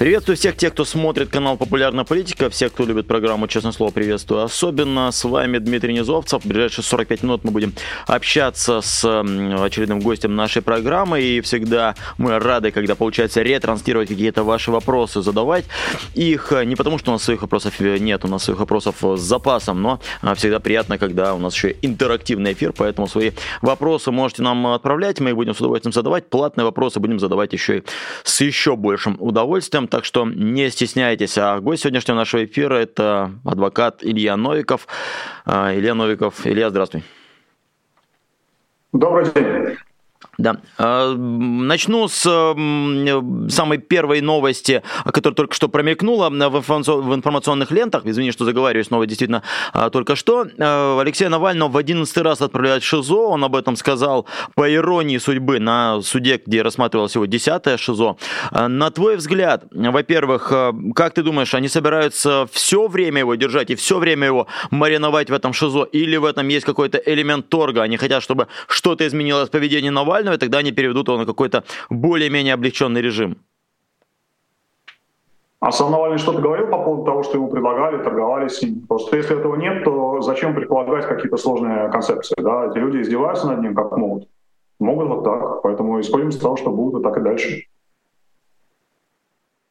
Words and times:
Приветствую 0.00 0.38
всех 0.38 0.56
тех, 0.56 0.72
кто 0.72 0.86
смотрит 0.86 1.28
канал 1.28 1.58
«Популярная 1.58 2.04
политика», 2.04 2.48
всех, 2.48 2.72
кто 2.72 2.86
любит 2.86 3.06
программу 3.06 3.46
«Честное 3.48 3.72
слово», 3.72 3.90
приветствую. 3.90 4.42
Особенно 4.42 5.10
с 5.10 5.24
вами 5.24 5.58
Дмитрий 5.58 5.92
Низовцев. 5.92 6.42
В 6.42 6.48
ближайшие 6.48 6.82
45 6.82 7.22
минут 7.22 7.44
мы 7.44 7.50
будем 7.50 7.74
общаться 8.06 8.80
с 8.80 9.04
очередным 9.04 10.00
гостем 10.00 10.34
нашей 10.34 10.62
программы. 10.62 11.20
И 11.20 11.42
всегда 11.42 11.96
мы 12.16 12.38
рады, 12.38 12.70
когда 12.70 12.94
получается 12.94 13.42
ретранслировать 13.42 14.08
какие-то 14.08 14.42
ваши 14.42 14.70
вопросы, 14.70 15.20
задавать 15.20 15.66
их. 16.14 16.50
Не 16.64 16.76
потому, 16.76 16.96
что 16.96 17.10
у 17.10 17.12
нас 17.12 17.22
своих 17.22 17.42
вопросов 17.42 17.78
нет, 17.78 18.24
у 18.24 18.28
нас 18.28 18.44
своих 18.44 18.60
вопросов 18.60 18.96
с 19.02 19.20
запасом, 19.20 19.82
но 19.82 20.00
всегда 20.34 20.60
приятно, 20.60 20.96
когда 20.96 21.34
у 21.34 21.38
нас 21.38 21.54
еще 21.54 21.76
интерактивный 21.82 22.54
эфир, 22.54 22.72
поэтому 22.72 23.06
свои 23.06 23.32
вопросы 23.60 24.10
можете 24.10 24.40
нам 24.40 24.66
отправлять, 24.68 25.20
мы 25.20 25.28
их 25.28 25.36
будем 25.36 25.54
с 25.54 25.60
удовольствием 25.60 25.92
задавать. 25.92 26.30
Платные 26.30 26.64
вопросы 26.64 27.00
будем 27.00 27.20
задавать 27.20 27.52
еще 27.52 27.80
и 27.80 27.82
с 28.24 28.40
еще 28.40 28.76
большим 28.76 29.18
удовольствием 29.20 29.89
так 29.90 30.04
что 30.04 30.24
не 30.24 30.70
стесняйтесь. 30.70 31.36
А 31.36 31.60
гость 31.60 31.82
сегодняшнего 31.82 32.16
нашего 32.16 32.44
эфира– 32.44 32.74
это 32.76 33.32
адвокат 33.44 34.02
Илья 34.02 34.36
Новиков. 34.36 34.86
А, 35.44 35.74
Илья 35.74 35.94
Новиков. 35.94 36.46
Илья, 36.46 36.70
здравствуй. 36.70 37.02
Добрый 38.92 39.26
день. 39.34 39.76
Да. 40.40 40.56
А, 40.78 41.14
начну 41.14 42.08
с 42.08 42.22
самой 42.22 43.78
первой 43.78 44.22
новости, 44.22 44.82
которая 45.04 45.34
только 45.34 45.54
что 45.54 45.68
промелькнула 45.68 46.30
в 46.30 47.14
информационных 47.14 47.70
лентах. 47.70 48.06
Извини, 48.06 48.32
что 48.32 48.46
заговариваю 48.46 48.84
снова 48.84 49.06
действительно 49.06 49.42
а, 49.74 49.90
только 49.90 50.16
что. 50.16 50.46
А, 50.58 50.98
Алексея 50.98 51.28
Навального 51.28 51.68
в 51.68 51.76
одиннадцатый 51.76 52.22
раз 52.22 52.40
отправляют 52.40 52.82
в 52.82 52.86
ШИЗО. 52.86 53.28
Он 53.28 53.44
об 53.44 53.54
этом 53.54 53.76
сказал 53.76 54.26
по 54.54 54.72
иронии 54.72 55.18
судьбы 55.18 55.60
на 55.60 56.00
суде, 56.00 56.40
где 56.44 56.62
рассматривалось 56.62 57.14
его 57.14 57.26
десятое 57.26 57.76
ШИЗО. 57.76 58.16
На 58.68 58.90
твой 58.90 59.16
взгляд, 59.16 59.64
во-первых, 59.70 60.52
как 60.94 61.12
ты 61.12 61.22
думаешь, 61.22 61.52
они 61.52 61.68
собираются 61.68 62.48
все 62.50 62.88
время 62.88 63.20
его 63.20 63.34
держать 63.34 63.68
и 63.68 63.74
все 63.74 63.98
время 63.98 64.26
его 64.26 64.46
мариновать 64.70 65.28
в 65.28 65.34
этом 65.34 65.52
ШИЗО? 65.52 65.84
Или 65.92 66.16
в 66.16 66.24
этом 66.24 66.48
есть 66.48 66.64
какой-то 66.64 66.96
элемент 66.96 67.50
торга? 67.50 67.82
Они 67.82 67.98
хотят, 67.98 68.22
чтобы 68.22 68.48
что-то 68.68 69.06
изменилось 69.06 69.48
в 69.48 69.50
поведении 69.52 69.90
Навального, 69.90 70.29
и 70.32 70.38
тогда 70.38 70.58
они 70.58 70.72
переведут 70.72 71.08
его 71.08 71.18
на 71.18 71.26
какой-то 71.26 71.64
более-менее 71.90 72.54
облегченный 72.54 73.02
режим. 73.02 73.36
А 75.60 75.72
сам 75.72 75.90
Навальный 75.90 76.16
что-то 76.16 76.40
говорил 76.40 76.68
по 76.68 76.82
поводу 76.82 77.04
того, 77.04 77.22
что 77.22 77.36
ему 77.36 77.50
предлагали, 77.50 78.02
торговали 78.02 78.48
с 78.48 78.62
ним? 78.62 78.86
Просто 78.86 79.18
если 79.18 79.38
этого 79.38 79.56
нет, 79.56 79.84
то 79.84 80.22
зачем 80.22 80.54
предполагать 80.54 81.06
какие-то 81.06 81.36
сложные 81.36 81.90
концепции? 81.90 82.34
Да? 82.38 82.68
Эти 82.68 82.78
люди 82.78 83.02
издеваются 83.02 83.46
над 83.46 83.60
ним 83.60 83.74
как 83.74 83.94
могут. 83.94 84.26
Могут 84.78 85.08
вот 85.08 85.24
так. 85.24 85.62
Поэтому 85.62 86.00
исходим 86.00 86.30
из 86.30 86.38
того, 86.38 86.56
что 86.56 86.70
будут 86.70 87.00
и 87.00 87.04
так 87.04 87.18
и 87.18 87.20
дальше. 87.20 87.66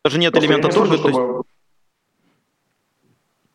Даже 0.06 0.20
нет 0.20 0.32
Просто 0.32 0.48
элемента 0.48 0.70
торга, 0.70 0.98
чтобы... 0.98 1.44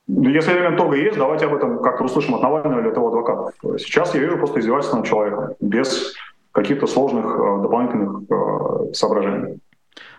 есть... 0.09 0.35
Если 0.37 0.53
элемент 0.53 0.77
торга 0.77 0.97
есть, 0.97 1.17
давайте 1.17 1.47
об 1.47 1.55
этом 1.55 1.81
как-то 1.83 2.05
услышим 2.05 2.35
от 2.35 2.43
Навального 2.43 2.81
или 2.81 2.89
от 2.89 2.97
его 2.97 3.09
адвокатов. 3.09 3.55
Сейчас 3.79 4.13
я 4.15 4.21
вижу 4.21 4.39
просто 4.39 4.59
издевательство 4.59 4.97
над 4.97 5.07
человеком, 5.07 5.55
без 5.61 6.15
каких-то 6.55 6.87
сложных 6.87 7.25
э, 7.27 7.63
дополнительных 7.63 8.23
э, 8.31 8.93
соображений. 8.95 9.59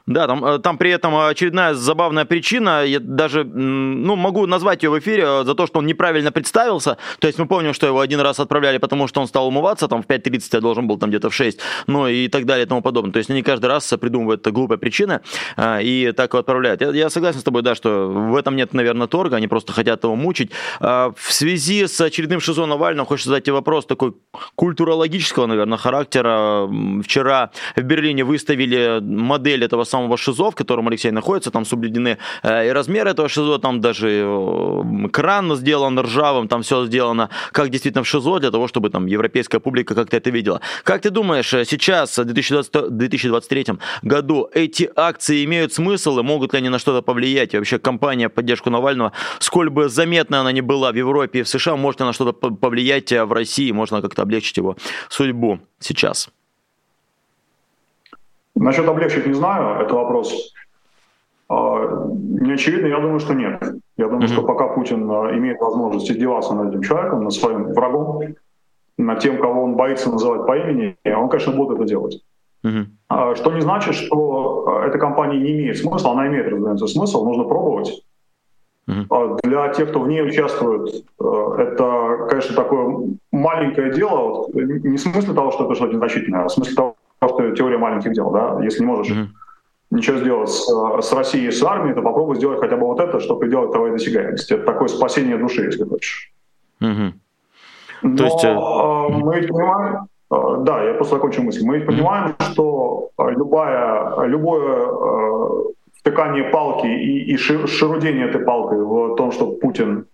Да, 0.08 0.28
там, 0.28 0.46
э, 0.46 0.60
там 0.60 0.78
при 0.78 0.92
этом 0.92 1.16
очередная 1.16 1.74
забавная 1.74 2.26
причина, 2.26 2.86
я 2.86 3.00
даже, 3.00 3.44
ну, 3.44 4.16
могу 4.16 4.46
назвать 4.46 4.84
ее 4.84 4.92
в 4.92 5.00
эфире 5.00 5.24
э, 5.26 5.44
за 5.44 5.56
то, 5.56 5.66
что 5.66 5.80
он 5.80 5.88
неправильно 5.88 6.32
представился, 6.32 6.98
то 7.18 7.26
есть 7.26 7.40
мы 7.40 7.48
помним, 7.48 7.74
что 7.74 7.88
его 7.88 8.00
один 8.00 8.20
раз 8.20 8.40
отправляли, 8.40 8.78
потому 8.78 9.08
что 9.08 9.22
он 9.22 9.28
стал 9.28 9.48
умываться, 9.48 9.88
там 9.88 10.04
в 10.04 10.06
5.30 10.06 10.50
я 10.54 10.62
должен 10.62 10.86
был 10.88 11.00
там 11.00 11.10
где-то 11.10 11.32
в 11.32 11.34
6, 11.34 11.60
ну 11.88 12.08
и 12.08 12.28
так 12.28 12.46
далее 12.46 12.66
и 12.66 12.70
тому 12.70 12.84
подобное, 12.84 13.14
то 13.14 13.18
есть 13.18 13.32
они 13.32 13.42
каждый 13.42 13.66
раз 13.66 13.92
придумывают 14.00 14.48
глупые 14.48 14.78
причины 14.78 15.22
э, 15.58 15.82
и 15.82 16.12
так 16.12 16.34
его 16.34 16.40
отправляют. 16.40 16.82
Я, 16.82 16.92
я 16.92 17.10
согласен 17.10 17.40
с 17.40 17.44
тобой, 17.44 17.64
да, 17.64 17.74
что 17.74 18.08
в 18.08 18.36
этом 18.36 18.56
нет, 18.56 18.74
наверное, 18.74 19.08
торга, 19.08 19.38
они 19.38 19.48
просто 19.48 19.74
хотят 19.74 20.04
его 20.04 20.16
мучить. 20.16 20.52
В 20.80 21.16
связи 21.18 21.88
с 21.88 22.00
очередным 22.00 22.40
ШИЗО 22.40 22.68
Навального 22.68 23.08
хочется 23.08 23.30
задать 23.30 23.46
тебе 23.46 23.54
вопрос 23.54 23.86
такой 23.88 24.14
культурологического, 24.54 25.48
наверное, 25.48 25.78
характера. 25.78 26.70
Вчера 27.04 27.50
в 27.76 27.82
Берлине 27.82 28.24
выставили 28.24 29.00
модель 29.02 29.64
этого 29.64 29.84
самого 29.84 29.95
ШИЗО, 30.18 30.52
в 30.52 30.56
котором 30.56 30.88
Алексей 30.88 31.12
находится, 31.12 31.52
там 31.52 31.66
соблюдены 31.66 32.18
э, 32.44 32.68
и 32.68 32.72
размеры 32.72 33.12
этого 33.12 33.30
ШИЗО, 33.30 33.60
там 33.60 33.82
даже 33.82 34.10
э, 34.10 35.08
кран 35.12 35.56
сделан 35.56 36.00
ржавым, 36.00 36.48
там 36.48 36.62
все 36.62 36.86
сделано 36.86 37.30
как 37.52 37.70
действительно 37.70 38.04
в 38.04 38.08
ШИЗО, 38.08 38.40
для 38.40 38.52
того, 38.52 38.68
чтобы 38.68 38.90
там 38.90 39.06
европейская 39.08 39.60
публика 39.60 39.96
как-то 39.96 40.18
это 40.18 40.30
видела. 40.30 40.62
Как 40.84 41.02
ты 41.02 41.10
думаешь, 41.10 41.54
э, 41.54 41.66
сейчас, 41.66 42.18
в 42.18 42.26
2020, 42.26 42.98
2023 42.98 43.66
году, 44.04 44.50
эти 44.54 44.90
акции 44.96 45.44
имеют 45.46 45.74
смысл 45.74 46.20
и 46.20 46.24
могут 46.24 46.54
ли 46.54 46.60
они 46.60 46.70
на 46.70 46.80
что-то 46.80 47.02
повлиять? 47.02 47.54
И 47.54 47.58
вообще 47.58 47.80
компания 47.80 48.30
поддержку 48.30 48.70
Навального, 48.70 49.12
сколь 49.40 49.70
бы 49.70 49.90
заметна 49.90 50.42
она 50.42 50.52
ни 50.52 50.62
была 50.62 50.92
в 50.92 50.96
Европе 50.96 51.40
и 51.40 51.44
в 51.44 51.48
США, 51.48 51.76
может 51.76 52.00
ли 52.00 52.06
на 52.06 52.14
что-то 52.14 52.34
повлиять 52.34 53.12
в 53.12 53.32
России, 53.32 53.72
можно 53.72 54.02
как-то 54.02 54.22
облегчить 54.22 54.58
его 54.58 54.76
судьбу 55.10 55.60
сейчас? 55.80 56.30
Насчет 58.56 58.88
облегчить 58.88 59.26
не 59.28 59.34
знаю, 59.34 59.82
это 59.82 59.94
вопрос. 59.94 60.54
А, 61.50 62.08
не 62.08 62.54
очевидно, 62.54 62.88
я 62.88 63.00
думаю, 63.00 63.20
что 63.20 63.34
нет. 63.34 63.62
Я 63.98 64.08
думаю, 64.08 64.24
mm-hmm. 64.24 64.34
что 64.34 64.44
пока 64.44 64.68
Путин 64.70 65.10
а, 65.12 65.32
имеет 65.38 65.60
возможность 65.60 66.10
издеваться 66.10 66.54
над 66.54 66.70
этим 66.70 66.82
человеком, 66.82 67.24
над 67.24 67.34
своим 67.34 67.74
врагом, 67.74 68.22
над 68.98 69.20
тем, 69.20 69.40
кого 69.40 69.64
он 69.64 69.76
боится 69.76 70.10
называть 70.10 70.48
по 70.48 70.58
имени, 70.58 70.98
он, 71.06 71.30
конечно, 71.30 71.54
будет 71.54 71.78
это 71.78 71.86
делать. 71.86 72.24
Mm-hmm. 72.64 73.36
Что 73.36 73.52
не 73.52 73.62
значит, 73.62 73.94
что 73.94 74.82
эта 74.88 74.98
компания 74.98 75.38
не 75.38 75.52
имеет 75.52 75.78
смысла, 75.78 76.14
она 76.14 76.28
имеет, 76.28 76.48
разумеется, 76.48 76.88
смысл, 76.88 77.24
нужно 77.26 77.44
пробовать. 77.44 78.04
Mm-hmm. 78.90 79.40
Для 79.44 79.68
тех, 79.70 79.90
кто 79.90 80.00
в 80.00 80.08
ней 80.08 80.24
участвует, 80.24 81.06
это, 81.20 82.28
конечно, 82.30 82.56
такое 82.56 83.10
маленькое 83.32 83.94
дело, 83.94 84.48
не 84.54 84.98
в 84.98 85.02
смысле 85.02 85.34
того, 85.34 85.52
что 85.52 85.66
это 85.66 85.76
что-то 85.76 85.94
незначительное, 85.94 86.42
а 86.42 86.48
в 86.48 86.52
смысле 86.52 86.76
того, 86.76 86.96
просто 87.20 87.52
теория 87.52 87.78
маленьких 87.78 88.14
дел, 88.14 88.32
да, 88.32 88.60
если 88.64 88.82
не 88.82 88.88
можешь 88.88 89.16
mm-hmm. 89.16 89.28
ничего 89.92 90.18
сделать 90.18 90.50
с, 90.50 90.66
с 91.02 91.14
Россией, 91.14 91.52
с 91.52 91.64
армией, 91.64 91.96
то 91.96 92.02
попробуй 92.02 92.36
сделать 92.36 92.60
хотя 92.60 92.76
бы 92.78 92.86
вот 92.88 93.00
это, 93.00 93.20
чтобы 93.20 93.48
делать 93.48 93.72
твоей 93.72 93.94
досягаемости. 93.94 94.54
Это 94.54 94.66
такое 94.66 94.88
спасение 94.88 95.38
души, 95.38 95.64
если 95.64 95.84
хочешь. 95.84 96.32
Mm-hmm. 96.82 97.14
Но 98.04 98.18
то 98.18 98.24
есть... 98.26 98.44
Э, 98.44 98.54
мы 99.10 99.40
ведь 99.40 99.50
понимаем, 99.50 100.08
э, 100.32 100.56
да, 100.60 100.84
я 100.84 100.94
просто 100.94 101.16
закончу 101.16 101.42
мысль. 101.42 101.66
Мы 101.66 101.78
ведь 101.78 101.88
понимаем, 101.88 102.36
mm-hmm. 102.38 102.52
что 102.52 103.10
любая, 103.18 104.26
любое 104.26 105.74
втыкание 106.00 106.44
палки 106.46 106.86
и, 106.86 107.34
и 107.34 107.38
шерудение 107.38 108.28
этой 108.28 108.42
палкой 108.42 108.80
в 108.84 109.16
том, 109.16 109.32
что 109.32 109.52
Путин 109.52 110.06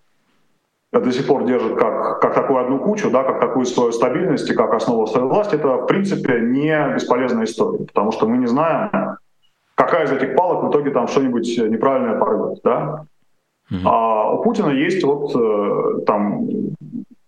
до 1.00 1.12
сих 1.12 1.26
пор 1.26 1.46
держит 1.46 1.78
как, 1.78 2.20
как 2.20 2.34
такую 2.34 2.60
одну 2.60 2.80
кучу, 2.80 3.10
да, 3.10 3.24
как 3.24 3.40
такую 3.40 3.66
свою 3.66 3.92
стабильность 3.92 4.50
и 4.50 4.54
как 4.54 4.74
основу 4.74 5.08
своей 5.08 5.28
власти, 5.28 5.56
это 5.56 5.78
в 5.78 5.86
принципе 5.86 6.42
не 6.42 6.94
бесполезная 6.94 7.46
история, 7.46 7.86
потому 7.86 8.12
что 8.12 8.28
мы 8.28 8.38
не 8.38 8.48
знаем, 8.48 8.90
какая 9.76 10.06
из 10.06 10.12
этих 10.12 10.36
палок 10.36 10.64
в 10.64 10.70
итоге 10.70 10.92
там 10.92 11.08
что-нибудь 11.08 11.58
неправильное 11.58 12.20
порвет. 12.20 12.60
Да? 12.64 13.06
Mm-hmm. 13.72 13.82
А 13.86 14.34
у 14.34 14.44
Путина 14.44 14.70
есть 14.70 15.02
вот 15.06 15.34
э, 15.34 16.02
там, 16.06 16.50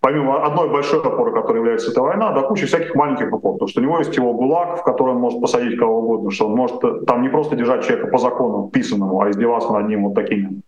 помимо 0.02 0.46
одной 0.46 0.70
большой 0.70 1.00
опоры, 1.00 1.32
которая 1.32 1.62
является 1.62 1.92
эта 1.92 2.02
война, 2.02 2.34
да, 2.34 2.42
куча 2.42 2.66
всяких 2.66 2.96
маленьких 2.96 3.32
опор. 3.32 3.54
Потому 3.54 3.70
что 3.70 3.80
у 3.80 3.84
него 3.84 3.98
есть 4.00 4.16
его 4.18 4.34
ГУЛАГ, 4.34 4.82
в 4.82 4.84
который 4.84 5.12
он 5.12 5.22
может 5.22 5.40
посадить 5.40 5.80
кого 5.80 6.00
угодно, 6.00 6.32
что 6.32 6.48
он 6.48 6.56
может 6.56 6.84
э, 6.84 7.06
там 7.08 7.22
не 7.22 7.30
просто 7.30 7.56
держать 7.56 7.86
человека 7.86 8.08
по 8.08 8.18
закону 8.18 8.70
писанному, 8.74 9.22
а 9.22 9.30
издеваться 9.30 9.72
над 9.72 9.88
ним 9.88 10.04
вот 10.04 10.16
такими 10.16 10.63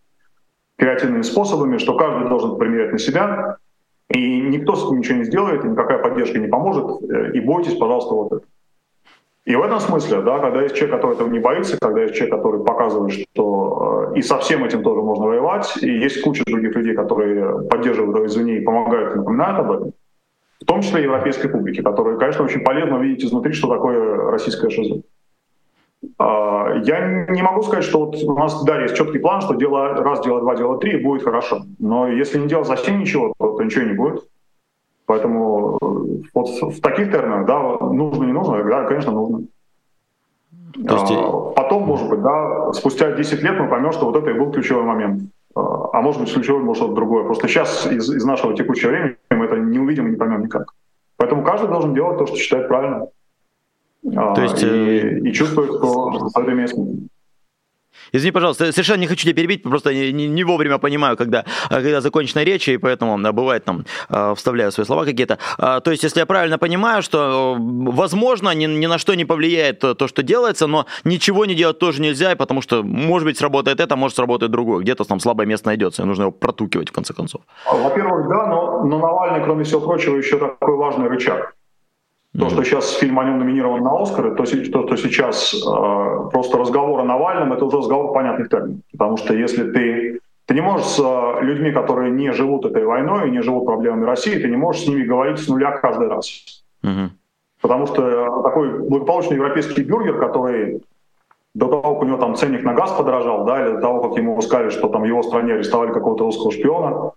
креативными 0.78 1.22
способами, 1.22 1.78
что 1.78 1.96
каждый 1.96 2.30
должен 2.30 2.58
примерять 2.58 2.92
на 2.92 3.00
себя, 3.00 3.58
и 4.10 4.42
никто 4.42 4.76
с 4.76 4.86
этим 4.86 5.00
ничего 5.00 5.18
не 5.18 5.24
сделает, 5.24 5.64
и 5.64 5.68
никакая 5.68 6.00
поддержка 6.00 6.38
не 6.40 6.48
поможет, 6.48 7.02
э, 7.10 7.32
и 7.34 7.40
бойтесь, 7.40 7.76
пожалуйста, 7.76 8.14
вот 8.14 8.34
это. 8.34 8.46
И 9.46 9.56
в 9.56 9.62
этом 9.62 9.80
смысле, 9.80 10.22
да, 10.22 10.40
когда 10.40 10.64
есть 10.64 10.76
человек, 10.76 10.96
который 10.96 11.14
этого 11.14 11.30
не 11.30 11.40
боится, 11.40 11.78
когда 11.80 12.02
есть 12.02 12.16
человек, 12.16 12.36
который 12.36 12.64
показывает, 12.64 13.14
что 13.14 14.12
э, 14.14 14.18
и 14.18 14.22
со 14.22 14.40
всем 14.40 14.64
этим 14.64 14.84
тоже 14.84 15.02
можно 15.02 15.26
воевать, 15.26 15.78
и 15.82 15.88
есть 15.88 16.22
куча 16.22 16.44
других 16.46 16.76
людей, 16.76 16.96
которые 16.96 17.68
поддерживают 17.70 18.16
его 18.16 18.26
извне 18.26 18.58
и 18.58 18.62
помогают 18.62 19.16
напоминают 19.16 19.60
об 19.60 19.72
этом, 19.72 19.94
в 20.62 20.66
том 20.66 20.82
числе 20.82 21.04
европейской 21.04 21.48
публике, 21.48 21.84
которые, 21.84 22.18
конечно, 22.18 22.44
очень 22.44 22.64
полезно 22.64 22.98
увидеть 22.98 23.24
изнутри, 23.24 23.54
что 23.54 23.68
такое 23.68 24.32
российская 24.32 24.70
шиза. 24.70 25.02
А, 26.18 26.76
я 26.84 27.26
не 27.30 27.42
могу 27.42 27.62
сказать, 27.64 27.84
что 27.84 28.06
вот 28.06 28.16
у 28.16 28.34
нас, 28.34 28.64
да, 28.64 28.82
есть 28.82 28.96
четкий 28.96 29.20
план, 29.20 29.42
что 29.42 29.56
дело 29.56 29.94
раз, 29.94 30.22
дело 30.22 30.42
два, 30.42 30.56
дело 30.56 30.78
три, 30.78 31.02
будет 31.02 31.24
хорошо. 31.24 31.62
Но 31.80 32.08
если 32.08 32.40
не 32.40 32.48
делать 32.48 32.68
совсем 32.68 33.00
ничего, 33.00 33.34
то, 33.38 33.54
то 33.54 33.64
ничего 33.64 33.86
не 33.86 33.94
будет. 33.94 34.24
Поэтому 35.06 35.78
э, 35.82 35.86
вот 36.34 36.48
в 36.48 36.82
таких 36.82 37.12
терминах, 37.12 37.46
да, 37.46 37.60
нужно, 37.80 38.24
не 38.24 38.32
нужно, 38.32 38.64
да, 38.64 38.86
конечно, 38.86 39.12
нужно. 39.12 39.44
То 40.74 40.96
есть... 40.96 41.12
А, 41.12 41.52
потом, 41.56 41.84
может 41.84 42.10
быть, 42.10 42.22
да, 42.22 42.74
спустя 42.74 43.12
10 43.12 43.44
лет 43.44 43.60
мы 43.60 43.70
поймем, 43.70 43.92
что 43.92 44.06
вот 44.06 44.16
это 44.16 44.30
и 44.30 44.34
был 44.34 44.52
ключевой 44.52 44.84
момент. 44.84 45.30
а 45.56 46.02
может 46.02 46.22
быть 46.22 46.34
ключевой, 46.34 46.64
может 46.64 46.84
что-то 46.84 46.96
другое. 46.96 47.24
Просто 47.24 47.48
сейчас 47.48 47.86
из, 47.88 48.10
из 48.10 48.26
нашего 48.26 48.56
текущего 48.56 48.90
времени 48.90 49.16
мы 49.30 49.46
это 49.46 49.58
не 49.58 49.80
увидим 49.80 50.08
и 50.08 50.12
не 50.12 50.18
поймем 50.18 50.42
никак. 50.42 50.74
Поэтому 51.18 51.44
каждый 51.44 51.70
должен 51.70 51.94
делать 51.94 52.18
то, 52.18 52.26
что 52.26 52.36
считает 52.36 52.68
правильным. 52.68 53.08
То 54.14 54.42
есть, 54.42 54.62
и, 54.62 54.66
э... 54.66 55.20
и 55.20 55.34
чувствует, 55.34 55.70
что 55.70 56.30
это 56.36 56.52
имеет 56.52 56.70
смысл. 56.70 57.08
Извини, 58.12 58.32
пожалуйста, 58.32 58.72
совершенно 58.72 59.02
не 59.02 59.08
хочу 59.08 59.24
тебя 59.24 59.34
перебить, 59.34 59.64
просто 59.64 59.94
не, 59.94 60.12
не 60.12 60.44
вовремя 60.44 60.78
понимаю, 60.78 61.18
когда, 61.18 61.44
когда 61.70 62.02
закончена 62.02 62.44
речь, 62.44 62.68
и 62.68 62.78
поэтому 62.78 63.20
да, 63.22 63.32
бывает 63.32 63.66
там 63.66 63.86
э, 64.10 64.34
вставляю 64.36 64.72
свои 64.72 64.86
слова 64.86 65.06
какие-то. 65.06 65.40
А, 65.58 65.80
то 65.80 65.92
есть, 65.92 66.04
если 66.04 66.20
я 66.20 66.26
правильно 66.26 66.58
понимаю, 66.58 67.02
что, 67.02 67.58
возможно, 67.58 68.52
ни, 68.54 68.66
ни 68.66 68.86
на 68.86 69.00
что 69.00 69.16
не 69.16 69.26
повлияет 69.26 69.80
то, 69.80 70.08
что 70.08 70.24
делается, 70.24 70.68
но 70.68 70.86
ничего 71.04 71.46
не 71.46 71.56
делать 71.56 71.80
тоже 71.80 72.02
нельзя, 72.02 72.36
потому 72.36 72.62
что, 72.62 72.84
может 72.84 73.26
быть, 73.26 73.38
сработает 73.38 73.80
это, 73.80 73.96
может, 73.96 74.16
сработает 74.18 74.52
другое. 74.52 74.82
Где-то 74.82 75.04
там 75.04 75.20
слабое 75.20 75.48
место 75.48 75.68
найдется, 75.68 76.04
и 76.04 76.06
нужно 76.06 76.24
его 76.24 76.32
протукивать, 76.32 76.90
в 76.90 76.92
конце 76.94 77.14
концов. 77.14 77.42
Во-первых, 77.70 78.30
да, 78.30 78.48
но, 78.48 78.84
но 78.86 79.00
Навальный, 79.00 79.44
кроме 79.44 79.64
всего 79.64 79.82
прочего, 79.82 80.16
еще 80.16 80.38
такой 80.38 80.78
важный 80.78 81.08
рычаг. 81.08 81.55
То, 82.40 82.50
что 82.50 82.64
сейчас 82.64 82.94
фильм 82.94 83.20
о 83.20 83.24
нем 83.24 83.40
номинирован 83.40 83.82
на 83.82 84.02
Оскар, 84.02 84.36
то, 84.36 84.44
то 84.44 84.46
что 84.46 84.98
сейчас 84.98 85.54
э, 85.54 86.30
просто 86.32 86.58
разговор 86.58 87.00
о 87.00 87.04
Навальном, 87.04 87.54
это 87.54 87.66
уже 87.66 87.78
разговор 87.78 88.14
понятных 88.14 88.50
терминов. 88.50 88.82
Потому 88.92 89.18
что 89.18 89.34
если 89.34 89.72
ты, 89.72 90.20
ты 90.46 90.54
не 90.54 90.62
можешь 90.62 90.88
с 90.88 91.00
э, 91.00 91.44
людьми, 91.44 91.72
которые 91.72 92.12
не 92.12 92.32
живут 92.34 92.66
этой 92.66 92.84
войной, 92.84 93.32
не 93.32 93.42
живут 93.42 93.66
проблемами 93.66 94.06
России, 94.06 94.38
ты 94.38 94.50
не 94.50 94.58
можешь 94.58 94.84
с 94.84 94.88
ними 94.88 95.04
говорить 95.04 95.40
с 95.40 95.48
нуля 95.48 95.72
каждый 95.72 96.10
раз. 96.10 96.64
Mm-hmm. 96.84 97.10
Потому 97.62 97.88
что 97.88 98.42
такой 98.44 98.80
благополучный 98.80 99.38
европейский 99.38 99.84
бюргер, 99.84 100.20
который 100.20 100.82
до 101.54 101.68
того, 101.68 101.94
как 101.94 102.02
у 102.02 102.06
него 102.06 102.18
там 102.18 102.36
ценник 102.36 102.64
на 102.64 102.74
газ 102.74 102.92
подорожал, 102.92 103.46
да, 103.46 103.66
или 103.66 103.76
до 103.76 103.82
того, 103.82 104.10
как 104.10 104.18
ему 104.18 104.42
сказали, 104.42 104.70
что 104.72 104.90
там 104.90 105.04
в 105.04 105.06
его 105.06 105.24
стране 105.24 105.54
арестовали 105.54 105.94
какого-то 105.94 106.26
русского 106.26 106.52
шпиона, 106.52 107.12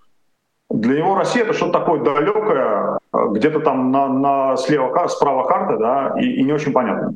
для 0.71 0.99
него 0.99 1.15
Россия 1.17 1.45
это 1.45 1.53
что-то 1.55 1.79
такое 1.79 2.01
далекое, 2.03 2.99
где-то 3.13 3.61
там 3.61 3.91
на, 3.91 4.09
на 4.09 4.57
слева, 4.57 5.07
справа 5.09 5.47
карты, 5.47 5.79
да, 5.79 6.15
и, 6.19 6.27
и 6.27 6.45
не 6.45 6.53
очень 6.53 6.73
понятно. 6.73 7.15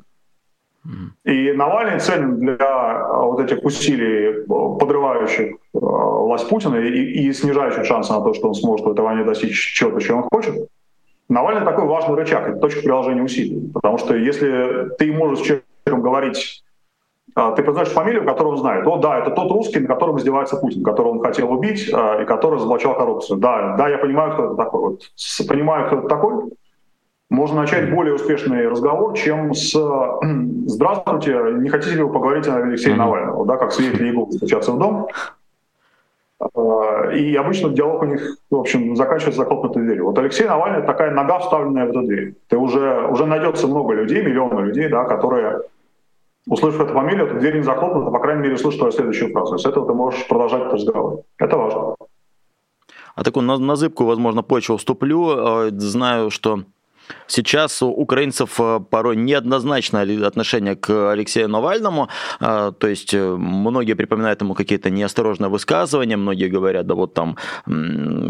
И 1.25 1.53
Навальный 1.53 2.01
ценен 2.01 2.41
для 2.41 2.57
а, 2.59 3.23
вот 3.23 3.41
этих 3.41 3.63
усилий, 3.63 4.45
подрывающих 4.47 5.57
а, 5.75 5.79
власть 5.79 6.49
Путина 6.49 6.77
и, 6.77 7.29
и 7.29 7.33
снижающих 7.33 7.85
шансы 7.85 8.13
на 8.13 8.21
то, 8.21 8.35
что 8.35 8.49
он 8.49 8.55
сможет 8.55 8.87
в 8.87 8.91
этой 8.91 9.05
войне 9.05 9.25
достичь 9.25 9.75
чего-то, 9.75 10.01
чего 10.01 10.19
он 10.19 10.25
хочет. 10.25 10.69
Навальный 11.29 11.65
такой 11.65 11.87
важный 11.87 12.17
рычаг, 12.17 12.49
это 12.49 12.59
точка 12.59 12.83
приложения 12.83 13.23
усилий. 13.23 13.71
Потому 13.73 13.99
что 13.99 14.17
если 14.17 14.89
ты 14.99 15.13
можешь 15.13 15.39
с 15.39 15.43
человеком 15.43 16.03
говорить 16.03 16.65
ты 17.35 17.63
произносишь 17.63 17.95
фамилию, 17.95 18.27
которую 18.27 18.53
он 18.53 18.59
знает. 18.59 18.87
О, 18.87 18.99
да, 18.99 19.19
это 19.19 19.31
тот 19.31 19.51
русский, 19.51 19.81
на 19.81 19.89
котором 19.89 20.19
издевается 20.19 20.57
Путин, 20.57 20.83
которого 20.83 21.13
он 21.13 21.21
хотел 21.23 21.51
убить 21.51 21.91
а, 21.93 22.23
и 22.23 22.27
который 22.27 22.57
разоблачал 22.57 22.95
коррупцию. 22.95 23.39
Да, 23.39 23.77
да, 23.77 23.89
я 23.89 23.99
понимаю, 23.99 24.33
кто 24.35 24.47
это 24.47 24.55
такой. 24.57 24.81
Вот, 24.81 25.01
понимаю, 25.49 25.87
кто 25.87 25.99
это 25.99 26.09
такой, 26.09 26.53
можно 27.31 27.63
начать 27.63 27.91
более 27.91 28.15
успешный 28.15 28.69
разговор, 28.69 29.15
чем 29.15 29.55
с 29.55 29.75
«Здравствуйте, 30.67 31.39
не 31.59 31.71
хотите 31.71 31.97
ли 31.97 32.03
вы 32.03 32.13
поговорить 32.13 32.47
о 32.47 32.57
Алексее 32.57 32.95
Навального?» 32.95 33.47
да, 33.47 33.57
Как 33.57 33.73
свидетели 33.73 34.09
Иеговы 34.09 34.33
стучатся 34.33 34.73
в 34.73 34.79
дом. 34.79 35.09
А, 36.39 37.11
и 37.13 37.35
обычно 37.37 37.71
диалог 37.71 38.03
у 38.03 38.07
них, 38.07 38.37
в 38.51 38.57
общем, 38.57 38.97
заканчивается 38.97 39.41
захлопнутой 39.41 39.83
дверью. 39.85 40.07
Вот 40.07 40.19
Алексей 40.19 40.47
Навальный 40.47 40.83
такая 40.87 41.11
нога, 41.13 41.39
вставленная 41.39 41.87
в 41.87 41.91
эту 41.91 42.03
дверь. 42.03 42.35
Ты 42.49 42.59
уже, 42.59 43.07
уже 43.09 43.27
найдется 43.27 43.67
много 43.67 43.95
людей, 43.95 44.23
миллионы 44.23 44.67
людей, 44.67 44.89
да, 44.89 45.05
которые 45.05 45.63
услышав 46.47 46.81
эту 46.81 46.95
фамилию, 46.95 47.27
эта 47.27 47.39
дверь 47.39 47.57
не 47.57 47.63
захлопнута, 47.63 48.11
по 48.11 48.19
крайней 48.19 48.43
мере, 48.43 48.55
услышишь 48.55 48.79
твою 48.79 48.93
следующую 48.93 49.33
фразу. 49.33 49.59
с 49.59 49.67
этого 49.67 49.87
ты 49.87 49.95
можешь 49.95 50.27
продолжать 50.29 50.63
этот 50.63 50.75
разговор. 50.75 51.23
Это 51.39 51.57
важно. 51.57 51.97
А 53.15 53.25
такую 53.25 53.45
на, 53.45 53.59
на 53.59 53.77
зыбку, 53.77 54.05
возможно, 54.05 54.43
почву 54.43 54.77
вступлю. 54.77 55.67
Э, 55.67 55.71
знаю, 55.71 56.31
что 56.31 56.65
Сейчас 57.27 57.83
у 57.83 57.89
украинцев 57.89 58.61
э, 58.61 58.81
порой 58.91 59.17
неоднозначное 59.17 60.27
отношение 60.27 60.77
к 60.77 61.13
Алексею 61.13 61.49
Навальному, 61.49 62.09
э, 62.41 62.73
то 62.79 62.87
есть 62.87 63.15
э, 63.15 63.37
многие 63.37 63.95
припоминают 63.95 64.41
ему 64.43 64.55
какие-то 64.55 64.91
неосторожные 64.91 65.49
высказывания, 65.49 66.17
многие 66.17 66.49
говорят, 66.49 66.87
да 66.87 66.95
вот 66.95 67.15
там, 67.15 67.37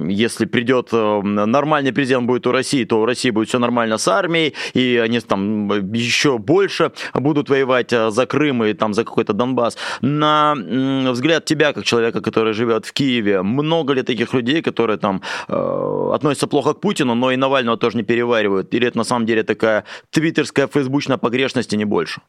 если 0.08 0.44
придет 0.46 0.92
нормальный 0.92 1.92
президент 1.92 2.26
будет 2.26 2.46
у 2.46 2.52
России, 2.52 2.84
то 2.84 3.00
у 3.00 3.06
России 3.06 3.30
будет 3.30 3.48
все 3.48 3.58
нормально 3.58 3.98
с 3.98 4.08
армией, 4.08 4.54
и 4.74 5.00
они 5.02 5.20
там 5.20 5.68
еще 5.92 6.38
больше 6.38 6.92
будут 7.14 7.50
воевать 7.50 7.90
за 7.90 8.26
Крым 8.26 8.64
и 8.64 8.72
там 8.72 8.94
за 8.94 9.04
какой-то 9.04 9.32
Донбасс. 9.32 9.76
На 10.00 10.54
взгляд 10.54 11.44
тебя, 11.44 11.72
как 11.72 11.84
человека, 11.84 12.20
который 12.20 12.52
живет 12.52 12.86
в 12.86 12.92
Киеве, 12.92 13.42
много 13.42 13.94
ли 13.94 14.02
таких 14.02 14.34
людей, 14.34 14.62
которые 14.62 14.98
там 14.98 15.22
относятся 15.48 16.46
плохо 16.46 16.74
к 16.74 16.80
Путину, 16.80 17.14
но 17.14 17.32
и 17.32 17.36
Навального 17.36 17.76
тоже 17.76 17.96
не 17.96 18.04
переваривают? 18.04 18.61
Или 18.70 18.88
это 18.88 18.98
на 18.98 19.04
самом 19.04 19.26
деле 19.26 19.42
такая 19.42 19.84
твиттерская, 20.10 20.66
фейсбучная 20.66 21.18
погрешность 21.18 21.72
и 21.72 21.76
не 21.76 21.84
больше? 21.84 22.20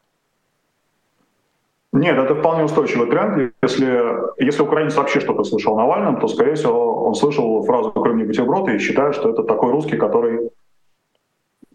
Нет, 1.94 2.18
это 2.18 2.34
вполне 2.34 2.64
устойчивый 2.64 3.08
тренд. 3.08 3.52
Если, 3.62 4.42
если 4.42 4.62
украинец 4.62 4.96
вообще 4.96 5.20
что-то 5.20 5.44
слышал 5.44 5.74
о 5.74 5.76
Навальном, 5.76 6.18
то, 6.18 6.26
скорее 6.26 6.54
всего, 6.54 7.04
он 7.04 7.14
слышал 7.14 7.62
фразу 7.62 7.92
«Крым 7.92 8.18
не 8.18 8.24
бутерброд» 8.24 8.68
и 8.68 8.78
считает, 8.78 9.14
что 9.14 9.30
это 9.30 9.44
такой 9.44 9.70
русский, 9.70 9.96
который... 9.96 10.50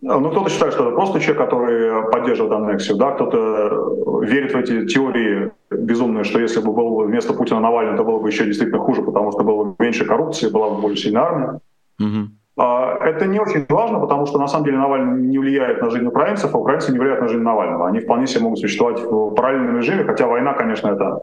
Ну, 0.01 0.29
кто-то 0.29 0.49
считает, 0.49 0.73
что 0.73 0.87
это 0.87 0.95
просто 0.95 1.21
человек, 1.21 1.37
который 1.37 2.11
поддерживает 2.11 2.53
аннексию, 2.53 2.97
да, 2.97 3.11
кто-то 3.11 4.21
верит 4.25 4.53
в 4.53 4.57
эти 4.57 4.87
теории 4.87 5.51
безумные, 5.71 6.25
что 6.25 6.39
если 6.39 6.59
бы 6.59 6.73
был 6.73 7.05
вместо 7.05 7.33
Путина 7.33 7.61
Навальный, 7.61 7.95
то 7.95 8.03
было 8.03 8.19
бы 8.19 8.27
еще 8.27 8.45
действительно 8.45 8.79
хуже, 8.79 9.01
потому 9.01 9.31
что 9.31 9.43
было 9.43 9.63
бы 9.63 9.75
меньше 9.79 10.05
коррупции, 10.05 10.49
была 10.49 10.69
бы 10.69 10.81
более 10.81 10.97
сильная 10.97 11.21
армия. 11.21 11.59
Угу. 11.99 12.29
А, 12.59 12.97
это 13.05 13.25
не 13.25 13.39
очень 13.39 13.65
важно, 13.69 13.99
потому 13.99 14.25
что 14.25 14.37
на 14.37 14.47
самом 14.47 14.65
деле 14.65 14.77
Навальный 14.77 15.21
не 15.21 15.39
влияет 15.39 15.81
на 15.81 15.89
жизнь 15.89 16.05
украинцев, 16.05 16.53
а 16.53 16.57
украинцы 16.57 16.91
не 16.91 16.99
влияют 16.99 17.21
на 17.21 17.29
жизнь 17.29 17.41
Навального. 17.41 17.87
Они 17.87 17.99
вполне 18.01 18.27
себе 18.27 18.43
могут 18.43 18.59
существовать 18.59 18.99
в 18.99 19.33
параллельном 19.33 19.77
режиме, 19.77 20.03
хотя 20.03 20.27
война, 20.27 20.53
конечно, 20.53 20.89
это 20.89 21.21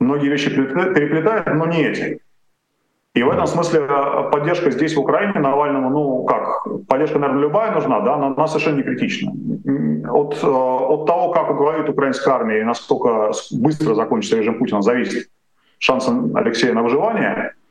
многие 0.00 0.28
вещи 0.28 0.50
переплетает, 0.50 1.46
но 1.54 1.66
не 1.66 1.84
эти. 1.84 2.20
И 3.14 3.22
в 3.22 3.30
этом 3.30 3.46
смысле 3.46 3.86
а, 3.88 4.24
поддержка 4.24 4.72
здесь, 4.72 4.96
в 4.96 5.00
Украине, 5.00 5.38
Навальному, 5.38 5.90
ну 5.90 6.24
как, 6.24 6.66
поддержка, 6.88 7.20
наверное, 7.20 7.42
любая 7.42 7.70
нужна, 7.70 8.00
да, 8.00 8.16
но 8.16 8.26
она 8.26 8.48
совершенно 8.48 8.78
не 8.78 8.82
критична. 8.82 9.32
От, 10.10 10.40
а, 10.42 10.48
от 10.48 11.06
того, 11.06 11.30
как 11.30 11.50
уговорит 11.52 11.88
украинская 11.88 12.34
армия 12.34 12.60
и 12.60 12.64
насколько 12.64 13.30
быстро 13.52 13.94
закончится 13.94 14.38
режим 14.38 14.58
Путина, 14.58 14.82
зависит 14.82 15.28
шанс 15.78 16.10
Алексея 16.34 16.74
на 16.74 16.82
выживание– 16.82 17.52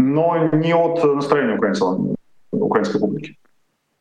но 0.00 0.48
не 0.52 0.74
от 0.74 1.04
настроения 1.04 1.54
украинцев, 1.54 2.16
украинской 2.52 2.98
публики. 2.98 3.36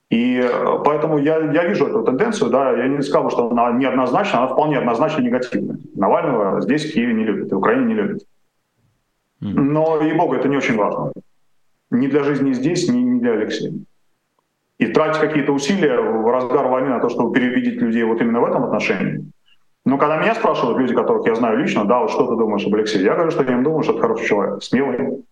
И 0.10 0.40
э, 0.42 0.80
поэтому 0.84 1.20
я, 1.20 1.38
я 1.52 1.68
вижу 1.68 1.86
эту 1.86 2.04
тенденцию, 2.04 2.50
да, 2.50 2.72
я 2.72 2.88
не 2.88 3.02
сказал, 3.04 3.30
что 3.30 3.52
она 3.52 3.72
неоднозначна, 3.72 4.40
она 4.40 4.48
вполне 4.48 4.80
однозначно 4.80 5.22
негативная. 5.22 5.78
Навального 5.96 6.62
здесь, 6.62 6.86
в 6.86 6.94
Киеве, 6.94 7.14
не 7.14 7.26
любят, 7.26 7.52
и 7.52 7.56
в 7.56 7.58
Украине 7.58 7.86
не 7.86 7.94
любят. 7.94 8.24
Но, 9.40 10.02
и 10.02 10.14
богу, 10.14 10.34
это 10.34 10.48
не 10.48 10.58
очень 10.58 10.76
важно. 10.76 11.12
Ни 11.92 12.08
для 12.08 12.24
жизни 12.24 12.54
здесь, 12.54 12.90
ни, 12.90 12.98
ни 12.98 13.20
для 13.20 13.34
Алексея. 13.34 13.74
И 14.80 14.88
тратить 14.88 15.22
какие-то 15.22 15.52
усилия 15.52 16.00
в 16.00 16.32
разгар 16.32 16.68
войны 16.68 16.90
на 16.90 17.00
то, 17.00 17.10
чтобы 17.10 17.34
переубедить 17.34 17.82
людей 17.82 18.04
вот 18.04 18.22
именно 18.22 18.42
в 18.42 18.46
этом 18.46 18.64
отношении. 18.64 19.26
Но 19.86 19.98
когда 19.98 20.18
меня 20.18 20.36
спрашивают 20.36 20.78
люди, 20.78 20.94
которых 20.94 21.28
я 21.28 21.36
знаю 21.36 21.58
лично, 21.58 21.86
да, 21.86 22.00
вот 22.00 22.12
что 22.12 22.28
ты 22.28 22.36
думаешь 22.36 22.66
об 22.66 22.74
Алексее, 22.74 23.04
я 23.04 23.14
говорю, 23.14 23.32
что 23.32 23.44
я 23.44 23.58
не 23.58 23.64
думаю, 23.64 23.84
что 23.84 23.94
это 23.94 24.02
хороший 24.02 24.28
человек, 24.28 24.64
смелый, 24.64 25.24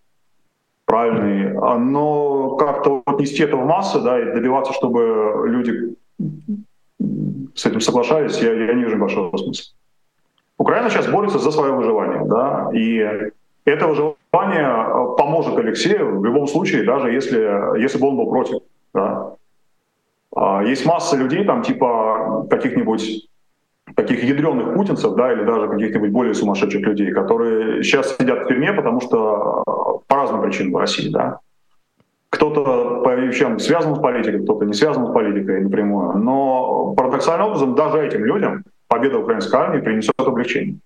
правильный, 0.87 1.57
а, 1.61 1.77
но 1.77 2.55
как-то 2.55 3.03
вот 3.05 3.19
нести 3.19 3.43
это 3.43 3.57
в 3.57 3.65
массы, 3.65 3.99
да, 3.99 4.19
и 4.19 4.33
добиваться, 4.33 4.73
чтобы 4.73 5.43
люди 5.45 5.95
с 7.53 7.65
этим 7.65 7.81
соглашались, 7.81 8.39
я, 8.41 8.53
я 8.53 8.73
не 8.73 8.83
вижу 8.83 8.97
большого 8.97 9.35
смысла. 9.37 9.75
Украина 10.57 10.89
сейчас 10.89 11.07
борется 11.07 11.39
за 11.39 11.51
свое 11.51 11.73
выживание, 11.73 12.25
да, 12.25 12.69
и 12.73 13.31
это 13.65 13.87
выживание 13.87 14.65
а, 14.65 15.05
поможет 15.17 15.57
Алексею 15.57 16.19
в 16.19 16.25
любом 16.25 16.47
случае, 16.47 16.83
даже 16.83 17.11
если, 17.11 17.79
если 17.81 17.99
бы 17.99 18.07
он 18.07 18.17
был 18.17 18.29
против, 18.29 18.61
да. 18.93 19.33
А, 20.33 20.63
есть 20.63 20.85
масса 20.85 21.17
людей, 21.17 21.43
там, 21.43 21.63
типа 21.63 22.47
каких-нибудь 22.49 23.27
таких 23.95 24.23
ядреных 24.23 24.73
путинцев, 24.73 25.15
да, 25.15 25.33
или 25.33 25.43
даже 25.43 25.67
каких-нибудь 25.67 26.11
более 26.11 26.33
сумасшедших 26.33 26.81
людей, 26.81 27.11
которые 27.11 27.83
сейчас 27.83 28.15
сидят 28.17 28.45
в 28.45 28.47
тюрьме, 28.47 28.73
потому 28.73 29.01
что 29.01 29.63
по 30.07 30.15
разным 30.15 30.41
причинам 30.41 30.73
в 30.73 30.77
России, 30.77 31.09
да. 31.09 31.39
Кто-то 32.29 33.01
по 33.03 33.15
вещам 33.15 33.57
связан 33.59 33.95
с 33.95 33.99
политикой, 33.99 34.43
кто-то 34.43 34.65
не 34.65 34.73
связан 34.73 35.07
с 35.07 35.13
политикой 35.13 35.61
напрямую. 35.61 36.17
Но 36.17 36.93
парадоксальным 36.95 37.47
образом 37.47 37.75
даже 37.75 38.05
этим 38.05 38.25
людям 38.25 38.63
победа 38.87 39.19
украинской 39.19 39.55
армии 39.55 39.79
принесет 39.79 40.13
облегчение. 40.19 40.77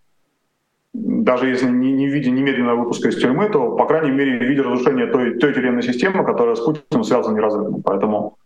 Даже 0.94 1.48
если 1.48 1.70
не, 1.70 1.94
не 1.94 2.08
в 2.08 2.12
виде 2.12 2.30
немедленного 2.30 2.82
выпуска 2.82 3.10
из 3.10 3.20
тюрьмы, 3.20 3.50
то, 3.50 3.76
по 3.76 3.86
крайней 3.86 4.12
мере, 4.12 4.38
в 4.38 4.44
виде 4.44 4.62
разрушения 4.62 5.08
той, 5.08 5.40
той 5.40 5.54
тюремной 5.54 5.84
системы, 5.84 6.24
которая 6.26 6.56
с 6.56 6.60
Путиным 6.60 7.04
связана 7.04 7.36
неразрывно. 7.36 7.82
Поэтому 7.84 8.38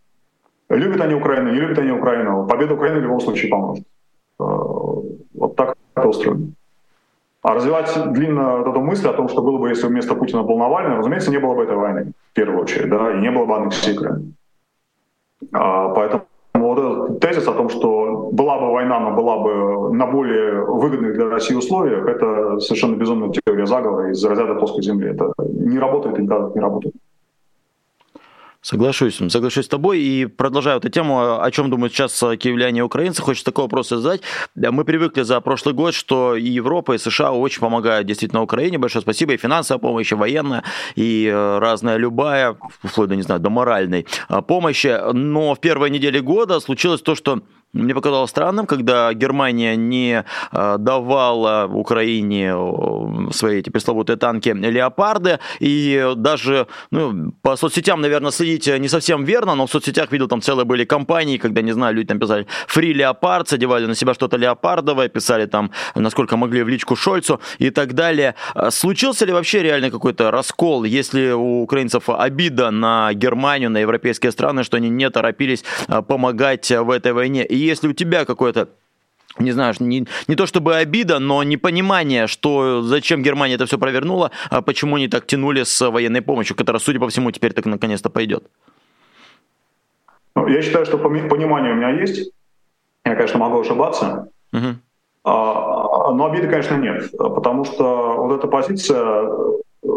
любят 0.68 1.00
они 1.00 1.14
Украину, 1.14 1.52
не 1.52 1.60
любят 1.60 1.78
они 1.78 1.90
Украину, 1.90 2.46
победа 2.46 2.74
Украины 2.74 3.00
в 3.00 3.02
любом 3.02 3.20
случае 3.20 3.50
поможет. 3.50 3.84
Э, 4.38 4.44
вот 4.44 5.56
так 5.56 5.76
это 5.94 6.08
устроено. 6.08 6.52
А 7.42 7.54
развивать 7.54 8.12
длинно 8.12 8.62
эту 8.68 8.80
мысль 8.80 9.08
о 9.08 9.12
том, 9.12 9.28
что 9.28 9.40
было 9.40 9.58
бы, 9.58 9.68
если 9.68 9.86
вместо 9.86 10.14
Путина 10.14 10.42
был 10.42 10.58
Навальный, 10.58 10.96
разумеется, 10.96 11.30
не 11.30 11.38
было 11.38 11.54
бы 11.54 11.62
этой 11.62 11.76
войны, 11.76 12.12
в 12.32 12.34
первую 12.34 12.62
очередь, 12.62 12.90
да, 12.90 13.12
и 13.12 13.20
не 13.20 13.30
было 13.30 13.46
бы 13.46 13.56
аннексии 13.56 13.92
Крыма. 13.92 14.22
Поэтому 15.52 16.24
вот 16.54 16.78
этот 16.78 17.20
тезис 17.20 17.46
о 17.46 17.52
том, 17.52 17.68
что 17.68 18.30
была 18.32 18.58
бы 18.58 18.72
война, 18.72 18.98
но 18.98 19.12
была 19.12 19.38
бы 19.38 19.94
на 19.94 20.06
более 20.06 20.64
выгодных 20.64 21.14
для 21.14 21.28
России 21.28 21.54
условиях, 21.54 22.08
это 22.08 22.58
совершенно 22.58 22.96
безумная 22.96 23.30
теория 23.30 23.66
заговора 23.66 24.10
из 24.10 24.24
разряда 24.24 24.54
плоской 24.54 24.82
земли. 24.82 25.10
Это 25.10 25.32
не 25.38 25.78
работает 25.78 26.18
и 26.18 26.22
никогда 26.22 26.50
не 26.52 26.60
работает. 26.60 26.94
Соглашусь, 28.66 29.20
соглашусь 29.28 29.66
с 29.66 29.68
тобой. 29.68 30.00
И 30.00 30.26
продолжаю 30.26 30.78
эту 30.78 30.88
тему, 30.88 31.40
о 31.40 31.50
чем 31.52 31.70
думают 31.70 31.92
сейчас 31.92 32.18
киевляне 32.18 32.80
и 32.80 32.82
украинцы, 32.82 33.22
хочется 33.22 33.44
такой 33.44 33.66
вопрос 33.66 33.90
задать. 33.90 34.22
Мы 34.56 34.84
привыкли 34.84 35.22
за 35.22 35.40
прошлый 35.40 35.72
год, 35.72 35.94
что 35.94 36.34
и 36.34 36.48
Европа, 36.48 36.94
и 36.94 36.98
США 36.98 37.30
очень 37.30 37.60
помогают 37.60 38.08
действительно 38.08 38.42
Украине. 38.42 38.78
Большое 38.78 39.02
спасибо. 39.02 39.34
И 39.34 39.36
финансовая 39.36 39.80
помощь, 39.80 40.10
и 40.10 40.16
военная, 40.16 40.64
и 40.96 41.30
э, 41.32 41.58
разная 41.60 41.96
любая, 41.96 42.56
вплоть 42.82 43.08
до, 43.08 43.14
не 43.14 43.22
знаю, 43.22 43.40
до 43.40 43.50
моральной 43.50 44.04
э, 44.28 44.42
помощи. 44.42 45.12
Но 45.12 45.54
в 45.54 45.60
первой 45.60 45.88
неделе 45.90 46.20
года 46.20 46.58
случилось 46.58 47.02
то, 47.02 47.14
что 47.14 47.42
мне 47.82 47.94
показалось 47.94 48.30
странным, 48.30 48.66
когда 48.66 49.12
Германия 49.12 49.76
не 49.76 50.24
э, 50.52 50.76
давала 50.78 51.66
Украине 51.66 52.52
э, 52.54 53.32
свои 53.32 53.58
эти 53.58 53.70
пресловутые 53.70 54.16
танки 54.16 54.48
«Леопарды», 54.48 55.38
и 55.60 56.12
даже 56.16 56.66
ну, 56.90 57.32
по 57.42 57.56
соцсетям, 57.56 58.00
наверное, 58.00 58.30
следить 58.30 58.66
не 58.80 58.88
совсем 58.88 59.24
верно, 59.24 59.54
но 59.54 59.66
в 59.66 59.70
соцсетях 59.70 60.12
видел, 60.12 60.28
там 60.28 60.40
целые 60.40 60.64
были 60.64 60.84
компании, 60.84 61.38
когда, 61.38 61.62
не 61.62 61.72
знаю, 61.72 61.94
люди 61.94 62.08
там 62.08 62.18
писали 62.18 62.46
«Фри 62.66 62.92
Леопард», 62.92 63.52
одевали 63.52 63.86
на 63.86 63.94
себя 63.94 64.14
что-то 64.14 64.36
леопардовое, 64.36 65.08
писали 65.08 65.46
там, 65.46 65.70
насколько 65.94 66.36
могли 66.36 66.62
в 66.62 66.68
личку 66.68 66.96
Шольцу 66.96 67.40
и 67.58 67.70
так 67.70 67.94
далее. 67.94 68.34
Э, 68.54 68.70
случился 68.70 69.26
ли 69.26 69.32
вообще 69.32 69.62
реально 69.62 69.90
какой-то 69.90 70.30
раскол, 70.30 70.84
если 70.84 71.32
у 71.32 71.62
украинцев 71.62 72.08
обида 72.08 72.70
на 72.70 73.12
Германию, 73.12 73.70
на 73.70 73.78
европейские 73.78 74.32
страны, 74.32 74.64
что 74.64 74.76
они 74.76 74.88
не 74.88 75.10
торопились 75.10 75.64
помогать 76.08 76.70
в 76.70 76.90
этой 76.90 77.12
войне? 77.12 77.44
И 77.44 77.65
если 77.66 77.88
у 77.88 77.92
тебя 77.92 78.24
какое-то 78.24 78.68
не 79.38 79.52
знаю, 79.52 79.74
не, 79.80 80.06
не 80.28 80.34
то 80.34 80.46
чтобы 80.46 80.76
обида, 80.76 81.18
но 81.18 81.42
непонимание, 81.42 82.26
что 82.26 82.80
зачем 82.82 83.22
Германия 83.22 83.56
это 83.56 83.66
все 83.66 83.78
провернула, 83.78 84.30
а 84.50 84.62
почему 84.62 84.96
они 84.96 85.08
так 85.08 85.26
тянули 85.26 85.62
с 85.62 85.90
военной 85.90 86.22
помощью, 86.22 86.56
которая, 86.56 86.80
судя 86.80 87.00
по 87.00 87.08
всему, 87.08 87.30
теперь 87.30 87.52
так 87.52 87.66
наконец-то 87.66 88.08
пойдет. 88.08 88.44
Ну, 90.34 90.46
я 90.48 90.62
считаю, 90.62 90.86
что 90.86 90.98
понимание 90.98 91.72
у 91.72 91.76
меня 91.76 91.90
есть. 92.00 92.30
Я, 93.04 93.14
конечно, 93.14 93.38
могу 93.38 93.60
ошибаться. 93.60 94.28
Угу. 94.52 94.76
А, 95.24 96.12
но 96.12 96.26
обиды, 96.26 96.48
конечно, 96.48 96.76
нет. 96.76 97.10
Потому 97.16 97.64
что 97.64 98.16
вот 98.16 98.38
эта 98.38 98.46
позиция 98.46 99.28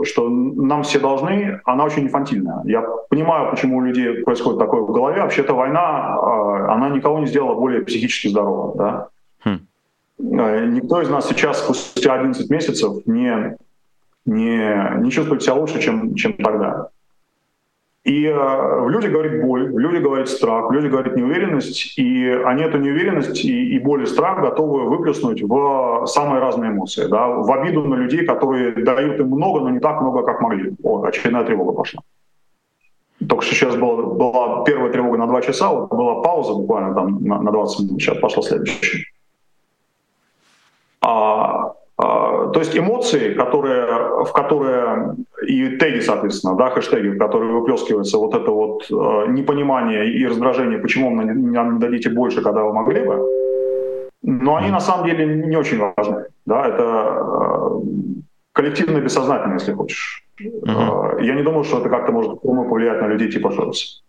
что 0.04 0.30
нам 0.30 0.84
все 0.84 1.00
должны, 1.00 1.62
она 1.66 1.84
очень 1.84 2.04
инфантильная. 2.04 2.62
Я 2.66 2.82
понимаю, 3.10 3.52
почему 3.52 3.78
у 3.78 3.82
людей 3.82 4.24
происходит 4.24 4.60
такое 4.60 4.82
в 4.82 4.92
голове. 4.92 5.22
Вообще-то 5.22 5.54
война, 5.54 6.16
а, 6.16 6.74
она 6.74 6.90
никого 6.90 7.20
не 7.20 7.28
сделала 7.28 7.56
более 7.56 7.82
психически 7.82 8.28
здоровым. 8.28 8.78
Да? 8.78 9.08
Хм. 9.44 9.60
Э, 10.20 10.66
никто 10.68 11.02
из 11.02 11.10
нас 11.10 11.28
сейчас, 11.28 11.60
спустя 11.64 12.14
11 12.14 12.50
месяцев, 12.50 13.06
не, 13.06 13.58
не, 14.26 15.02
не 15.02 15.12
чувствует 15.12 15.44
себя 15.44 15.56
лучше, 15.56 15.82
чем, 15.82 16.16
чем 16.16 16.34
тогда. 16.34 16.90
И 18.10 18.26
э, 18.26 18.34
в 18.34 18.90
говорит 18.90 19.40
боль, 19.44 19.72
люди 19.72 20.02
говорит 20.02 20.30
страх, 20.30 20.72
люди 20.72 20.88
говорит 20.88 21.16
неуверенность, 21.16 21.94
и 22.00 22.28
они 22.44 22.64
эту 22.64 22.80
неуверенность 22.80 23.46
и, 23.46 23.76
и 23.76 23.78
боль 23.78 24.02
и 24.02 24.08
страх 24.08 24.42
готовы 24.42 24.90
выплеснуть 24.90 25.44
в 25.44 26.08
самые 26.08 26.40
разные 26.40 26.72
эмоции, 26.72 27.06
да, 27.06 27.28
в 27.28 27.52
обиду 27.52 27.84
на 27.84 27.94
людей, 27.94 28.26
которые 28.26 28.72
дают 28.72 29.20
им 29.20 29.28
много, 29.28 29.60
но 29.60 29.70
не 29.70 29.80
так 29.80 30.02
много, 30.02 30.24
как 30.24 30.42
могли. 30.42 30.74
О, 30.82 31.04
очередная 31.04 31.44
тревога 31.44 31.74
пошла. 31.74 32.02
Только 33.28 33.46
что 33.46 33.54
сейчас 33.54 33.76
была, 33.76 34.02
была 34.02 34.64
первая 34.64 34.92
тревога 34.92 35.20
на 35.20 35.28
2 35.28 35.42
часа, 35.42 35.70
вот 35.70 35.90
была 35.90 36.24
пауза 36.24 36.54
буквально 36.56 36.96
там 36.96 37.24
на, 37.24 37.40
на 37.44 37.52
20 37.52 37.80
минут, 37.82 38.02
сейчас 38.02 38.18
пошла 38.18 38.42
следующая. 38.42 39.04
А, 41.02 41.74
то 42.00 42.60
есть 42.60 42.78
эмоции, 42.78 43.34
которые, 43.34 44.24
в 44.24 44.32
которые 44.32 45.16
и 45.46 45.78
теги, 45.78 46.00
соответственно, 46.00 46.56
да, 46.56 46.70
хэштеги, 46.70 47.10
в 47.10 47.18
которые 47.18 47.52
выплескиваются 47.52 48.18
вот 48.18 48.34
это 48.34 48.52
вот 48.52 48.86
э, 48.90 49.32
непонимание 49.32 50.10
и 50.10 50.26
раздражение, 50.26 50.80
почему 50.80 51.10
вы 51.10 51.26
нам 51.26 51.74
не 51.74 51.80
дадите 51.80 52.10
больше, 52.10 52.42
когда 52.42 52.64
вы 52.64 52.74
могли 52.74 53.02
бы, 53.02 53.28
но 54.22 54.56
они 54.56 54.72
на 54.72 54.80
самом 54.80 55.08
деле 55.08 55.26
не 55.26 55.58
очень 55.58 55.80
важны. 55.80 56.26
Да, 56.46 56.68
это 56.68 56.84
э, 56.84 57.80
коллективное 58.54 59.02
бессознательное, 59.02 59.58
если 59.58 59.74
хочешь. 59.74 60.24
Uh-huh. 60.42 61.22
Я 61.22 61.36
не 61.36 61.44
думаю, 61.44 61.66
что 61.66 61.80
это 61.80 61.90
как-то 61.90 62.14
может 62.14 62.42
повлиять 62.42 63.02
на 63.02 63.08
людей 63.08 63.30
типа 63.30 63.52
Шольца. 63.52 64.02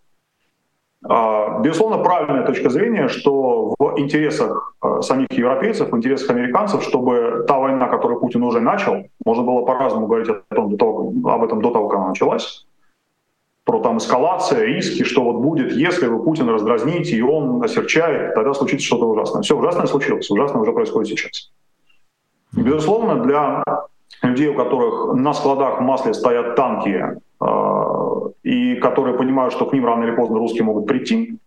А, 1.03 1.61
безусловно, 1.61 1.99
правильная 1.99 2.45
точка 2.45 2.69
зрения, 2.69 3.09
что 3.09 3.75
в 3.79 3.99
интересах 3.99 4.75
а, 4.81 5.01
самих 5.01 5.33
европейцев, 5.33 5.91
в 5.91 5.97
интересах 5.97 6.31
американцев, 6.31 6.83
чтобы 6.83 7.45
та 7.49 7.59
война, 7.59 7.89
которую 7.89 8.21
Путин 8.21 8.43
уже 8.43 8.61
начал, 8.61 9.05
можно 9.25 9.43
было 9.43 9.65
по-разному 9.65 10.07
говорить 10.07 10.29
о 10.29 10.55
том, 10.55 10.71
до 10.71 10.77
того, 10.77 11.13
об 11.25 11.43
этом 11.43 11.63
до 11.63 11.71
того, 11.71 11.89
как 11.89 11.99
она 11.99 12.09
началась, 12.09 12.67
про 13.65 13.81
там 13.81 13.99
эскалация, 13.99 14.65
риски, 14.65 15.05
что 15.05 15.23
вот 15.23 15.37
будет, 15.37 15.73
если 15.73 16.07
вы 16.07 16.23
Путина 16.23 16.53
раздразните, 16.53 17.17
и 17.17 17.23
он 17.23 17.63
осерчает, 17.63 18.35
тогда 18.35 18.53
случится 18.53 18.87
что-то 18.87 19.07
ужасное. 19.07 19.43
Все, 19.43 19.57
ужасное 19.57 19.87
случилось, 19.87 20.31
ужасное 20.31 20.61
уже 20.61 20.73
происходит 20.73 21.19
сейчас. 21.19 21.51
Безусловно, 22.53 23.23
для 23.23 23.63
людей, 24.23 24.49
у 24.49 24.55
которых 24.55 25.15
на 25.15 25.33
складах 25.33 25.81
в 25.81 25.83
масле 25.83 26.15
стоят 26.15 26.57
танки, 26.57 27.19
а, 27.41 28.11
и 28.43 28.77
которые 28.77 29.17
понимают, 29.17 29.53
что 29.53 29.67
к 29.67 29.73
ним 29.73 29.87
рано 29.87 30.05
или 30.05 30.15
поздно 30.15 30.39
русские 30.39 30.65
могут 30.65 30.87
прийти, 30.87 31.39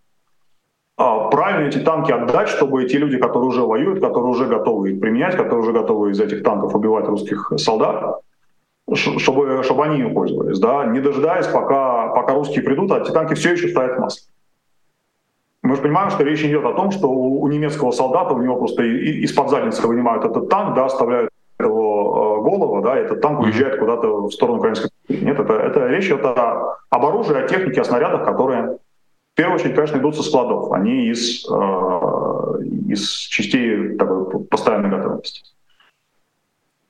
а, 0.96 1.28
правильно 1.28 1.68
эти 1.68 1.78
танки 1.78 2.12
отдать, 2.12 2.48
чтобы 2.48 2.84
те 2.84 2.98
люди, 2.98 3.18
которые 3.18 3.48
уже 3.48 3.62
воюют, 3.62 4.00
которые 4.00 4.30
уже 4.30 4.46
готовы 4.46 4.92
их 4.92 5.00
применять, 5.00 5.36
которые 5.36 5.60
уже 5.60 5.72
готовы 5.72 6.10
из 6.10 6.20
этих 6.20 6.42
танков 6.42 6.74
убивать 6.74 7.06
русских 7.06 7.52
солдат, 7.56 8.20
чтобы, 8.92 9.62
чтобы 9.62 9.84
они 9.84 10.00
им 10.00 10.14
пользовались, 10.14 10.58
да, 10.60 10.84
не 10.86 11.00
дожидаясь, 11.00 11.46
пока, 11.46 12.08
пока 12.08 12.34
русские 12.34 12.62
придут, 12.62 12.92
а 12.92 13.00
эти 13.00 13.10
танки 13.10 13.34
все 13.34 13.52
еще 13.52 13.68
стоят 13.68 13.96
в 13.96 14.00
масле. 14.00 14.28
Мы 15.62 15.76
же 15.76 15.82
понимаем, 15.82 16.10
что 16.10 16.22
речь 16.22 16.44
идет 16.44 16.64
о 16.64 16.74
том, 16.74 16.90
что 16.90 17.08
у 17.08 17.48
немецкого 17.48 17.90
солдата, 17.90 18.34
у 18.34 18.42
него 18.42 18.56
просто 18.56 18.82
из-под 18.82 19.48
задницы 19.48 19.86
вынимают 19.86 20.24
этот 20.24 20.48
танк, 20.50 20.74
да, 20.74 20.84
оставляют 20.84 21.30
его 21.64 22.38
э, 22.38 22.42
голову, 22.42 22.82
да, 22.82 22.96
этот 22.96 23.20
танк 23.20 23.40
уезжает 23.40 23.78
куда-то 23.78 24.26
в 24.26 24.30
сторону 24.30 24.58
украинской. 24.58 24.90
Нет, 25.08 25.38
это, 25.38 25.54
это 25.54 25.86
речь 25.88 26.06
идет 26.06 26.24
о, 26.24 26.76
об 26.90 27.04
оружии, 27.04 27.36
о 27.36 27.46
технике, 27.46 27.80
о 27.80 27.84
снарядах, 27.84 28.24
которые 28.24 28.78
в 29.34 29.36
первую 29.36 29.56
очередь, 29.56 29.74
конечно, 29.74 29.98
идут 29.98 30.16
со 30.16 30.22
складов, 30.22 30.70
они 30.72 31.08
из, 31.08 31.44
э, 31.44 32.62
из 32.88 33.10
частей 33.10 33.96
такой 33.96 34.44
постоянной 34.44 34.90
готовности. 34.90 35.42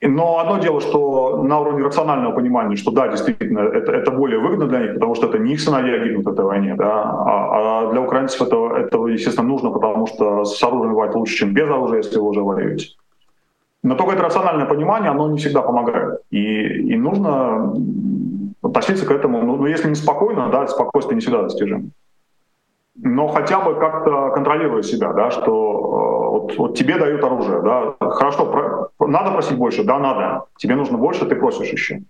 Но 0.03 0.39
одно 0.39 0.59
дело, 0.59 0.83
что 0.83 1.43
на 1.43 1.61
уровне 1.61 1.83
рационального 1.83 2.35
понимания, 2.35 2.77
что 2.77 2.91
да, 2.91 3.09
действительно, 3.09 3.61
это, 3.61 3.93
это 3.93 4.11
более 4.11 4.39
выгодно 4.39 4.67
для 4.67 4.81
них, 4.81 4.95
потому 4.95 5.15
что 5.15 5.29
это 5.29 5.39
не 5.39 5.55
их 5.55 5.61
сыновья 5.61 6.05
гибнут 6.05 6.27
в 6.27 6.29
этой 6.29 6.45
войне, 6.45 6.75
да, 6.75 7.03
а, 7.03 7.87
а 7.87 7.91
для 7.91 8.03
украинцев 8.03 8.43
это, 8.43 8.77
это, 8.77 8.99
естественно, 9.07 9.49
нужно, 9.49 9.71
потому 9.71 10.07
что 10.07 10.45
с 10.45 10.63
оружием 10.63 10.93
бывает 10.93 11.15
лучше, 11.15 11.37
чем 11.37 11.55
без 11.55 11.65
оружия, 11.65 11.99
если 11.99 12.19
вы 12.19 12.29
уже 12.29 12.43
воюете. 12.43 12.89
Но 13.85 13.95
только 13.97 14.15
это 14.15 14.23
рациональное 14.23 14.65
понимание, 14.65 15.11
оно 15.11 15.29
не 15.31 15.37
всегда 15.37 15.61
помогает. 15.61 16.21
И, 16.31 16.39
и 16.39 16.97
нужно 16.97 17.75
относиться 18.63 19.05
к 19.05 19.11
этому, 19.11 19.43
ну, 19.43 19.57
ну 19.57 19.67
если 19.67 19.91
не 19.91 19.95
спокойно, 19.95 20.49
да, 20.51 20.67
спокойствие 20.67 21.17
не 21.17 21.21
всегда 21.21 21.43
достижимо. 21.43 21.91
Но 22.97 23.29
хотя 23.29 23.61
бы 23.61 23.75
как-то 23.75 24.31
контролируя 24.31 24.81
себя, 24.83 25.13
да, 25.13 25.31
что 25.31 25.51
э, 25.51 26.31
вот, 26.31 26.57
вот 26.57 26.79
тебе 26.79 26.97
дают 26.97 27.23
оружие, 27.23 27.61
да, 27.61 27.95
хорошо, 28.01 28.47
про, 28.47 29.07
надо 29.07 29.33
просить 29.33 29.59
больше, 29.59 29.85
да, 29.85 29.99
надо, 29.99 30.45
тебе 30.57 30.77
нужно 30.77 30.97
больше, 30.97 31.27
ты 31.27 31.37
просишь 31.37 31.71
еще. 31.71 32.01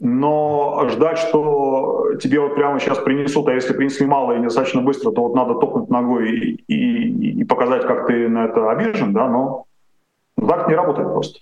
Но 0.00 0.88
ждать, 0.88 1.18
что 1.18 2.16
тебе 2.20 2.40
вот 2.40 2.56
прямо 2.56 2.80
сейчас 2.80 2.98
принесут, 2.98 3.46
а 3.46 3.54
если 3.54 3.72
принесли 3.72 4.04
мало 4.04 4.32
и 4.32 4.40
недостаточно 4.40 4.82
быстро, 4.82 5.12
то 5.12 5.22
вот 5.22 5.36
надо 5.36 5.54
топнуть 5.54 5.90
ногой 5.90 6.28
и, 6.28 6.64
и, 6.66 7.40
и 7.40 7.44
показать, 7.44 7.86
как 7.86 8.08
ты 8.08 8.28
на 8.28 8.46
это 8.46 8.68
обижен, 8.68 9.12
да, 9.12 9.28
но 9.28 9.66
так 10.46 10.68
не 10.68 10.74
работает 10.74 11.08
просто. 11.08 11.40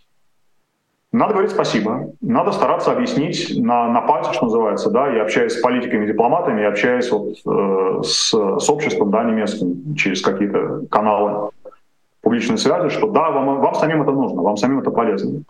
Надо 1.12 1.32
говорить 1.32 1.50
спасибо, 1.50 2.12
надо 2.20 2.52
стараться 2.52 2.92
объяснить 2.92 3.58
на, 3.58 3.88
на 3.88 4.00
пальцах, 4.00 4.34
что 4.34 4.44
называется, 4.44 4.90
да, 4.90 5.08
я 5.08 5.22
общаюсь 5.22 5.54
с 5.54 5.60
политиками, 5.60 6.06
дипломатами, 6.06 6.60
я 6.60 6.68
общаюсь 6.68 7.10
вот, 7.10 7.34
э, 7.44 8.02
с, 8.04 8.30
с 8.30 8.70
обществом, 8.70 9.10
да, 9.10 9.24
немецким, 9.24 9.96
через 9.96 10.22
какие-то 10.22 10.82
каналы 10.88 11.50
публичной 12.20 12.58
связи, 12.58 12.90
что 12.90 13.08
да, 13.10 13.30
вам, 13.32 13.60
вам 13.60 13.74
самим 13.74 14.02
это 14.02 14.12
нужно, 14.12 14.40
вам 14.42 14.56
самим 14.56 14.78
это 14.78 14.92
полезно. 14.92 15.42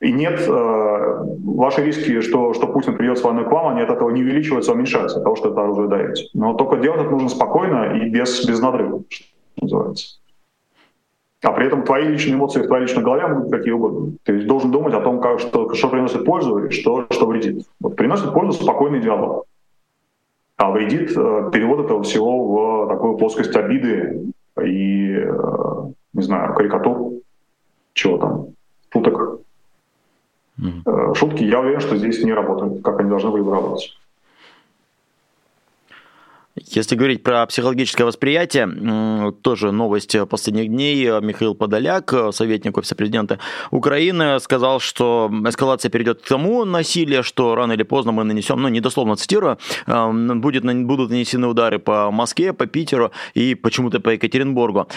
И 0.00 0.12
нет, 0.12 0.40
э, 0.48 1.24
ваши 1.44 1.84
риски, 1.84 2.20
что, 2.20 2.54
что 2.54 2.68
Путин 2.68 2.96
придет 2.96 3.18
с 3.18 3.22
войной 3.24 3.44
к 3.44 3.50
вам, 3.50 3.68
они 3.68 3.82
от 3.82 3.90
этого 3.90 4.10
не 4.10 4.22
увеличиваются, 4.22 4.70
а 4.70 4.74
уменьшаются, 4.74 5.18
от 5.18 5.24
того, 5.24 5.34
что 5.34 5.50
это 5.50 5.60
оружие 5.60 5.88
даете. 5.88 6.28
Но 6.34 6.54
только 6.54 6.76
делать 6.76 7.00
это 7.00 7.10
нужно 7.10 7.28
спокойно 7.28 7.96
и 7.96 8.08
без, 8.08 8.44
без 8.44 8.60
надрыва, 8.60 9.02
что 9.08 9.24
называется. 9.60 10.21
А 11.42 11.50
при 11.52 11.66
этом 11.66 11.82
твои 11.82 12.06
личные 12.06 12.34
эмоции 12.34 12.62
в 12.62 12.68
твоей 12.68 12.84
личной 12.84 13.02
голове 13.02 13.26
могут 13.26 13.48
быть 13.48 13.58
какие 13.58 13.72
угодно. 13.72 14.12
Ты 14.22 14.42
должен 14.42 14.70
думать 14.70 14.94
о 14.94 15.00
том, 15.00 15.20
как, 15.20 15.40
что, 15.40 15.74
что 15.74 15.88
приносит 15.88 16.24
пользу 16.24 16.66
и 16.66 16.70
что, 16.70 17.06
что 17.10 17.26
вредит. 17.26 17.66
Вот 17.80 17.96
приносит 17.96 18.32
пользу 18.32 18.52
спокойный 18.62 19.00
диалог. 19.00 19.46
А 20.56 20.70
вредит 20.70 21.10
э, 21.10 21.50
перевод 21.52 21.84
этого 21.84 22.04
всего 22.04 22.84
в 22.84 22.88
такую 22.88 23.16
плоскость 23.16 23.56
обиды 23.56 24.32
и, 24.62 25.16
э, 25.16 25.32
не 26.12 26.22
знаю, 26.22 26.54
карикатур, 26.54 27.14
чего 27.92 28.18
там, 28.18 28.46
шуток. 28.90 29.40
Mm-hmm. 30.60 31.14
Шутки, 31.14 31.42
я 31.42 31.58
уверен, 31.58 31.80
что 31.80 31.96
здесь 31.96 32.22
не 32.22 32.32
работают, 32.32 32.84
как 32.84 33.00
они 33.00 33.08
должны 33.08 33.30
были 33.30 33.42
бы 33.42 33.50
работать. 33.50 33.98
Если 36.54 36.96
говорить 36.96 37.22
про 37.22 37.46
психологическое 37.46 38.04
восприятие, 38.04 39.32
тоже 39.40 39.72
новость 39.72 40.14
последних 40.28 40.68
дней. 40.68 41.06
Михаил 41.22 41.54
Подоляк, 41.54 42.12
советник 42.32 42.76
офиса 42.76 42.94
президента 42.94 43.38
Украины, 43.70 44.38
сказал, 44.38 44.78
что 44.78 45.30
эскалация 45.46 45.90
перейдет 45.90 46.20
к 46.20 46.28
тому 46.28 46.66
насилию, 46.66 47.22
что 47.22 47.54
рано 47.54 47.72
или 47.72 47.84
поздно 47.84 48.12
мы 48.12 48.24
нанесем, 48.24 48.60
ну, 48.60 48.68
недословно 48.68 49.16
цитирую, 49.16 49.56
будет, 49.86 50.64
будут 50.86 51.10
нанесены 51.10 51.46
удары 51.46 51.78
по 51.78 52.10
Москве, 52.10 52.52
по 52.52 52.66
Питеру 52.66 53.12
и 53.32 53.54
почему-то 53.54 54.00
по 54.00 54.10
Екатеринбургу. 54.10 54.88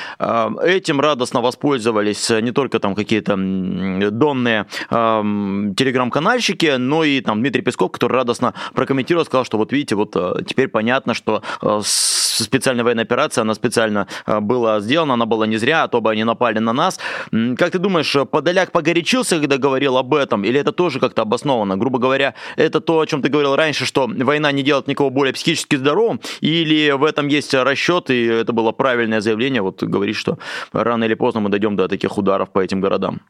Этим 0.62 1.00
радостно 1.00 1.40
воспользовались 1.40 2.30
не 2.30 2.52
только 2.52 2.80
там 2.80 2.96
какие-то 2.96 3.38
донные 3.38 4.66
телеграм-канальщики, 4.90 6.76
но 6.78 7.06
и 7.06 7.22
там 7.22 7.40
Дмитрий 7.40 7.62
Песков, 7.62 7.92
который 7.94 8.14
радостно 8.14 8.54
прокомментировал, 8.74 9.26
сказал, 9.26 9.46
что 9.46 9.58
вот 9.58 9.72
видите, 9.72 9.96
вот 9.96 10.16
э, 10.16 10.44
теперь 10.46 10.68
понятно, 10.68 11.14
что 11.14 11.44
специальная 11.82 12.84
военная 12.84 13.04
операция, 13.04 13.42
она 13.42 13.54
специально 13.54 14.08
э, 14.26 14.40
была 14.40 14.80
сделана, 14.80 15.14
она 15.14 15.26
была 15.26 15.48
не 15.48 15.58
зря, 15.58 15.84
а 15.84 15.88
то 15.88 16.02
бы 16.02 16.12
они 16.12 16.24
напали 16.24 16.60
на 16.60 16.74
нас. 16.74 17.00
Как 17.32 17.72
ты 17.72 17.80
думаешь, 17.80 18.16
Подоляк 18.32 18.72
погорячился, 18.72 19.40
когда 19.40 19.58
говорил 19.58 19.98
об 19.98 20.14
этом, 20.14 20.44
или 20.44 20.60
это 20.60 20.72
тоже 20.72 21.00
как-то 21.00 21.22
обосновано? 21.22 21.78
Грубо 21.78 22.00
говоря, 22.00 22.34
это 22.58 22.82
то, 22.82 23.00
о 23.00 23.06
чем 23.06 23.22
ты 23.22 23.30
говорил 23.30 23.56
раньше, 23.56 23.86
что 23.86 24.08
война 24.08 24.52
не 24.52 24.64
делает 24.64 24.88
никого 24.88 25.10
более 25.10 25.34
психически 25.34 25.76
здоровым, 25.76 26.20
или 26.42 26.92
в 26.92 27.04
этом 27.04 27.28
есть 27.28 27.54
расчет, 27.54 28.10
и 28.10 28.26
это 28.26 28.54
было 28.54 28.72
правильное 28.72 29.22
заявление, 29.22 29.62
вот 29.62 29.84
говоришь, 29.84 30.18
что 30.18 30.38
рано 30.74 31.06
или 31.06 31.14
поздно 31.14 31.42
мы 31.42 31.50
дойдем 31.50 31.76
до 31.76 31.88
таких 31.88 32.18
ударов 32.18 32.50
по 32.50 32.60
этим 32.60 32.82
городам? 32.82 33.22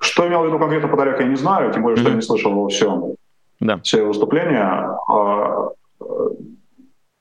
Что 0.00 0.26
имел 0.28 0.42
в 0.42 0.46
виду 0.46 0.58
конкретно 0.58 0.88
Подоляк, 0.88 1.20
я 1.20 1.26
не 1.26 1.36
знаю, 1.36 1.72
тем 1.72 1.82
более, 1.82 1.96
что 1.96 2.06
mm-hmm. 2.06 2.10
я 2.10 2.16
не 2.16 2.22
слышал 2.22 2.50
его 2.52 2.68
все, 2.68 3.14
да. 3.60 3.78
все 3.78 4.04
выступления. 4.04 4.96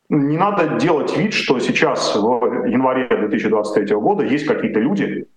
Не 0.10 0.38
надо 0.38 0.78
делать 0.78 1.16
вид, 1.18 1.34
что 1.34 1.60
сейчас 1.60 2.16
в 2.16 2.66
январе 2.66 3.08
2023 3.10 3.96
года 3.96 4.24
есть 4.24 4.46
какие-то 4.46 4.80
люди, 4.80 5.28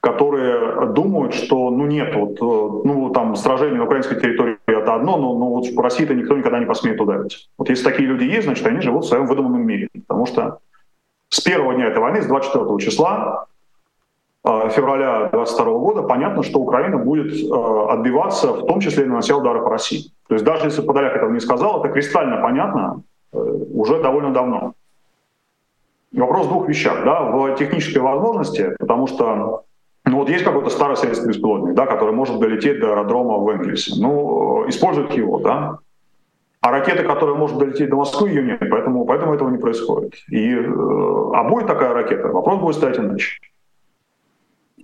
которые 0.00 0.86
думают, 0.88 1.32
что 1.32 1.70
ну 1.70 1.86
нет, 1.86 2.12
вот 2.16 2.32
э, 2.40 2.88
ну 2.88 3.10
там 3.10 3.36
сражение 3.36 3.78
на 3.78 3.84
украинской 3.84 4.20
территории 4.20 4.58
это 4.66 4.96
одно, 4.96 5.16
но, 5.16 5.38
но 5.38 5.50
вот 5.50 5.74
по 5.76 5.82
России-то 5.84 6.12
никто 6.12 6.36
никогда 6.36 6.58
не 6.58 6.66
посмеет 6.66 7.00
ударить. 7.00 7.48
Вот 7.56 7.68
если 7.68 7.84
такие 7.84 8.08
люди 8.08 8.24
есть, 8.24 8.46
значит 8.46 8.66
они 8.66 8.80
живут 8.80 9.04
в 9.04 9.08
своем 9.08 9.26
выдуманном 9.26 9.64
мире, 9.64 9.88
потому 10.08 10.26
что 10.26 10.58
с 11.28 11.40
первого 11.40 11.74
дня 11.74 11.86
этой 11.86 12.00
войны, 12.00 12.20
с 12.20 12.26
24 12.26 12.78
числа 12.78 13.46
э, 14.44 14.70
февраля 14.70 15.28
22 15.28 15.64
года, 15.78 16.02
понятно, 16.02 16.42
что 16.42 16.58
Украина 16.58 16.98
будет 16.98 17.32
э, 17.32 17.86
отбиваться, 17.88 18.52
в 18.54 18.66
том 18.66 18.80
числе 18.80 19.04
и 19.04 19.06
нанося 19.06 19.36
удары 19.36 19.62
по 19.62 19.70
России. 19.70 20.10
То 20.26 20.34
есть 20.34 20.44
даже 20.44 20.64
если 20.64 20.82
Подоляк 20.82 21.14
этого 21.14 21.30
не 21.30 21.38
сказал, 21.38 21.78
это 21.78 21.92
кристально 21.92 22.42
понятно, 22.42 23.04
уже 23.32 24.02
довольно 24.02 24.32
давно. 24.32 24.74
Вопрос 26.12 26.46
в 26.46 26.50
двух 26.50 26.68
вещах. 26.68 27.04
Да, 27.04 27.22
в 27.22 27.54
технической 27.56 28.02
возможности, 28.02 28.74
потому 28.78 29.06
что 29.06 29.64
ну 30.04 30.18
вот 30.18 30.28
есть 30.28 30.44
какой-то 30.44 30.68
старый 30.68 30.96
советский 30.96 31.28
беспилотник, 31.28 31.74
да, 31.74 31.86
который 31.86 32.14
может 32.14 32.38
долететь 32.40 32.80
до 32.80 32.90
аэродрома 32.90 33.38
в 33.38 33.48
Энгельсе. 33.48 33.94
Ну, 34.00 34.68
используют 34.68 35.12
его, 35.12 35.38
да. 35.38 35.78
А 36.60 36.70
ракеты, 36.70 37.04
которая 37.04 37.36
может 37.36 37.58
долететь 37.58 37.90
до 37.90 37.96
Москвы, 37.96 38.28
ее 38.30 38.42
нет, 38.42 38.60
поэтому, 38.60 39.04
поэтому 39.04 39.34
этого 39.34 39.48
не 39.48 39.58
происходит. 39.58 40.14
И, 40.28 40.54
э, 40.54 40.64
а 41.34 41.44
будет 41.44 41.66
такая 41.66 41.92
ракета? 41.92 42.28
Вопрос 42.28 42.60
будет 42.60 42.76
стоять 42.76 42.98
иначе. 42.98 43.38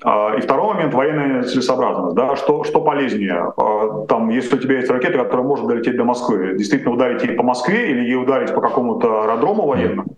А, 0.05 0.35
и 0.37 0.41
второй 0.41 0.75
момент— 0.75 0.95
военная 0.95 1.43
целесообразность. 1.43 2.15
Да? 2.15 2.37
Что, 2.37 2.65
что 2.65 2.81
полезнее? 2.81 3.53
А, 3.57 4.07
там, 4.07 4.29
если 4.29 4.57
у 4.57 4.59
тебя 4.59 4.77
есть 4.77 4.91
ракета, 4.91 5.19
которая 5.19 5.47
может 5.47 5.67
долететь 5.67 5.97
до 5.97 6.05
Москвы, 6.05 6.55
действительно 6.57 6.95
ударить 6.95 7.23
ей 7.25 7.35
по 7.35 7.43
Москве 7.43 7.91
или 7.91 8.05
ей 8.05 8.17
ударить 8.17 8.55
по 8.55 8.61
какому-то 8.61 9.23
аэродрому 9.23 9.67
военному, 9.67 10.17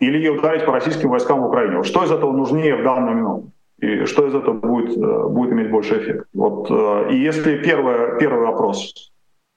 или 0.00 0.18
ей 0.18 0.30
ударить 0.30 0.64
по 0.64 0.72
российским 0.72 1.10
войскам 1.10 1.42
в 1.42 1.46
Украине. 1.46 1.82
Что 1.82 2.04
из 2.04 2.10
этого 2.10 2.32
нужнее 2.32 2.76
в 2.76 2.82
данную 2.82 3.16
минуту? 3.16 3.50
И 3.80 4.04
что 4.06 4.26
из 4.26 4.34
этого 4.34 4.54
будет, 4.54 4.96
э, 4.96 5.28
будет 5.28 5.52
иметь 5.52 5.70
больше 5.70 5.98
эффект? 5.98 6.26
Вот, 6.32 6.70
э, 6.70 7.12
и 7.12 7.16
если 7.16 7.58
первое, 7.58 8.18
первый 8.18 8.46
вопрос 8.46 9.12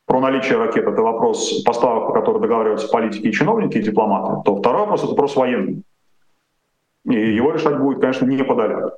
про 0.06 0.20
наличие 0.20 0.58
ракет— 0.58 0.88
это 0.88 1.02
вопрос 1.02 1.64
поставок, 1.64 2.08
по 2.08 2.14
которым 2.14 2.42
договариваются 2.42 2.90
политики 2.90 3.28
и 3.28 3.32
чиновники, 3.32 3.78
и 3.78 3.84
дипломаты, 3.84 4.42
то 4.44 4.56
второй 4.56 4.82
вопрос— 4.82 5.02
это 5.04 5.12
вопрос 5.12 5.36
военный. 5.36 5.84
И 7.08 7.36
его 7.36 7.54
решать 7.54 7.80
будет, 7.80 8.02
конечно, 8.02 8.26
не 8.26 8.44
Подоляк. 8.44 8.96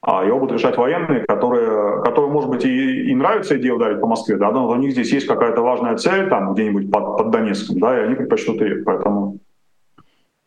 А 0.00 0.24
его 0.24 0.38
будут 0.38 0.58
решать 0.58 0.76
военные, 0.76 1.24
которые, 1.26 2.02
которые 2.02 2.30
может 2.30 2.48
быть, 2.48 2.64
и, 2.64 3.10
и 3.10 3.14
нравится 3.14 3.58
идея 3.58 3.74
ударить 3.74 4.00
по 4.00 4.06
Москве, 4.06 4.36
да, 4.36 4.52
но 4.52 4.68
у 4.68 4.74
них 4.76 4.92
здесь 4.92 5.12
есть 5.12 5.26
какая-то 5.26 5.60
важная 5.60 5.96
цель, 5.96 6.28
там, 6.28 6.54
где-нибудь 6.54 6.90
под, 6.90 7.18
под 7.18 7.30
Донецком, 7.30 7.80
да, 7.80 7.98
и 7.98 8.04
они 8.04 8.14
предпочтут 8.14 8.60
ее. 8.60 8.84
Поэтому 8.84 9.38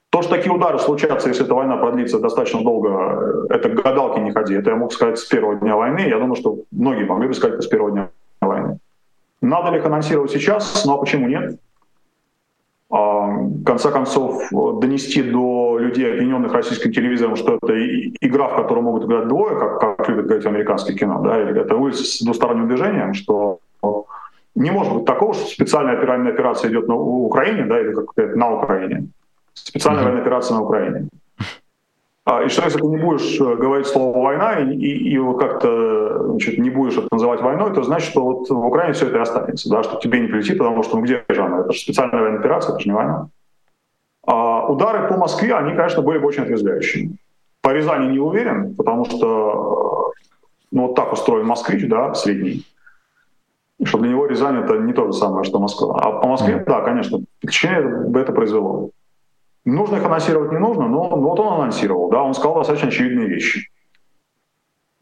то, 0.10 0.22
что 0.22 0.36
такие 0.36 0.54
удары 0.54 0.80
случатся, 0.80 1.28
если 1.28 1.46
эта 1.46 1.54
война 1.54 1.78
продлится 1.78 2.20
достаточно 2.20 2.62
долго, 2.62 3.46
это 3.50 3.70
гадалки 3.70 4.20
не 4.20 4.32
ходи. 4.32 4.56
Это 4.56 4.72
я 4.72 4.76
мог 4.78 4.94
сказать 4.94 5.20
с 5.20 5.26
первого 5.26 5.56
дня 5.56 5.76
войны. 5.76 6.02
Я 6.02 6.18
думаю, 6.20 6.36
что 6.36 6.60
многие 6.72 7.06
могли 7.06 7.28
бы 7.28 7.34
сказать 7.34 7.62
с 7.62 7.68
первого 7.68 7.92
дня 7.92 8.10
войны. 8.42 8.80
Надо 9.42 9.72
ли 9.72 9.78
их 9.78 9.86
анонсировать 9.86 10.32
сейчас? 10.32 10.84
Ну 10.86 10.94
а 10.94 10.98
почему 10.98 11.28
нет? 11.28 11.60
В 12.92 13.64
конце 13.64 13.90
концов 13.90 14.44
донести 14.52 15.24
до 15.24 15.78
людей, 15.80 16.12
объединенных 16.12 16.54
российским 16.54 16.92
телевизором, 16.92 17.38
что 17.38 17.58
это 17.62 17.74
игра, 18.20 18.50
в 18.50 18.56
которой 18.58 18.82
могут 18.82 19.06
играть 19.06 19.28
двое, 19.28 19.58
как, 19.58 19.80
как 19.80 20.10
любят 20.10 20.26
говорить 20.26 20.46
американское 20.46 20.96
кино, 20.96 21.22
да, 21.24 21.42
или 21.42 21.62
это 21.62 21.76
улица 21.76 22.04
с 22.04 22.22
двусторонним 22.22 22.68
движением, 22.68 23.14
что 23.14 23.60
не 24.56 24.72
может 24.72 24.94
быть 24.94 25.06
такого, 25.06 25.34
что 25.34 25.46
специальная 25.46 26.06
военная 26.06 26.34
операция 26.34 26.70
идет 26.70 26.90
на 26.90 26.96
Украине, 26.96 27.64
да, 27.64 27.80
или 27.80 27.94
как 27.94 28.36
на 28.36 28.52
Украине. 28.56 29.08
Специальная 29.54 30.02
mm-hmm. 30.02 30.06
военная 30.06 30.22
операция 30.24 30.58
на 30.58 30.64
Украине. 30.64 31.08
А, 32.24 32.44
и 32.44 32.50
что 32.50 32.64
если 32.64 32.80
ты 32.80 32.86
не 32.86 32.98
будешь 32.98 33.40
э, 33.40 33.56
говорить 33.56 33.88
слово 33.88 34.20
«война» 34.20 34.60
и, 34.60 34.76
и, 34.76 35.14
и 35.14 35.18
вот 35.18 35.40
как-то 35.40 36.28
значит, 36.30 36.60
не 36.60 36.70
будешь 36.70 36.98
это 36.98 37.08
называть 37.12 37.42
войной, 37.42 37.74
то 37.74 37.82
значит, 37.82 38.12
что 38.12 38.24
вот 38.24 38.50
в 38.50 38.66
Украине 38.66 38.94
все 38.94 39.08
это 39.08 39.18
и 39.18 39.22
останется, 39.22 39.70
да, 39.70 39.82
что 39.82 40.00
тебе 40.00 40.20
не 40.20 40.28
прилетит, 40.28 40.60
потому 40.60 40.84
что 40.84 40.98
ну 40.98 41.04
где 41.04 41.26
же 41.28 41.42
она? 41.42 41.62
Это 41.62 41.74
же 41.74 41.80
специальная 41.80 42.22
военная 42.22 42.40
операция, 42.40 42.74
это 42.74 42.80
же 42.80 42.90
не 42.90 42.94
война. 42.94 43.30
А 44.28 44.68
удары 44.68 45.08
по 45.08 45.18
Москве, 45.18 45.56
они, 45.56 45.76
конечно, 45.76 46.04
были 46.04 46.20
бы 46.20 46.28
очень 46.28 46.44
отрезвляющими. 46.44 47.16
По 47.62 47.72
Рязани 47.72 48.12
не 48.12 48.20
уверен, 48.20 48.76
потому 48.76 49.06
что 49.06 50.14
э, 50.16 50.22
ну, 50.72 50.88
вот 50.88 50.96
так 50.96 51.12
устроен 51.14 51.48
москвич, 51.48 51.88
да, 51.88 52.14
средний, 52.14 52.68
что 53.84 53.98
для 53.98 54.10
него 54.10 54.28
Рязань 54.28 54.64
это 54.64 54.78
не 54.78 54.94
то 54.94 55.08
же 55.08 55.14
самое, 55.14 55.44
что 55.44 55.60
Москва. 55.60 56.00
А 56.00 56.12
по 56.20 56.28
Москве, 56.28 56.64
да, 56.68 56.82
конечно, 56.82 57.20
впечатление 57.40 58.10
бы 58.10 58.20
это 58.20 58.32
произвело. 58.32 58.92
Нужно 59.64 59.98
их 59.98 60.06
анонсировать 60.06 60.52
не 60.52 60.58
нужно, 60.58 60.88
но, 60.88 61.10
вот 61.10 61.40
он 61.40 61.54
анонсировал, 61.54 62.10
да, 62.10 62.24
он 62.24 62.34
сказал 62.34 62.56
достаточно 62.56 62.88
очевидные 62.88 63.28
вещи. 63.28 63.70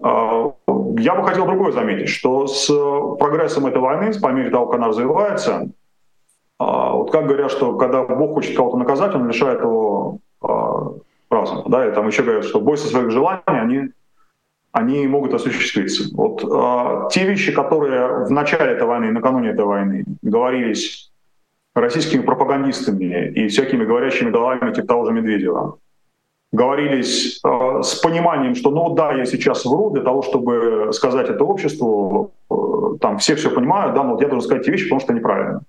А, 0.02 0.52
я 0.98 1.16
бы 1.16 1.26
хотел 1.26 1.46
другое 1.46 1.72
заметить, 1.72 2.10
что 2.10 2.48
с 2.48 2.68
прогрессом 3.18 3.68
этой 3.68 3.80
войны, 3.80 4.12
по 4.20 4.28
мере 4.30 4.50
того, 4.50 4.68
как 4.68 4.80
она 4.80 4.90
развивается, 4.90 5.70
а, 6.58 6.92
вот 6.92 7.12
как 7.12 7.28
говорят, 7.28 7.52
что 7.52 7.78
когда 7.78 8.04
Бог 8.04 8.34
хочет 8.34 8.56
кого-то 8.56 8.78
наказать, 8.78 9.16
он 9.16 9.28
лишает 9.28 9.62
его 9.62 10.20
а, 10.42 10.94
разума. 11.30 11.64
Да, 11.68 11.88
и 11.88 11.94
там 11.94 12.08
еще 12.08 12.24
говорят, 12.24 12.44
что 12.44 12.60
бойся 12.60 12.88
своих 12.88 13.12
желаний, 13.12 13.44
они, 13.46 13.90
они 14.74 15.08
могут 15.08 15.34
осуществиться. 15.34 16.14
Вот 16.14 17.12
те 17.14 17.26
вещи, 17.26 17.54
которые 17.54 18.26
в 18.26 18.32
начале 18.32 18.74
этой 18.74 18.86
войны, 18.86 19.12
накануне 19.12 19.52
этой 19.52 19.64
войны 19.64 20.04
говорились 20.22 21.12
российскими 21.82 22.22
пропагандистами 22.22 23.32
и 23.36 23.48
всякими 23.48 23.86
говорящими 23.86 24.32
головами 24.32 24.74
типа 24.74 24.88
того 24.88 25.06
же 25.06 25.14
Медведева 25.14 25.78
говорились 26.52 27.40
э, 27.44 27.82
с 27.84 27.96
пониманием, 27.96 28.56
что 28.56 28.72
ну 28.72 28.96
да, 28.96 29.14
я 29.14 29.26
сейчас 29.26 29.66
вру 29.66 29.92
для 29.92 30.02
того, 30.02 30.22
чтобы 30.22 30.92
сказать 30.94 31.30
это 31.30 31.44
обществу, 31.44 32.32
э, 32.50 32.98
там 33.00 33.18
все 33.18 33.36
все 33.36 33.50
понимают, 33.50 33.94
да, 33.94 34.04
но 34.04 34.14
вот 34.14 34.22
я 34.22 34.28
должен 34.28 34.48
сказать 34.48 34.64
эти 34.64 34.72
вещи, 34.72 34.86
потому 34.86 35.02
что 35.02 35.14
неправильно. 35.14 35.62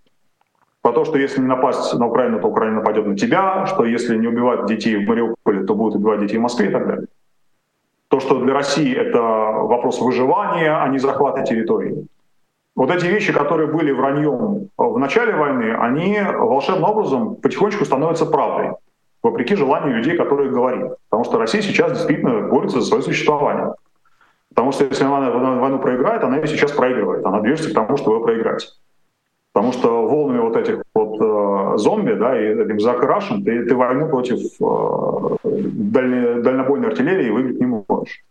Про 0.83 0.93
то, 0.93 1.05
что 1.05 1.19
если 1.19 1.43
не 1.43 1.47
напасть 1.47 1.95
на 1.95 2.07
Украину, 2.07 2.41
то 2.41 2.49
Украина 2.49 2.77
нападет 2.77 3.07
на 3.07 3.17
тебя, 3.17 3.67
что 3.67 3.85
если 3.85 4.17
не 4.17 4.29
убивать 4.29 4.67
детей 4.67 4.97
в 4.97 5.09
Мариуполе, 5.09 5.65
то 5.65 5.75
будут 5.75 5.97
убивать 5.97 6.21
детей 6.21 6.39
в 6.39 6.43
Москве 6.43 6.69
и 6.69 6.73
так 6.73 6.87
далее. 6.87 7.07
То, 8.09 8.19
что 8.21 8.41
для 8.43 8.55
России 8.55 8.95
это 8.95 9.21
вопрос 9.21 10.01
выживания, 10.01 10.75
а 10.83 10.89
не 10.89 10.99
захвата 10.99 11.43
территории 11.43 12.07
вот 12.77 12.91
эти 12.91 13.07
вещи, 13.07 13.33
которые 13.33 13.69
были 13.69 13.91
враньем 13.93 14.69
в 14.77 14.99
начале 14.99 15.35
войны, 15.35 15.75
они 15.75 16.19
волшебным 16.21 16.85
образом 16.85 17.37
потихонечку 17.37 17.85
становятся 17.85 18.27
правдой. 18.27 18.77
вопреки 19.23 19.55
желанию 19.55 19.97
людей, 19.97 20.17
которые 20.17 20.51
говорили. 20.51 20.93
Потому 21.11 21.25
что 21.25 21.39
Россия 21.39 21.61
сейчас 21.61 21.93
действительно 21.93 22.49
борется 22.49 22.81
за 22.81 22.87
свое 22.87 23.03
существование. 23.03 23.75
Потому 24.49 24.73
что 24.73 24.85
если 24.85 25.05
она 25.05 25.31
войну 25.31 25.79
проиграет, 25.79 26.25
она 26.25 26.39
ее 26.39 26.47
сейчас 26.47 26.73
проигрывает. 26.73 27.25
Она 27.25 27.41
движется 27.41 27.71
к 27.71 27.75
тому, 27.75 27.97
чтобы 27.97 28.17
ее 28.17 28.23
проиграть. 28.23 28.75
Потому 29.53 29.73
что 29.73 30.07
волнами 30.07 30.39
вот 30.39 30.57
этих 30.57 30.83
вот 30.95 31.21
э, 31.21 31.79
зомби, 31.79 32.13
да, 32.13 32.41
и 32.41 32.55
этим 32.55 32.79
Зак 32.79 33.03
Рашен, 33.03 33.45
ты, 33.45 33.65
ты 33.65 33.75
войну 33.75 34.09
против 34.09 34.39
э, 34.39 35.37
дальне, 35.43 36.41
дальнобойной 36.41 36.89
артиллерии 36.89 37.31
выиграть 37.31 37.61
не 37.61 37.67
можешь. 37.67 38.25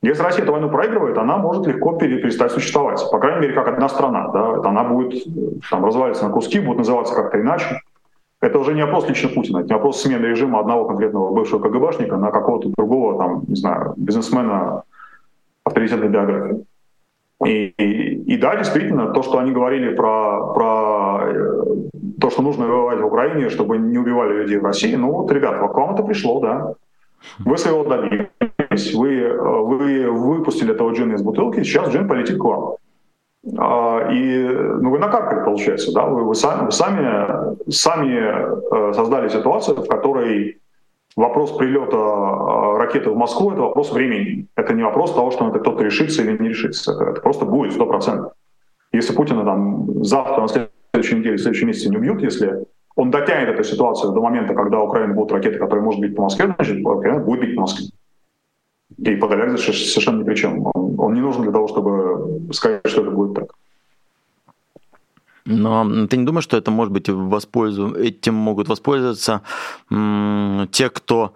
Если 0.00 0.22
Россия 0.22 0.44
эту 0.44 0.52
войну 0.52 0.70
проигрывает, 0.70 1.18
она 1.18 1.38
может 1.38 1.66
легко 1.66 1.96
перестать 1.96 2.52
существовать. 2.52 3.04
По 3.10 3.18
крайней 3.18 3.40
мере, 3.42 3.54
как 3.54 3.68
одна 3.68 3.88
страна. 3.88 4.28
Да? 4.28 4.68
Она 4.68 4.84
будет 4.84 5.24
там, 5.70 5.84
развалиться 5.84 6.26
на 6.26 6.32
куски, 6.32 6.60
будет 6.60 6.78
называться 6.78 7.14
как-то 7.14 7.40
иначе. 7.40 7.80
Это 8.40 8.60
уже 8.60 8.74
не 8.74 8.84
вопрос 8.84 9.08
лично 9.08 9.28
Путина, 9.30 9.58
это 9.58 9.68
не 9.68 9.74
вопрос 9.74 10.00
смены 10.00 10.26
режима 10.26 10.60
одного 10.60 10.84
конкретного 10.84 11.34
бывшего 11.34 11.60
КГБшника 11.60 12.16
на 12.16 12.30
какого-то 12.30 12.68
другого, 12.76 13.18
там, 13.18 13.42
не 13.48 13.56
знаю, 13.56 13.94
бизнесмена 13.96 14.84
авторитетной 15.64 16.08
биографии. 16.08 16.64
И, 17.44 17.74
и, 17.78 18.34
и 18.34 18.36
да, 18.36 18.56
действительно, 18.56 19.12
то, 19.12 19.22
что 19.22 19.38
они 19.38 19.50
говорили 19.50 19.94
про, 19.94 20.52
про 20.54 21.20
э, 21.22 21.66
то, 22.20 22.30
что 22.30 22.42
нужно 22.42 22.66
воевать 22.66 23.00
в 23.00 23.06
Украине, 23.06 23.48
чтобы 23.48 23.78
не 23.78 23.98
убивали 23.98 24.42
людей 24.42 24.58
в 24.58 24.64
России, 24.64 24.94
ну 24.94 25.12
вот, 25.12 25.32
ребят, 25.32 25.58
к 25.58 25.74
вам 25.74 25.94
это 25.94 26.04
пришло, 26.04 26.40
да. 26.40 26.74
Вы 27.40 27.58
своего 27.58 27.84
добились, 27.84 28.28
вы, 28.94 29.32
вы 29.38 30.10
выпустили 30.10 30.72
этого 30.72 30.92
джина 30.92 31.14
из 31.14 31.22
бутылки, 31.22 31.62
сейчас 31.62 31.88
джин 31.90 32.08
полетит 32.08 32.38
к 32.38 32.44
вам. 32.44 32.76
А, 33.56 34.10
и 34.10 34.48
ну, 34.48 34.90
вы 34.90 34.98
накаркали, 34.98 35.44
получается, 35.44 35.92
да, 35.92 36.06
вы, 36.06 36.24
вы 36.24 36.34
сами, 36.34 36.66
вы 36.66 36.72
сами, 36.72 37.70
сами 37.70 38.90
э, 38.90 38.92
создали 38.92 39.28
ситуацию, 39.28 39.76
в 39.76 39.88
которой 39.88 40.60
вопрос 41.16 41.56
прилета 41.56 41.96
а, 41.96 42.78
ракеты 42.78 43.10
в 43.10 43.16
Москву— 43.16 43.50
это 43.52 43.62
вопрос 43.62 43.92
времени. 43.92 44.46
Это 44.56 44.74
не 44.74 44.82
вопрос 44.82 45.14
того, 45.14 45.30
что 45.30 45.48
это 45.48 45.60
кто-то 45.60 45.84
решится 45.84 46.22
или 46.22 46.36
не 46.38 46.48
решится. 46.48 46.92
Это, 46.92 47.04
это 47.04 47.20
просто 47.20 47.44
будет 47.44 47.72
сто 47.72 47.86
процентов. 47.86 48.32
Если 48.92 49.14
Путина 49.14 49.44
там 49.44 50.04
завтра, 50.04 50.42
на 50.42 50.48
следующей 50.48 51.16
неделе, 51.16 51.36
в 51.36 51.40
следующем 51.40 51.68
месяце 51.68 51.90
не 51.90 51.96
убьют, 51.96 52.22
если 52.22 52.66
он 52.96 53.10
дотянет 53.10 53.48
эту 53.50 53.62
ситуацию 53.62 54.12
до 54.12 54.20
момента, 54.20 54.54
когда 54.54 54.80
Украина 54.80 55.14
будет 55.14 55.32
ракеты, 55.32 55.58
которые 55.58 55.84
может 55.84 56.00
бить 56.00 56.16
по 56.16 56.22
Москве, 56.22 56.52
значит, 56.56 56.84
Украина 56.84 57.20
будет 57.20 57.40
бить 57.40 57.54
по 57.54 57.62
Москве. 57.62 57.86
И 58.98 59.16
Подоляк 59.16 59.58
совершенно 59.58 60.20
ни 60.20 60.24
при 60.24 60.34
чем. 60.34 60.66
Он, 60.74 60.98
он 60.98 61.14
не 61.14 61.20
нужен 61.20 61.42
для 61.42 61.52
того, 61.52 61.68
чтобы 61.68 62.52
сказать, 62.52 62.80
что 62.86 63.02
это 63.02 63.10
будет 63.10 63.34
так. 63.34 63.54
Но 65.48 66.06
ты 66.06 66.18
не 66.18 66.26
думаешь, 66.26 66.44
что 66.44 66.58
это 66.58 66.70
может 66.70 66.92
быть 66.92 67.08
воспользу... 67.08 67.94
этим 67.94 68.34
могут 68.34 68.68
воспользоваться 68.68 69.40
м- 69.90 70.68
те, 70.72 70.90
кто... 70.90 71.32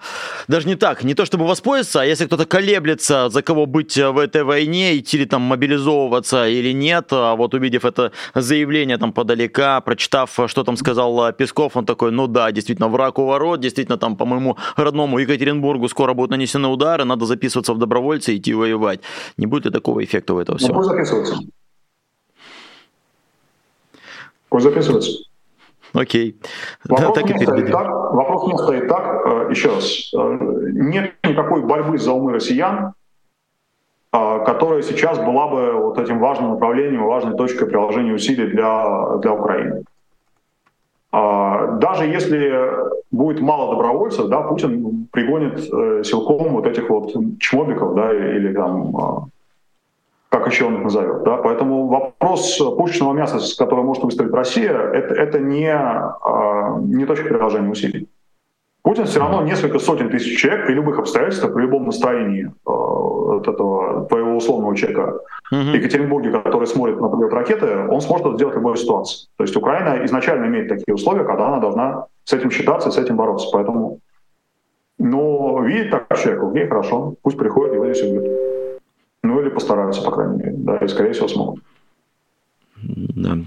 Даже 0.48 0.68
не 0.68 0.76
так, 0.76 1.02
не 1.02 1.14
то 1.14 1.24
чтобы 1.24 1.46
воспользоваться, 1.46 2.02
а 2.02 2.04
если 2.04 2.26
кто-то 2.26 2.44
колеблется, 2.44 3.30
за 3.30 3.42
кого 3.42 3.64
быть 3.64 3.96
в 3.96 4.18
этой 4.18 4.44
войне, 4.44 4.98
идти 4.98 5.18
ли 5.18 5.24
там 5.24 5.42
мобилизовываться 5.42 6.46
или 6.46 6.72
нет, 6.74 7.08
а 7.10 7.34
вот 7.36 7.54
увидев 7.54 7.84
это 7.86 8.12
заявление 8.34 8.98
там 8.98 9.12
подалека, 9.12 9.80
прочитав, 9.80 10.38
что 10.46 10.62
там 10.62 10.76
сказал 10.76 11.32
Песков, 11.32 11.76
он 11.76 11.86
такой, 11.86 12.12
ну 12.12 12.26
да, 12.26 12.52
действительно, 12.52 12.88
враг 12.88 13.18
у 13.18 13.24
ворот, 13.24 13.60
действительно, 13.60 13.96
там 13.96 14.16
по 14.16 14.26
моему 14.26 14.58
родному 14.76 15.18
Екатеринбургу 15.18 15.88
скоро 15.88 16.12
будут 16.12 16.30
нанесены 16.32 16.68
удары, 16.68 17.04
надо 17.04 17.24
записываться 17.24 17.72
в 17.72 17.78
добровольцы 17.78 18.34
и 18.34 18.36
идти 18.36 18.52
воевать. 18.52 19.00
Не 19.38 19.46
будет 19.46 19.64
ли 19.64 19.70
такого 19.70 20.04
эффекта 20.04 20.34
у 20.34 20.38
этого 20.38 20.58
всего? 20.58 20.82
Пусть 24.52 24.64
записывается. 24.64 25.10
Окей. 25.94 26.36
Вопрос, 26.84 27.14
так 27.14 27.24
не 27.24 27.38
стоит 27.38 27.72
так, 27.72 27.88
вопрос 27.88 28.46
не 28.46 28.58
стоит 28.58 28.86
так, 28.86 29.26
э, 29.26 29.50
еще 29.50 29.70
раз, 29.70 30.12
э, 30.14 30.38
нет 30.74 31.14
никакой 31.24 31.62
борьбы 31.62 31.96
за 31.96 32.12
умы 32.12 32.34
россиян, 32.34 32.92
э, 34.12 34.44
которая 34.44 34.82
сейчас 34.82 35.18
была 35.18 35.48
бы 35.48 35.72
вот 35.72 35.98
этим 35.98 36.18
важным 36.18 36.50
направлением, 36.50 37.06
важной 37.06 37.34
точкой 37.34 37.66
приложения 37.66 38.12
усилий 38.12 38.46
для, 38.46 39.16
для 39.22 39.32
Украины. 39.32 39.84
Даже 41.12 42.06
если 42.06 42.54
будет 43.10 43.42
мало 43.42 43.72
добровольцев, 43.72 44.28
да, 44.28 44.40
Путин 44.40 45.08
пригонит 45.12 45.60
силком 46.06 46.54
вот 46.54 46.66
этих 46.66 46.88
вот 46.88 47.12
чмобиков, 47.38 47.94
да, 47.94 48.14
или 48.14 48.54
там 48.54 49.30
как 50.32 50.46
еще 50.46 50.64
он 50.64 50.76
их 50.76 50.82
назовет. 50.82 51.24
Да? 51.24 51.36
Поэтому 51.36 51.88
вопрос 51.88 52.56
пушечного 52.56 53.12
мяса, 53.12 53.38
с 53.38 53.54
которым 53.54 53.86
может 53.86 54.02
выступить 54.02 54.32
Россия, 54.32 54.72
это, 54.72 55.14
это 55.14 55.38
не, 55.38 55.70
а, 55.70 56.78
не 56.80 57.04
точка 57.04 57.28
приложения 57.28 57.68
усилий. 57.68 58.08
Путин 58.82 59.04
все 59.04 59.20
равно 59.20 59.42
несколько 59.42 59.78
сотен 59.78 60.08
тысяч 60.08 60.40
человек 60.40 60.66
при 60.66 60.74
любых 60.74 60.98
обстоятельствах, 60.98 61.52
при 61.54 61.62
любом 61.62 61.84
настроении 61.84 62.46
э, 62.46 62.50
вот 62.64 63.46
этого 63.46 64.06
твоего 64.06 64.36
условного 64.36 64.74
человека 64.74 65.20
в 65.52 65.54
Екатеринбурге, 65.54 66.32
который 66.32 66.66
смотрит 66.66 67.00
на 67.00 67.08
полет 67.08 67.32
ракеты, 67.32 67.86
он 67.88 68.00
сможет 68.00 68.26
это 68.26 68.36
сделать 68.36 68.54
в 68.54 68.58
любой 68.58 68.76
ситуации. 68.76 69.28
То 69.36 69.44
есть 69.44 69.54
Украина 69.54 70.04
изначально 70.06 70.46
имеет 70.46 70.68
такие 70.68 70.94
условия, 70.94 71.24
когда 71.24 71.46
она 71.48 71.58
должна 71.58 72.06
с 72.24 72.32
этим 72.32 72.50
считаться 72.50 72.88
и 72.88 72.92
с 72.92 72.98
этим 72.98 73.16
бороться. 73.16 73.48
Поэтому, 73.52 74.00
ну, 74.98 75.62
видит 75.62 75.90
так 75.90 76.18
человек, 76.18 76.42
окей, 76.42 76.66
хорошо, 76.66 77.14
пусть 77.22 77.38
приходит 77.38 77.74
и 77.74 77.78
вот 77.78 77.94
здесь 77.94 78.10
будет. 78.10 78.51
Постараются, 79.52 80.02
по 80.02 80.10
крайней 80.10 80.38
мере, 80.38 80.52
да, 80.56 80.76
и 80.78 80.88
скорее 80.88 81.12
всего 81.12 81.28
смогут. 81.28 81.60
Да. 82.84 83.38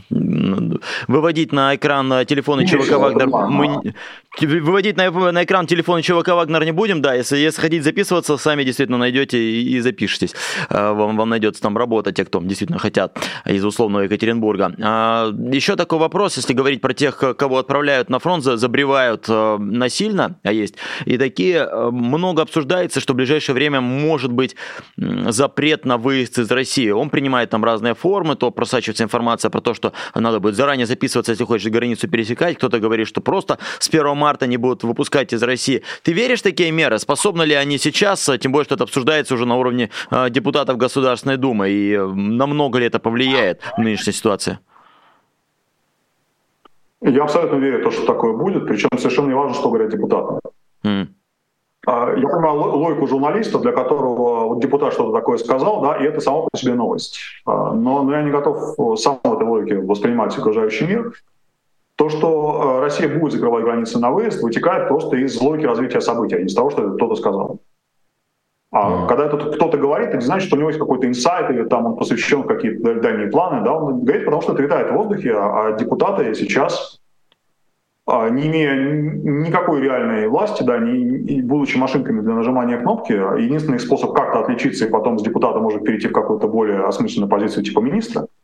Выводить 1.08 1.52
на 1.52 1.76
экран 1.76 2.26
телефона 2.26 2.66
ЧВК 2.66 2.98
Вагнер 2.98 3.28
мы, 3.28 3.94
Выводить 4.42 4.98
на, 4.98 5.10
на 5.32 5.44
экран 5.44 5.66
телефон 5.66 6.02
ЧВК 6.02 6.30
Вагнер 6.30 6.64
не 6.66 6.72
будем, 6.72 7.02
да, 7.02 7.14
если, 7.14 7.38
если 7.38 7.62
хотите 7.62 7.84
записываться, 7.84 8.38
сами 8.38 8.64
действительно 8.64 8.98
найдете 8.98 9.38
и, 9.38 9.76
и 9.76 9.80
запишитесь. 9.80 10.34
А, 10.70 10.94
вам, 10.94 11.16
вам 11.16 11.30
найдется 11.30 11.62
там 11.62 11.78
работа, 11.78 12.12
те, 12.12 12.26
кто 12.26 12.42
действительно 12.42 12.80
хотят 12.80 13.18
из 13.46 13.64
условного 13.64 14.04
Екатеринбурга. 14.04 14.76
А, 14.82 15.32
еще 15.52 15.76
такой 15.76 16.00
вопрос, 16.00 16.36
если 16.38 16.54
говорить 16.54 16.82
про 16.82 16.94
тех, 16.94 17.18
кого 17.38 17.60
отправляют 17.60 18.10
на 18.10 18.20
фронт, 18.20 18.44
забревают 18.44 19.26
а, 19.30 19.58
насильно, 19.58 20.38
а 20.44 20.52
есть 20.52 20.76
и 21.06 21.18
такие, 21.18 21.68
много 21.92 22.42
обсуждается, 22.42 23.00
что 23.00 23.14
в 23.14 23.16
ближайшее 23.16 23.54
время 23.54 23.80
может 23.82 24.32
быть 24.32 24.56
запрет 24.98 25.86
на 25.86 25.98
выезд 25.98 26.40
из 26.40 26.52
России. 26.52 26.90
Он 26.90 27.10
принимает 27.10 27.50
там 27.50 27.64
разные 27.64 27.96
формы, 27.96 28.36
то 28.36 28.52
просачивается 28.52 29.04
информация 29.04 29.50
про 29.50 29.62
то, 29.62 29.74
что 29.74 29.94
надо 30.14 30.40
будет 30.40 30.56
заранее 30.56 30.86
записываться, 30.86 31.32
если 31.32 31.46
хочешь 31.46 31.72
границу 31.72 32.08
пересекать, 32.08 32.58
кто-то 32.58 32.80
говорит, 32.80 33.08
что 33.08 33.22
просто 33.22 33.60
с 33.80 33.88
1 33.88 34.25
марта 34.26 34.48
не 34.48 34.58
будут 34.58 34.84
выпускать 34.84 35.34
из 35.34 35.44
России. 35.44 35.84
Ты 36.04 36.14
веришь 36.14 36.40
в 36.40 36.44
такие 36.44 36.72
меры? 36.72 36.98
Способны 37.00 37.44
ли 37.44 37.54
они 37.54 37.78
сейчас, 37.78 38.30
тем 38.40 38.52
более, 38.52 38.66
что 38.66 38.76
это 38.76 38.84
обсуждается 38.84 39.36
уже 39.36 39.46
на 39.46 39.56
уровне 39.56 39.90
э, 40.12 40.30
депутатов 40.32 40.78
Государственной 40.78 41.38
Думы, 41.38 41.70
и 41.70 41.94
э, 41.94 42.06
намного 42.06 42.80
ли 42.80 42.88
это 42.88 43.00
повлияет 43.00 43.62
в 43.78 43.82
нынешней 43.82 44.14
ситуации? 44.14 44.58
Я 47.02 47.24
абсолютно 47.24 47.58
верю 47.58 47.80
в 47.80 47.84
то, 47.84 47.92
что 47.92 48.06
такое 48.06 48.34
будет, 48.34 48.68
причем 48.68 48.90
совершенно 48.98 49.28
не 49.28 49.36
важно, 49.36 49.54
что 49.54 49.70
говорят 49.70 49.92
депутаты. 49.92 50.40
Mm. 50.84 51.08
Я 51.88 52.28
понимаю 52.28 52.56
логику 52.56 53.08
журналиста, 53.08 53.60
для 53.60 53.72
которого 53.72 54.60
депутат 54.60 54.94
что-то 54.94 55.12
такое 55.12 55.38
сказал, 55.38 55.82
да, 55.82 55.98
и 55.98 56.04
это 56.04 56.20
само 56.20 56.48
по 56.52 56.58
себе 56.58 56.74
новость. 56.74 57.20
А, 57.46 57.74
но, 57.74 58.02
но 58.02 58.12
я 58.12 58.24
не 58.24 58.32
готов 58.32 59.00
сам 59.00 59.20
этой 59.24 59.48
логике 59.48 59.78
воспринимать 59.82 60.36
окружающий 60.36 60.88
мир. 60.88 61.14
То, 61.96 62.10
что 62.10 62.80
э, 62.80 62.82
Россия 62.82 63.08
будет 63.08 63.34
закрывать 63.34 63.64
границы 63.64 64.00
на 64.00 64.12
выезд, 64.12 64.44
вытекает 64.44 64.90
просто 64.90 65.16
из 65.16 65.40
логики 65.40 65.66
развития 65.66 66.02
событий, 66.02 66.36
а 66.36 66.40
не 66.40 66.48
из 66.48 66.54
того, 66.54 66.70
что 66.70 66.92
кто-то 66.92 67.16
сказал. 67.16 67.62
А 68.72 68.90
mm. 68.90 69.08
когда 69.08 69.28
это 69.28 69.38
кто-то 69.38 69.78
говорит, 69.78 70.10
это 70.10 70.18
не 70.18 70.26
значит, 70.26 70.48
что 70.48 70.58
у 70.58 70.60
него 70.60 70.70
есть 70.70 70.80
какой-то 70.80 71.08
инсайт 71.08 71.50
или 71.52 71.64
там 71.64 71.86
он 71.86 71.96
посвящен 71.96 72.42
в 72.42 72.48
какие-то 72.48 72.96
дальние 72.96 73.28
планы. 73.28 73.64
Да? 73.64 73.78
Он 73.78 74.04
говорит, 74.04 74.26
потому 74.26 74.42
что 74.42 74.52
это 74.52 74.64
витает 74.64 74.92
в 74.92 74.94
воздухе, 74.96 75.34
а, 75.36 75.68
а 75.68 75.72
депутаты 75.78 76.36
сейчас, 76.36 77.00
а, 78.06 78.30
не 78.30 78.48
имея 78.48 78.76
никакой 78.76 79.80
реальной 79.80 80.28
власти, 80.28 80.64
да, 80.64 80.78
не, 80.78 81.42
будучи 81.44 81.78
машинками 81.78 82.20
для 82.20 82.34
нажимания 82.34 82.78
кнопки, 82.78 83.14
единственный 83.42 83.80
способ 83.80 84.14
как-то 84.14 84.42
отличиться 84.42 84.86
и 84.86 84.90
потом 84.90 85.18
с 85.18 85.24
депутата 85.24 85.60
может 85.60 85.86
перейти 85.86 86.10
в 86.10 86.12
какую-то 86.12 86.50
более 86.50 86.84
осмысленную 86.84 87.30
позицию 87.30 87.64
типа 87.64 87.80
министра– 87.80 88.28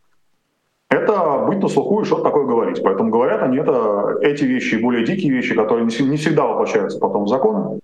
это 0.92 1.46
быть 1.48 1.60
на 1.60 1.70
слуху 1.70 2.02
и 2.02 2.06
что-то 2.06 2.24
такое 2.24 2.46
говорить. 2.46 2.84
Поэтому 2.84 3.10
говорят 3.10 3.42
они 3.42 3.58
это, 3.58 4.18
эти 4.22 4.44
вещи, 4.44 4.76
более 4.76 5.06
дикие 5.06 5.32
вещи, 5.32 5.56
которые 5.56 5.86
не 5.86 6.18
всегда 6.18 6.46
воплощаются 6.46 7.00
потом 7.00 7.24
в 7.24 7.30
законы, 7.30 7.80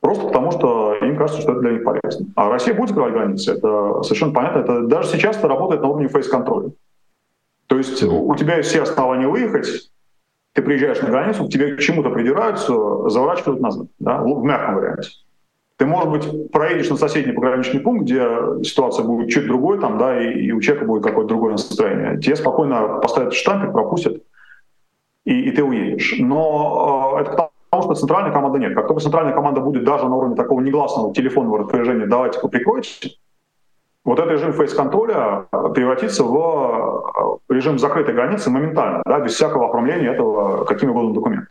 просто 0.00 0.26
потому 0.26 0.50
что 0.50 0.94
им 1.02 1.16
кажется, 1.16 1.42
что 1.42 1.52
это 1.52 1.60
для 1.60 1.72
них 1.72 1.84
полезно. 1.84 2.26
А 2.36 2.48
Россия 2.48 2.74
будет 2.74 2.88
закрывать 2.88 3.12
границы, 3.12 3.52
это 3.52 4.02
совершенно 4.02 4.32
понятно. 4.32 4.60
Это 4.60 4.80
даже 4.86 5.08
сейчас 5.08 5.36
это 5.36 5.48
работает 5.48 5.82
на 5.82 5.88
уровне 5.88 6.08
фейс-контроля. 6.08 6.70
То 7.66 7.76
есть 7.76 8.02
у 8.02 8.34
тебя 8.34 8.56
есть 8.56 8.70
все 8.70 8.82
основания 8.82 9.28
выехать, 9.28 9.90
ты 10.54 10.62
приезжаешь 10.62 11.00
на 11.02 11.10
границу, 11.10 11.44
к 11.44 11.50
тебе 11.50 11.76
к 11.76 11.80
чему-то 11.80 12.08
придираются, 12.10 12.72
заворачивают 13.10 13.60
назад, 13.60 13.86
да, 13.98 14.22
в 14.22 14.42
мягком 14.42 14.76
варианте. 14.76 15.10
Ты, 15.80 15.86
может 15.86 16.10
быть, 16.10 16.52
проедешь 16.52 16.90
на 16.90 16.96
соседний 16.96 17.32
пограничный 17.32 17.80
пункт, 17.80 18.02
где 18.02 18.20
ситуация 18.62 19.02
будет 19.02 19.30
чуть 19.30 19.46
другой, 19.46 19.80
там, 19.80 19.96
да, 19.96 20.22
и, 20.22 20.30
и 20.34 20.52
у 20.52 20.60
человека 20.60 20.86
будет 20.86 21.02
какое-то 21.02 21.28
другое 21.28 21.52
настроение. 21.52 22.20
Тебе 22.20 22.36
спокойно 22.36 22.98
поставят 23.00 23.32
штампик, 23.32 23.72
пропустят, 23.72 24.22
и, 25.24 25.40
и 25.40 25.50
ты 25.50 25.64
уедешь. 25.64 26.16
Но 26.18 27.16
э, 27.16 27.22
это 27.22 27.30
к 27.32 27.82
что 27.82 27.94
центральной 27.94 28.30
команды 28.30 28.58
нет. 28.58 28.74
Как 28.74 28.88
только 28.88 29.00
центральная 29.00 29.32
команда 29.32 29.62
будет 29.62 29.84
даже 29.84 30.06
на 30.06 30.16
уровне 30.16 30.36
такого 30.36 30.60
негласного 30.60 31.14
телефонного 31.14 31.60
распоряжения 31.60 32.04
«давайте-ка 32.04 32.46
прикройте», 32.48 33.12
вот 34.04 34.18
этот 34.18 34.32
режим 34.32 34.52
фейс-контроля 34.52 35.46
превратится 35.74 36.24
в 36.24 37.40
режим 37.48 37.78
закрытой 37.78 38.14
границы 38.14 38.50
моментально, 38.50 39.02
да, 39.06 39.18
без 39.20 39.32
всякого 39.32 39.70
оформления 39.70 40.12
этого 40.12 40.66
каким 40.66 40.90
угодно 40.90 41.14
документом. 41.14 41.48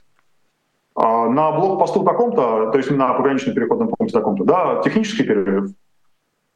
А 1.02 1.30
на 1.30 1.54
блокпосту 1.54 2.04
таком-то, 2.04 2.72
то 2.72 2.78
есть 2.78 2.92
на 2.92 3.14
пограничном 3.14 3.56
переходном 3.56 3.88
пункте 3.88 4.18
таком-то, 4.18 4.44
да, 4.44 4.82
технический 4.84 5.24
перерыв, 5.24 5.72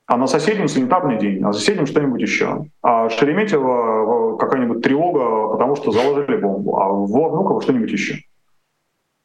а 0.06 0.18
на 0.18 0.28
соседнем 0.28 0.68
санитарный 0.68 1.18
день, 1.18 1.42
а 1.46 1.54
соседнем 1.54 1.86
что-нибудь 1.86 2.22
еще. 2.22 2.66
А 2.82 3.08
Шереметьево 3.08 4.36
какая-нибудь 4.36 4.82
тревога, 4.82 5.54
потому 5.54 5.78
что 5.78 5.92
заложили 5.92 6.36
бомбу, 6.36 6.78
а 6.78 6.90
в 6.90 7.06
Внуково 7.06 7.62
что-нибудь 7.62 7.90
еще. 7.90 8.16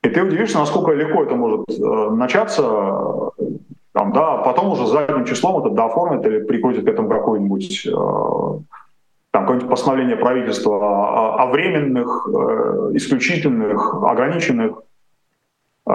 И 0.04 0.08
ты 0.08 0.22
удивишься, 0.22 0.60
насколько 0.60 0.92
легко 0.92 1.24
это 1.24 1.34
может 1.34 1.68
э, 1.68 2.10
начаться, 2.10 3.32
там, 3.92 4.12
да, 4.12 4.36
потом 4.36 4.70
уже 4.70 4.86
задним 4.86 5.24
числом 5.24 5.58
это 5.58 5.74
дооформят 5.74 6.24
или 6.26 6.44
прикрутят 6.44 6.84
к 6.84 6.88
этому 6.88 7.08
какой-нибудь 7.08 7.86
э, 7.86 7.90
там 7.90 9.42
какое-нибудь 9.42 9.68
постановление 9.68 10.16
правительства 10.16 10.76
о, 10.76 11.42
о 11.42 11.46
временных, 11.46 12.28
э, 12.28 12.90
исключительных, 12.94 13.94
ограниченных 13.94 14.82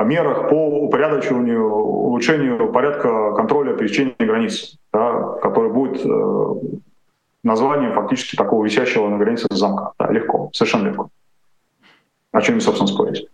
мерах 0.01 0.49
по 0.49 0.85
упорядочиванию, 0.85 1.63
улучшению 1.71 2.71
порядка 2.71 3.33
контроля 3.33 3.75
пересечения 3.75 4.15
границ, 4.19 4.77
да, 4.91 5.37
который 5.41 5.71
будет 5.71 6.03
э, 6.03 6.53
названием 7.43 7.93
фактически 7.93 8.35
такого 8.35 8.65
висящего 8.65 9.07
на 9.09 9.17
границе 9.17 9.47
замка. 9.51 9.93
Да, 9.99 10.11
легко, 10.11 10.49
совершенно 10.53 10.87
легко. 10.87 11.09
О 12.31 12.41
чем, 12.41 12.59
собственно, 12.59 12.87
спорить. 12.87 13.27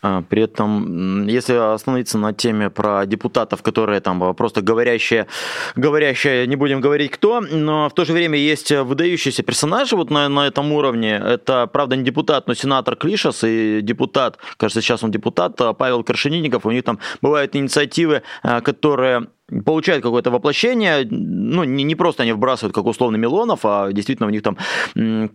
А, 0.00 0.22
при 0.22 0.42
этом, 0.42 1.26
если 1.26 1.54
остановиться 1.54 2.18
на 2.18 2.32
теме 2.32 2.70
про 2.70 3.04
депутатов, 3.06 3.62
которые 3.62 4.00
там 4.00 4.34
просто 4.34 4.62
говорящие, 4.62 5.26
говорящие, 5.74 6.46
не 6.46 6.56
будем 6.56 6.80
говорить 6.80 7.10
кто, 7.10 7.40
но 7.40 7.88
в 7.88 7.94
то 7.94 8.04
же 8.04 8.12
время 8.12 8.38
есть 8.38 8.70
выдающиеся 8.70 9.42
персонажи 9.42 9.96
вот 9.96 10.10
на, 10.10 10.28
на 10.28 10.46
этом 10.46 10.72
уровне. 10.72 11.14
Это, 11.14 11.66
правда, 11.66 11.96
не 11.96 12.04
депутат, 12.04 12.46
но 12.46 12.54
сенатор 12.54 12.94
Клишас 12.94 13.42
и 13.42 13.80
депутат, 13.82 14.38
кажется, 14.56 14.80
сейчас 14.80 15.02
он 15.02 15.10
депутат, 15.10 15.60
а 15.60 15.72
Павел 15.72 16.04
Крашенинников. 16.04 16.64
У 16.64 16.70
них 16.70 16.84
там 16.84 17.00
бывают 17.20 17.56
инициативы, 17.56 18.22
а, 18.42 18.60
которые 18.60 19.28
получают 19.64 20.02
какое-то 20.02 20.30
воплощение, 20.30 21.06
ну, 21.10 21.64
не, 21.64 21.84
не 21.84 21.94
просто 21.94 22.22
они 22.22 22.32
вбрасывают, 22.32 22.74
как 22.74 22.84
условно 22.84 23.16
Милонов, 23.16 23.60
а 23.64 23.90
действительно 23.92 24.26
у 24.26 24.30
них 24.30 24.42
там 24.42 24.58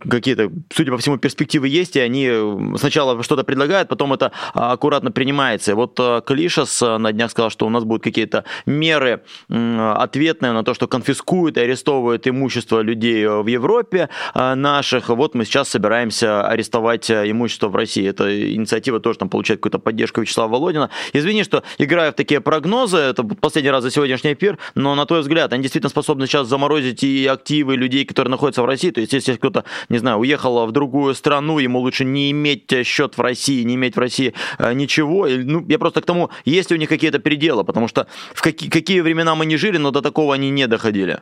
какие-то, 0.08 0.52
судя 0.74 0.92
по 0.92 0.98
всему, 0.98 1.18
перспективы 1.18 1.68
есть, 1.68 1.96
и 1.96 2.00
они 2.00 2.30
сначала 2.78 3.22
что-то 3.24 3.44
предлагают, 3.44 3.90
потом 3.90 4.14
это 4.14 4.32
аккуратно 4.54 5.12
принимается. 5.12 5.72
И 5.72 5.74
вот 5.74 6.00
э, 6.00 6.22
Клишас 6.26 6.82
э, 6.82 6.98
на 6.98 7.12
днях 7.12 7.32
сказал, 7.32 7.50
что 7.50 7.66
у 7.66 7.70
нас 7.70 7.84
будут 7.84 8.04
какие-то 8.04 8.44
меры 8.66 9.24
ответные 9.50 10.52
на 10.52 10.64
то, 10.64 10.74
что 10.74 10.88
конфискуют 10.88 11.58
и 11.58 11.62
арестовывают 11.62 12.28
имущество 12.28 12.82
людей 12.82 13.24
э, 13.24 13.42
в 13.42 13.48
Европе 13.48 14.10
наших. 14.36 15.10
Вот 15.10 15.36
мы 15.36 15.46
сейчас 15.46 15.70
собираемся 15.70 16.46
арестовать 16.48 17.10
имущество 17.10 17.68
в 17.68 17.76
России. 17.76 18.08
Эта 18.08 18.54
инициатива 18.54 19.00
тоже 19.00 19.20
там 19.20 19.30
получает 19.30 19.60
какую-то 19.60 19.80
поддержку 19.80 20.22
Вячеслава 20.22 20.52
Володина. 20.52 20.90
Извини, 21.14 21.44
что 21.44 21.64
играю 21.78 22.12
в 22.12 22.16
такие 22.16 22.42
прогнозы, 22.42 22.98
это 22.98 23.24
последний 23.24 23.72
раз 23.72 23.84
за 23.84 23.92
сегодня 23.92 24.03
сегодняшний 24.04 24.34
эфир, 24.34 24.58
но 24.76 24.96
на 24.96 25.06
твой 25.06 25.22
взгляд, 25.22 25.54
они 25.54 25.64
действительно 25.64 25.90
способны 25.90 26.28
сейчас 26.28 26.48
заморозить 26.48 27.04
и 27.04 27.26
активы 27.26 27.76
людей, 27.76 28.06
которые 28.06 28.32
находятся 28.32 28.62
в 28.62 28.66
России? 28.66 28.92
То 28.92 29.02
есть, 29.02 29.14
если 29.14 29.36
кто-то, 29.36 29.64
не 29.90 29.98
знаю, 29.98 30.18
уехал 30.18 30.66
в 30.66 30.72
другую 30.72 31.14
страну, 31.14 31.60
ему 31.60 31.80
лучше 31.80 32.06
не 32.06 32.32
иметь 32.32 32.86
счет 32.86 33.18
в 33.18 33.22
России, 33.22 33.64
не 33.64 33.76
иметь 33.76 33.96
в 33.96 34.00
России 34.00 34.34
э, 34.60 34.74
ничего. 34.74 35.28
Ну, 35.28 35.66
я 35.68 35.80
просто 35.80 36.02
к 36.02 36.06
тому, 36.06 36.30
есть 36.46 36.72
ли 36.72 36.78
у 36.78 36.80
них 36.80 36.90
какие-то 36.90 37.20
пределы, 37.20 37.64
потому 37.64 37.88
что 37.88 38.08
в 38.34 38.42
какие, 38.42 38.70
какие 38.70 39.02
времена 39.02 39.36
мы 39.36 39.46
не 39.46 39.58
жили, 39.58 39.78
но 39.78 39.92
до 39.92 40.02
такого 40.02 40.34
они 40.34 40.50
не 40.50 40.68
доходили. 40.68 41.22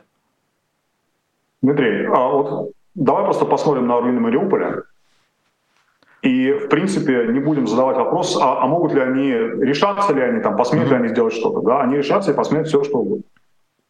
Дмитрий, 1.62 2.06
а 2.06 2.28
вот 2.28 2.72
давай 2.94 3.24
просто 3.24 3.44
посмотрим 3.44 3.86
на 3.86 4.00
руины 4.00 4.20
Мариуполя. 4.20 4.82
И, 6.22 6.52
в 6.52 6.68
принципе, 6.68 7.26
не 7.28 7.40
будем 7.40 7.66
задавать 7.66 7.96
вопрос, 7.96 8.38
а, 8.40 8.62
а 8.62 8.66
могут 8.68 8.94
ли 8.94 9.00
они, 9.00 9.32
решаться 9.32 10.14
ли 10.14 10.22
они, 10.22 10.40
там, 10.40 10.56
посмеют 10.56 10.88
ли 10.88 10.96
они 10.96 11.08
сделать 11.08 11.34
что-то. 11.34 11.60
Да, 11.62 11.82
они 11.82 11.96
решатся 11.96 12.30
и 12.30 12.34
посмеют 12.34 12.68
все, 12.68 12.84
что 12.84 12.98
угодно. 12.98 13.24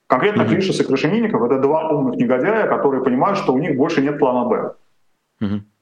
Конкретно 0.06 0.44
Клишес 0.44 0.80
и 0.80 0.84
Крашенинников— 0.84 1.42
это 1.44 1.58
два 1.58 1.88
умных 1.90 2.16
негодяя, 2.16 2.66
которые 2.66 3.02
понимают, 3.02 3.38
что 3.38 3.52
у 3.52 3.58
них 3.58 3.76
больше 3.76 4.02
нет 4.02 4.18
плана 4.18 4.48
«Б». 4.48 4.74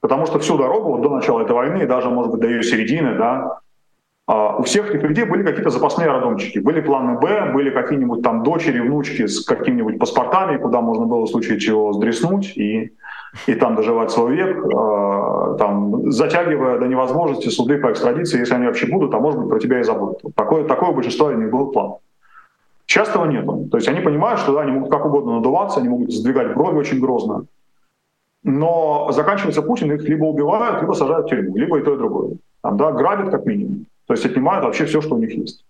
Потому 0.01 0.27
что 0.27 0.39
всю 0.39 0.57
дорогу 0.57 0.93
вот 0.93 1.03
до 1.03 1.11
начала 1.11 1.43
этой 1.43 1.53
войны, 1.53 1.83
и 1.83 1.87
даже, 1.87 2.11
может 2.11 2.33
быть, 2.33 2.41
до 2.41 2.49
ее 2.49 2.63
середины, 2.63 3.17
да, 3.17 3.59
а, 4.27 4.57
у 4.57 4.63
всех 4.63 4.95
этих 4.95 5.03
людей 5.03 5.25
были 5.25 5.43
какие-то 5.43 5.71
запасные 5.71 6.09
роддомчики. 6.09 6.61
Были 6.61 6.81
планы 6.81 7.19
«Б», 7.19 7.53
были 7.53 7.71
какие-нибудь 7.71 8.23
там 8.23 8.43
дочери, 8.45 8.79
внучки 8.79 9.27
с 9.27 9.45
какими-нибудь 9.45 9.99
паспортами, 9.99 10.57
куда 10.57 10.81
можно 10.81 11.07
было 11.07 11.27
в 11.27 11.29
случае 11.29 11.59
чего 11.59 11.93
сдреснуть 11.93 12.57
и 12.57 12.93
и 13.47 13.55
там 13.55 13.77
доживать 13.77 14.11
свой 14.11 14.35
век, 14.35 14.65
э, 14.65 15.57
там, 15.59 16.11
затягивая 16.11 16.79
до 16.79 16.87
невозможности 16.87 17.49
суды 17.49 17.79
по 17.79 17.93
экстрадиции, 17.93 18.39
если 18.39 18.55
они 18.55 18.67
вообще 18.67 18.87
будут, 18.87 19.15
а 19.15 19.21
может 19.21 19.41
быть 19.41 19.49
про 19.49 19.59
тебя 19.59 19.81
и 19.81 19.85
забудут. 19.85 20.23
Такое, 20.35 20.65
такое 20.65 20.93
большинство 20.93 21.31
них 21.33 21.51
был 21.51 21.71
план. 21.71 21.95
Сейчас 22.87 23.09
этого 23.09 23.27
нет. 23.27 23.47
То 23.71 23.77
есть 23.77 23.89
они 23.89 24.01
понимают, 24.01 24.41
что 24.41 24.53
да, 24.53 24.63
они 24.63 24.73
могут 24.73 24.91
как 24.91 25.07
угодно 25.07 25.37
надуваться, 25.37 25.79
они 25.79 25.89
могут 25.89 26.13
сдвигать 26.13 26.55
брови 26.55 26.77
очень 26.77 27.01
грозно. 27.01 27.45
Но 28.43 29.11
заканчивается 29.13 29.63
Путин, 29.63 29.93
их 29.93 30.03
либо 30.03 30.25
убивают, 30.25 30.81
либо 30.81 30.95
сажают 30.95 31.27
в 31.27 31.29
тюрьму, 31.29 31.57
либо 31.57 31.79
и 31.79 31.85
то, 31.85 31.95
и 31.95 31.99
другое. 31.99 32.39
Там, 32.63 32.77
да, 32.77 32.91
грабят 32.91 33.31
как 33.31 33.47
минимум. 33.47 33.87
То 34.07 34.15
есть 34.15 34.27
отнимают 34.27 34.65
вообще 34.65 34.87
все, 34.87 35.01
что 35.01 35.15
у 35.15 35.19
них 35.19 35.33
есть. 35.33 35.65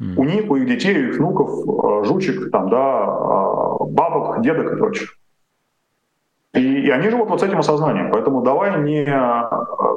Mm. 0.00 0.14
У 0.16 0.24
них, 0.24 0.50
у 0.50 0.56
их 0.56 0.66
детей, 0.66 1.06
у 1.06 1.08
их 1.08 1.18
внуков, 1.18 1.50
э, 1.50 2.04
жучек, 2.04 2.50
там, 2.50 2.68
да, 2.68 3.04
э, 3.04 3.84
бабок, 3.84 4.42
дедок 4.42 4.72
и 4.72 4.76
прочих. 4.76 5.16
И, 6.56 6.86
и 6.86 6.90
они 6.90 7.10
живут 7.10 7.28
вот 7.28 7.40
с 7.40 7.42
этим 7.42 7.58
осознанием. 7.58 8.10
Поэтому 8.10 8.42
давай 8.42 8.80
не 8.80 9.04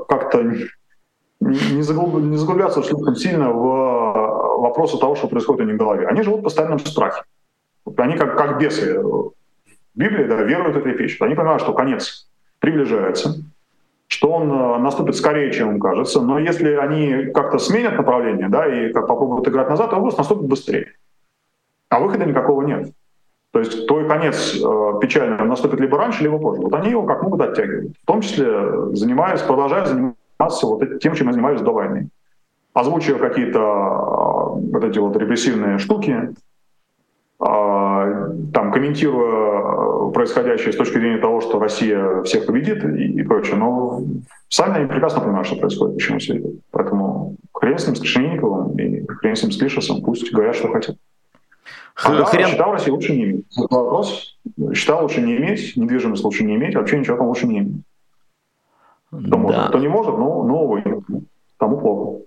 как-то 0.07 0.43
не, 0.43 0.67
не 1.39 1.81
заглубляться 1.81 2.83
слишком 2.83 3.15
сильно 3.15 3.51
в 3.51 4.59
вопросы 4.59 4.99
того, 4.99 5.15
что 5.15 5.27
происходит 5.27 5.61
у 5.61 5.65
них 5.65 5.75
в 5.75 5.79
голове. 5.79 6.07
Они 6.07 6.21
живут 6.21 6.41
в 6.41 6.43
постоянном 6.43 6.79
страхе. 6.79 7.23
Они 7.97 8.17
как, 8.17 8.37
как 8.37 8.59
бесы 8.59 8.99
в 8.99 9.33
Библии 9.95 10.25
да, 10.25 10.35
веруют 10.41 10.75
этой 10.75 10.93
вещи. 10.93 11.21
Они 11.23 11.35
понимают, 11.35 11.61
что 11.61 11.73
конец 11.73 12.29
приближается, 12.59 13.35
что 14.07 14.31
он 14.31 14.51
э, 14.51 14.77
наступит 14.79 15.15
скорее, 15.15 15.51
чем 15.51 15.71
им 15.71 15.79
кажется. 15.79 16.21
Но 16.21 16.39
если 16.39 16.73
они 16.75 17.31
как-то 17.31 17.57
сменят 17.57 17.95
направление 17.95 18.49
да, 18.49 18.67
и 18.67 18.91
как 18.91 19.07
попробуют 19.07 19.47
играть 19.47 19.69
назад, 19.69 19.93
он 19.93 20.01
просто 20.01 20.21
наступит 20.21 20.47
быстрее. 20.47 20.93
А 21.89 21.99
выхода 21.99 22.25
никакого 22.25 22.61
нет. 22.63 22.91
То 23.51 23.59
есть 23.59 23.87
твой 23.87 24.07
конец 24.07 24.55
э, 24.55 24.93
печальный 25.01 25.43
наступит 25.43 25.79
либо 25.79 25.97
раньше, 25.97 26.23
либо 26.23 26.37
позже. 26.37 26.61
Вот 26.61 26.73
они 26.73 26.91
его 26.91 27.03
как 27.03 27.23
могут 27.23 27.41
оттягивать. 27.41 27.97
В 28.03 28.05
том 28.05 28.21
числе 28.21 28.95
занимаясь, 28.95 29.41
продолжая 29.41 29.85
заниматься 29.85 30.67
вот 30.67 30.99
тем, 30.99 31.15
чем 31.15 31.27
мы 31.27 31.33
занимались 31.33 31.61
до 31.61 31.71
войны. 31.71 32.09
Озвучивая 32.73 33.19
какие-то 33.19 33.59
э, 33.59 34.71
вот 34.71 34.83
эти 34.83 34.99
вот 34.99 35.17
репрессивные 35.17 35.79
штуки, 35.79 36.29
э, 37.39 38.29
там, 38.53 38.71
комментируя 38.71 40.11
происходящее 40.11 40.71
с 40.71 40.75
точки 40.75 40.99
зрения 40.99 41.17
того, 41.17 41.41
что 41.41 41.59
Россия 41.59 42.21
всех 42.23 42.45
победит 42.45 42.83
и, 42.83 43.13
и 43.13 43.23
прочее. 43.23 43.55
Но 43.55 44.03
сами 44.47 44.77
они 44.77 44.85
прекрасно 44.85 45.21
понимают, 45.21 45.47
что 45.47 45.57
происходит, 45.57 45.95
почему 45.95 46.19
все 46.19 46.37
идет. 46.37 46.55
Поэтому 46.69 47.35
хрен 47.53 47.79
с 47.79 47.87
ним, 47.87 47.95
с 47.95 47.99
Крашенинниковым 47.99 48.77
и 48.77 49.07
хрен 49.07 49.35
с 49.35 49.41
ним, 49.41 49.51
с 49.51 49.57
Клишесом, 49.57 50.03
пусть 50.03 50.31
говорят, 50.31 50.55
что 50.55 50.71
хотят. 50.71 50.95
А 52.03 52.25
Хрен... 52.25 52.47
считал 52.47 52.71
Россию 52.71 52.95
лучше 52.95 53.13
не 53.13 53.23
иметь. 53.25 53.45
Вопрос. 53.55 54.37
Считал 54.73 55.03
лучше 55.03 55.21
не 55.21 55.35
иметь, 55.37 55.75
недвижимость 55.75 56.23
лучше 56.23 56.43
не 56.45 56.55
иметь, 56.55 56.75
вообще 56.75 56.99
ничего 56.99 57.17
там 57.17 57.27
лучше 57.27 57.47
не 57.47 57.59
иметь. 57.59 57.83
Кто 59.09 59.19
да. 59.19 59.37
может, 59.37 59.69
кто 59.69 59.79
не 59.79 59.87
может, 59.87 60.17
ну, 60.17 60.43
ну, 60.43 60.63
увы, 60.63 60.83
тому 61.57 61.79
плохо. 61.79 62.23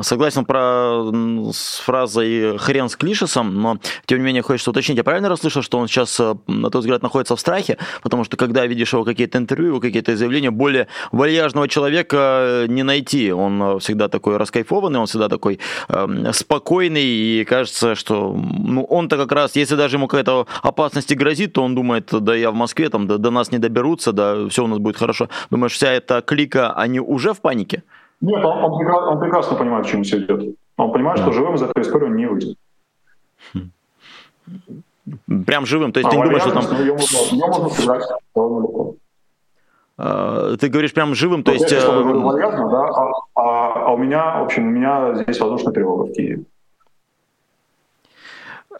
Согласен 0.00 0.44
про 0.44 1.10
с 1.52 1.80
фразой 1.80 2.56
«хрен 2.58 2.88
с 2.88 2.96
Клишесом», 2.96 3.60
но 3.60 3.78
тем 4.06 4.18
не 4.18 4.24
менее 4.24 4.42
хочется 4.42 4.70
уточнить. 4.70 4.96
Я 4.96 5.04
правильно 5.04 5.28
расслышал, 5.28 5.62
что 5.62 5.78
он 5.78 5.88
сейчас, 5.88 6.20
э, 6.20 6.34
на 6.46 6.70
твой 6.70 6.82
взгляд, 6.82 7.02
находится 7.02 7.34
в 7.34 7.40
страхе? 7.40 7.78
Потому 8.02 8.22
что 8.22 8.36
когда 8.36 8.64
видишь 8.66 8.92
его 8.92 9.04
какие-то 9.04 9.38
интервью, 9.38 9.68
его 9.68 9.80
какие-то 9.80 10.16
заявления, 10.16 10.52
более 10.52 10.86
вальяжного 11.10 11.66
человека 11.68 12.66
не 12.68 12.84
найти. 12.84 13.32
Он 13.32 13.60
э, 13.62 13.78
всегда 13.80 14.08
такой 14.08 14.36
раскайфованный, 14.36 15.00
он 15.00 15.06
всегда 15.06 15.28
такой 15.28 15.58
э, 15.88 16.32
спокойный, 16.32 17.04
и 17.04 17.44
кажется, 17.44 17.96
что 17.96 18.32
ну, 18.34 18.84
он-то 18.84 19.16
как 19.16 19.32
раз, 19.32 19.56
если 19.56 19.74
даже 19.74 19.96
ему 19.96 20.06
какая-то 20.06 20.46
опасность 20.62 21.14
грозит, 21.16 21.54
то 21.54 21.64
он 21.64 21.74
думает, 21.74 22.08
да 22.12 22.36
я 22.36 22.52
в 22.52 22.54
Москве, 22.54 22.88
там, 22.88 23.08
да, 23.08 23.18
до 23.18 23.30
нас 23.30 23.50
не 23.50 23.58
доберутся, 23.58 24.12
да 24.12 24.48
все 24.48 24.62
у 24.62 24.68
нас 24.68 24.78
будет 24.78 24.96
хорошо. 24.96 25.28
Думаешь, 25.50 25.72
вся 25.72 25.90
эта 25.90 26.20
клика, 26.20 26.72
они 26.72 27.00
уже 27.00 27.32
в 27.32 27.40
панике? 27.40 27.82
Нет, 28.20 28.44
он, 28.44 28.64
он, 28.64 28.78
прекрасно, 28.78 29.10
он 29.10 29.20
прекрасно 29.20 29.56
понимает, 29.56 29.86
к 29.86 29.88
чему 29.88 30.02
все 30.02 30.18
идет. 30.18 30.56
Он 30.76 30.92
понимает, 30.92 31.18
да. 31.18 31.24
что 31.24 31.32
живым 31.32 31.54
из 31.54 31.62
этой 31.62 31.82
истории 31.82 32.06
он 32.06 32.16
не 32.16 32.26
выйдет. 32.26 32.58
Прям 35.46 35.66
живым, 35.66 35.92
то 35.92 36.00
есть 36.00 36.08
а 36.08 36.10
ты 36.10 36.16
не 36.16 36.24
думаешь, 36.24 36.42
что 36.42 36.52
там... 36.52 36.80
Ее 36.80 36.92
можно, 36.92 37.16
ее 37.34 37.46
можно 37.46 37.68
сыграть 37.70 38.04
довольно 38.34 38.66
легко. 38.66 38.94
Э, 39.98 40.56
ты 40.60 40.68
говоришь 40.68 40.92
прям 40.92 41.14
живым, 41.14 41.42
то 41.42 41.52
есть... 41.52 41.70
Я, 41.70 41.90
вальяжно, 41.90 42.68
да, 42.68 42.88
а, 42.88 43.10
а, 43.34 43.86
а 43.86 43.92
у 43.92 43.96
меня, 43.96 44.40
в 44.40 44.44
общем, 44.44 44.68
у 44.68 44.70
меня 44.70 45.14
здесь 45.14 45.40
воздушная 45.40 45.72
тревога 45.72 46.04
в 46.04 46.12
Киеве. 46.12 46.44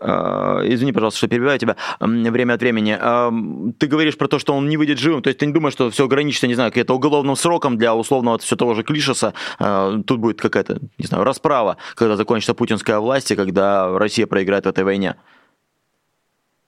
Э, 0.01 0.61
извини, 0.65 0.93
пожалуйста, 0.93 1.19
что 1.19 1.29
перебиваю 1.29 1.59
тебя 1.59 1.77
время 2.01 2.55
от 2.55 2.61
времени. 2.61 2.97
Э, 3.01 3.31
ты 3.79 3.87
говоришь 3.87 4.17
про 4.17 4.29
то, 4.29 4.39
что 4.39 4.55
он 4.55 4.69
не 4.69 4.77
выйдет 4.77 4.99
живым, 4.99 5.23
то 5.23 5.29
есть 5.29 5.41
ты 5.41 5.47
не 5.47 5.53
думаешь, 5.53 5.75
что 5.75 5.91
все 5.91 6.05
ограничится, 6.05 6.47
не 6.47 6.55
знаю, 6.55 6.71
каким-то 6.71 6.95
уголовным 6.95 7.37
сроком 7.37 7.77
для 7.77 7.95
условного 7.95 8.39
все 8.39 8.57
того 8.57 8.75
же 8.75 8.83
Клишеса. 8.83 9.35
Э, 9.59 9.99
тут 10.07 10.21
будет 10.21 10.41
какая-то, 10.41 10.79
не 10.99 11.07
знаю, 11.07 11.25
расправа, 11.25 11.77
когда 11.95 12.17
закончится 12.17 12.55
путинская 12.55 12.99
власть 12.99 13.31
и 13.31 13.37
когда 13.37 13.99
Россия 13.99 14.27
проиграет 14.27 14.67
в 14.67 14.69
этой 14.69 14.85
войне. 14.85 15.17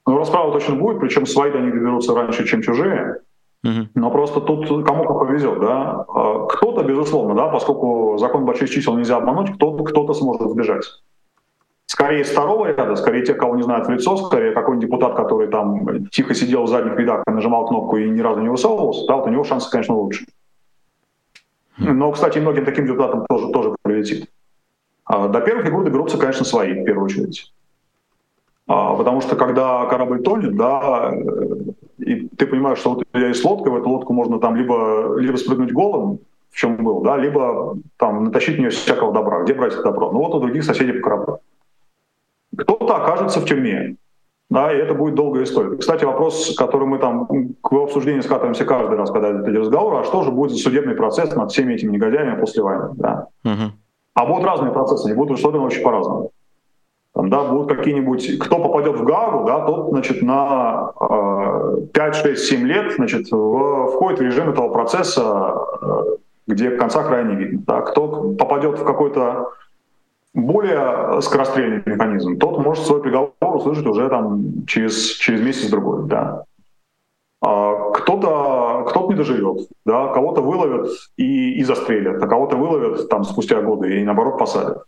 Ну, 0.07 0.17
расправа 0.17 0.53
точно 0.53 0.75
будет, 0.75 1.01
причем 1.01 1.27
свои 1.27 1.53
до 1.53 1.61
них 1.61 1.75
доберутся 1.75 2.15
раньше, 2.15 2.47
чем 2.47 2.63
чужие. 2.63 3.21
Угу. 3.63 3.89
Но 3.95 4.11
просто 4.11 4.41
тут 4.41 4.67
кому 4.87 5.05
как 5.05 5.19
повезет, 5.19 5.61
да. 5.61 6.07
Кто-то, 6.49 6.83
безусловно, 6.83 7.35
да, 7.35 7.49
поскольку 7.49 8.17
закон 8.19 8.47
больших 8.47 8.71
чисел 8.71 8.97
нельзя 8.97 9.19
обмануть, 9.19 9.55
кто-то, 9.55 9.85
кто-то 9.85 10.15
сможет 10.15 10.51
сбежать 10.51 10.85
скорее 11.91 12.25
с 12.25 12.31
второго 12.31 12.67
ряда, 12.67 12.95
скорее 12.95 13.25
тех, 13.25 13.37
кого 13.37 13.57
не 13.57 13.63
знают 13.63 13.89
в 13.89 13.91
лицо, 13.91 14.17
скорее 14.17 14.53
какой-нибудь 14.53 14.87
депутат, 14.87 15.17
который 15.17 15.49
там 15.49 16.07
тихо 16.07 16.35
сидел 16.35 16.63
в 16.63 16.69
задних 16.69 16.97
рядах 16.97 17.25
и 17.27 17.31
нажимал 17.33 17.67
кнопку 17.67 17.97
и 17.97 18.09
ни 18.09 18.21
разу 18.21 18.41
не 18.41 18.49
высовывался, 18.49 19.07
да, 19.09 19.17
вот 19.17 19.27
у 19.27 19.31
него 19.31 19.43
шансы, 19.43 19.69
конечно, 19.69 19.97
лучше. 19.97 20.25
Но, 21.79 22.13
кстати, 22.13 22.39
многим 22.39 22.65
таким 22.65 22.87
депутатам 22.87 23.27
тоже, 23.29 23.49
тоже 23.49 23.75
прилетит. 23.83 24.31
А 25.05 25.27
до 25.27 25.41
первых 25.41 25.67
фигур 25.67 25.83
доберутся, 25.83 26.17
конечно, 26.17 26.45
свои, 26.45 26.81
в 26.81 26.85
первую 26.85 27.07
очередь. 27.07 27.53
А, 28.69 28.95
потому 28.95 29.21
что 29.21 29.35
когда 29.35 29.87
корабль 29.87 30.23
тонет, 30.23 30.55
да, 30.57 31.13
и 31.99 32.29
ты 32.29 32.47
понимаешь, 32.47 32.79
что 32.79 32.91
вот 32.91 32.99
у 33.01 33.05
тебя 33.05 33.27
есть 33.27 33.45
лодка, 33.45 33.69
в 33.69 33.77
эту 33.77 33.89
лодку 33.89 34.13
можно 34.13 34.39
там 34.39 34.55
либо, 34.55 35.17
либо 35.19 35.37
спрыгнуть 35.37 35.73
голым, 35.73 36.21
в 36.51 36.57
чем 36.57 36.77
был, 36.77 37.01
да, 37.01 37.17
либо 37.17 37.77
там 37.97 38.23
натащить 38.27 38.59
в 38.59 38.59
нее 38.61 38.71
всякого 38.71 39.13
добра. 39.13 39.43
Где 39.43 39.55
брать 39.55 39.73
это 39.73 39.83
добро? 39.83 40.13
Ну 40.13 40.21
вот 40.21 40.37
у 40.37 40.39
других 40.41 40.63
соседей 40.63 40.93
по 40.93 41.01
кораблю 41.01 41.41
кто-то 42.63 42.97
окажется 42.97 43.41
в 43.41 43.45
тюрьме. 43.45 43.97
Да, 44.51 44.73
и 44.73 44.79
это 44.79 44.95
будет 44.95 45.15
долгая 45.15 45.45
история. 45.45 45.77
Кстати, 45.77 46.05
вопрос, 46.05 46.57
который 46.57 46.87
мы 46.89 46.99
там 46.99 47.29
к 47.63 47.73
обсуждению 47.73 48.23
скатываемся 48.25 48.65
каждый 48.65 48.97
раз, 48.97 49.11
когда 49.13 49.31
идет 49.31 49.61
разговор, 49.61 50.01
а 50.01 50.05
что 50.05 50.23
же 50.23 50.33
будет 50.33 50.51
за 50.51 50.59
судебный 50.59 50.97
процесс 50.97 51.35
над 51.37 51.53
всеми 51.53 51.75
этими 51.75 51.93
негодяями 51.93 52.39
после 52.39 52.63
войны? 52.65 52.91
Да? 52.95 53.29
Угу. 53.45 53.73
А 54.15 54.27
будут 54.27 54.45
разные 54.45 54.73
процессы, 54.73 55.07
они 55.07 55.15
будут 55.15 55.37
устроены 55.37 55.61
очень 55.61 55.83
по-разному. 55.83 56.33
Там, 57.15 57.31
да, 57.31 57.45
будут 57.45 57.69
какие-нибудь, 57.77 58.39
кто 58.39 58.59
попадет 58.59 58.99
в 58.99 59.05
Гагу, 59.05 59.45
да, 59.47 59.67
тот, 59.67 59.91
значит, 59.91 60.23
на 60.23 60.93
э, 61.01 61.87
5, 61.93 62.15
6, 62.17 62.45
7 62.45 62.67
лет, 62.67 62.93
значит, 62.97 63.31
в, 63.31 63.87
входит 63.87 64.19
в 64.19 64.23
режим 64.23 64.51
этого 64.51 64.69
процесса, 64.69 65.55
э, 65.81 66.03
где 66.49 66.71
конца 66.71 67.05
края 67.05 67.25
не 67.25 67.37
видно. 67.37 67.63
Да. 67.67 67.81
Кто 67.83 68.33
попадет 68.33 68.79
в 68.79 68.85
какой-то 68.85 69.51
более 70.35 71.21
скорострельный 71.23 71.83
механизм, 71.85 72.39
тот 72.39 72.59
может 72.59 72.85
свой 72.85 73.03
приговор 73.03 73.33
услышать 73.41 73.87
уже 73.87 74.09
там 74.09 74.67
через, 74.67 75.17
через 75.17 75.41
месяц-другой. 75.41 76.07
Да. 76.07 76.45
А 77.43 77.91
кто-то 77.93 78.85
кто 78.89 79.09
не 79.09 79.15
доживет, 79.15 79.69
да, 79.85 80.09
кого-то 80.09 80.43
выловят 80.43 80.91
и, 81.17 81.55
и 81.55 81.65
застрелят, 81.65 82.23
а 82.23 82.27
кого-то 82.27 82.57
выловят 82.57 83.09
там 83.09 83.25
спустя 83.25 83.61
годы 83.63 84.01
и 84.01 84.05
наоборот 84.05 84.39
посадят. 84.39 84.85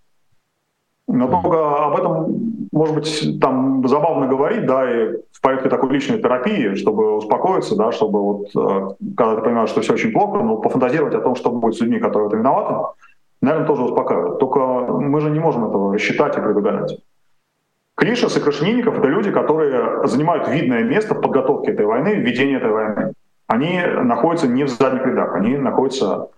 Но 1.09 1.29
только 1.29 1.87
об 1.87 1.99
этом, 1.99 2.69
может 2.71 2.95
быть, 2.95 3.41
там 3.41 3.87
забавно 3.87 4.29
говорить, 4.29 4.67
да, 4.67 4.89
и 4.89 5.17
в 5.33 5.41
порядке 5.43 5.69
такой 5.69 5.91
личной 5.91 6.19
терапии, 6.21 6.75
чтобы 6.75 7.17
успокоиться, 7.17 7.77
да, 7.77 7.91
чтобы 7.93 8.23
вот, 8.23 8.47
э, 8.57 8.95
когда 9.17 9.37
ты 9.37 9.43
понимаешь, 9.43 9.69
что 9.69 9.81
все 9.81 9.95
очень 9.95 10.13
плохо, 10.13 10.39
ну, 10.43 10.59
пофантазировать 10.59 11.15
о 11.15 11.21
том, 11.21 11.35
что 11.35 11.51
будет 11.51 11.75
с 11.75 11.81
людьми, 11.81 11.99
которые 11.99 12.29
это 12.29 12.37
виноваты, 12.37 13.03
наверное, 13.43 13.67
тоже 13.67 13.83
успокаивает. 13.83 14.39
Только 14.39 14.61
мы 14.61 15.21
же 15.21 15.31
не 15.31 15.41
можем 15.41 15.69
этого 15.69 15.93
рассчитать 15.93 16.39
и 16.39 16.41
предугадать. 16.41 16.99
Клишес 17.97 18.37
и 18.37 18.41
Крашенинников— 18.41 18.99
это 18.99 19.09
люди, 19.09 19.31
которые 19.31 20.07
занимают 20.07 20.49
видное 20.49 20.83
место 20.83 21.15
в 21.15 21.21
подготовке 21.21 21.73
этой 21.73 21.85
войны, 21.85 22.15
в 22.15 22.21
ведении 22.21 22.57
этой 22.57 22.71
войны. 22.71 23.13
Они 23.47 23.81
находятся 23.81 24.49
не 24.49 24.65
в 24.65 24.69
задних 24.69 25.05
рядах, 25.05 25.35
они 25.35 25.57
находятся... 25.59 26.29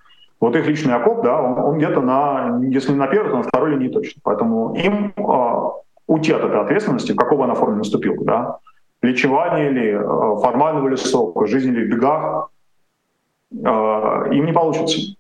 Вот 0.41 0.57
их 0.57 0.67
личный 0.67 0.95
окоп, 0.95 1.23
да, 1.23 1.41
он, 1.41 1.59
он 1.59 1.79
где-то 1.79 2.01
на, 2.03 2.61
если 2.69 2.93
не 2.93 2.99
на 2.99 3.07
первой, 3.07 3.31
то 3.31 3.37
на 3.37 3.43
второй 3.45 3.71
линии 3.71 3.89
точно. 3.89 4.21
Поэтому 4.25 4.75
им 4.75 5.15
э, 5.17 5.71
уйти 6.07 6.33
от 6.33 6.43
этой 6.43 6.61
ответственности, 6.61 7.13
в 7.13 7.17
какой 7.17 7.39
бы 7.39 7.45
она 7.45 7.55
форме 7.55 7.77
наступила, 7.77 8.23
да, 8.25 8.59
лечевание 9.01 9.71
или 9.71 9.95
э, 9.95 10.41
формального 10.43 10.89
ли 10.89 10.97
срока, 10.97 11.47
жизнь 11.47 11.73
или 11.73 11.87
в 11.87 11.89
бегах, 11.89 12.51
э, 13.53 13.57
им 14.33 14.45
не 14.45 14.53
получится. 14.53 15.15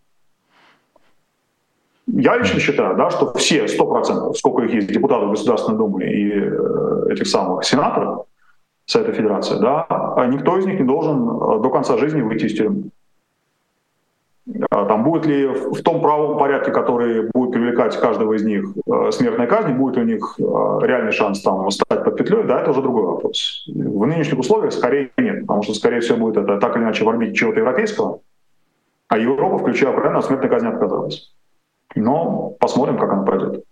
Я 2.06 2.36
лично 2.36 2.60
считаю, 2.60 2.96
да, 2.96 3.10
что 3.10 3.32
все 3.34 3.64
100%, 3.64 4.34
сколько 4.34 4.62
их 4.62 4.74
есть 4.74 4.88
депутатов 4.88 5.30
Государственной 5.30 5.78
Думы 5.78 6.04
и 6.04 6.32
э, 6.32 7.12
этих 7.12 7.26
самых 7.26 7.64
сенаторов 7.64 8.26
Совета 8.84 9.12
Федерации, 9.12 9.56
да, 9.58 9.86
а 9.88 10.26
никто 10.26 10.58
из 10.58 10.66
них 10.66 10.78
не 10.78 10.86
должен 10.86 11.22
э, 11.22 11.62
до 11.62 11.70
конца 11.70 11.96
жизни 11.96 12.20
выйти 12.20 12.44
из 12.44 12.56
тюрьмы. 12.56 12.90
А 14.70 14.84
там 14.84 15.02
будет 15.04 15.24
ли 15.24 15.46
в 15.46 15.82
том 15.82 16.02
правом 16.02 16.38
порядке, 16.38 16.70
который 16.70 17.30
будет 17.32 17.52
привлекать 17.52 17.98
каждого 17.98 18.34
из 18.34 18.44
них 18.44 18.66
э, 18.86 19.10
смертной 19.10 19.46
казни, 19.46 19.72
будет 19.72 19.96
у 19.96 20.02
них 20.02 20.34
реальный 20.38 21.12
шанс 21.12 21.40
там 21.40 21.70
стать 21.70 22.04
под 22.04 22.18
петлей, 22.18 22.44
да, 22.44 22.60
это 22.60 22.72
уже 22.72 22.82
другой 22.82 23.04
вопрос. 23.04 23.64
В 23.66 24.06
нынешних 24.06 24.38
условиях 24.38 24.74
скорее 24.74 25.10
нет, 25.16 25.40
потому 25.40 25.62
что, 25.62 25.72
скорее 25.72 26.00
всего, 26.00 26.18
будет 26.18 26.36
это 26.36 26.58
так 26.58 26.76
или 26.76 26.82
иначе 26.82 27.02
в 27.04 27.08
орбите 27.08 27.32
чего-то 27.32 27.60
европейского, 27.60 28.20
а 29.08 29.16
Европа, 29.16 29.56
включая 29.56 29.90
Украину, 29.94 30.18
от 30.18 30.26
смертной 30.26 30.50
казни 30.50 30.68
отказалась. 30.68 31.32
Но 31.94 32.50
посмотрим, 32.60 32.98
как 32.98 33.12
оно 33.12 33.24
пройдет. 33.24 33.64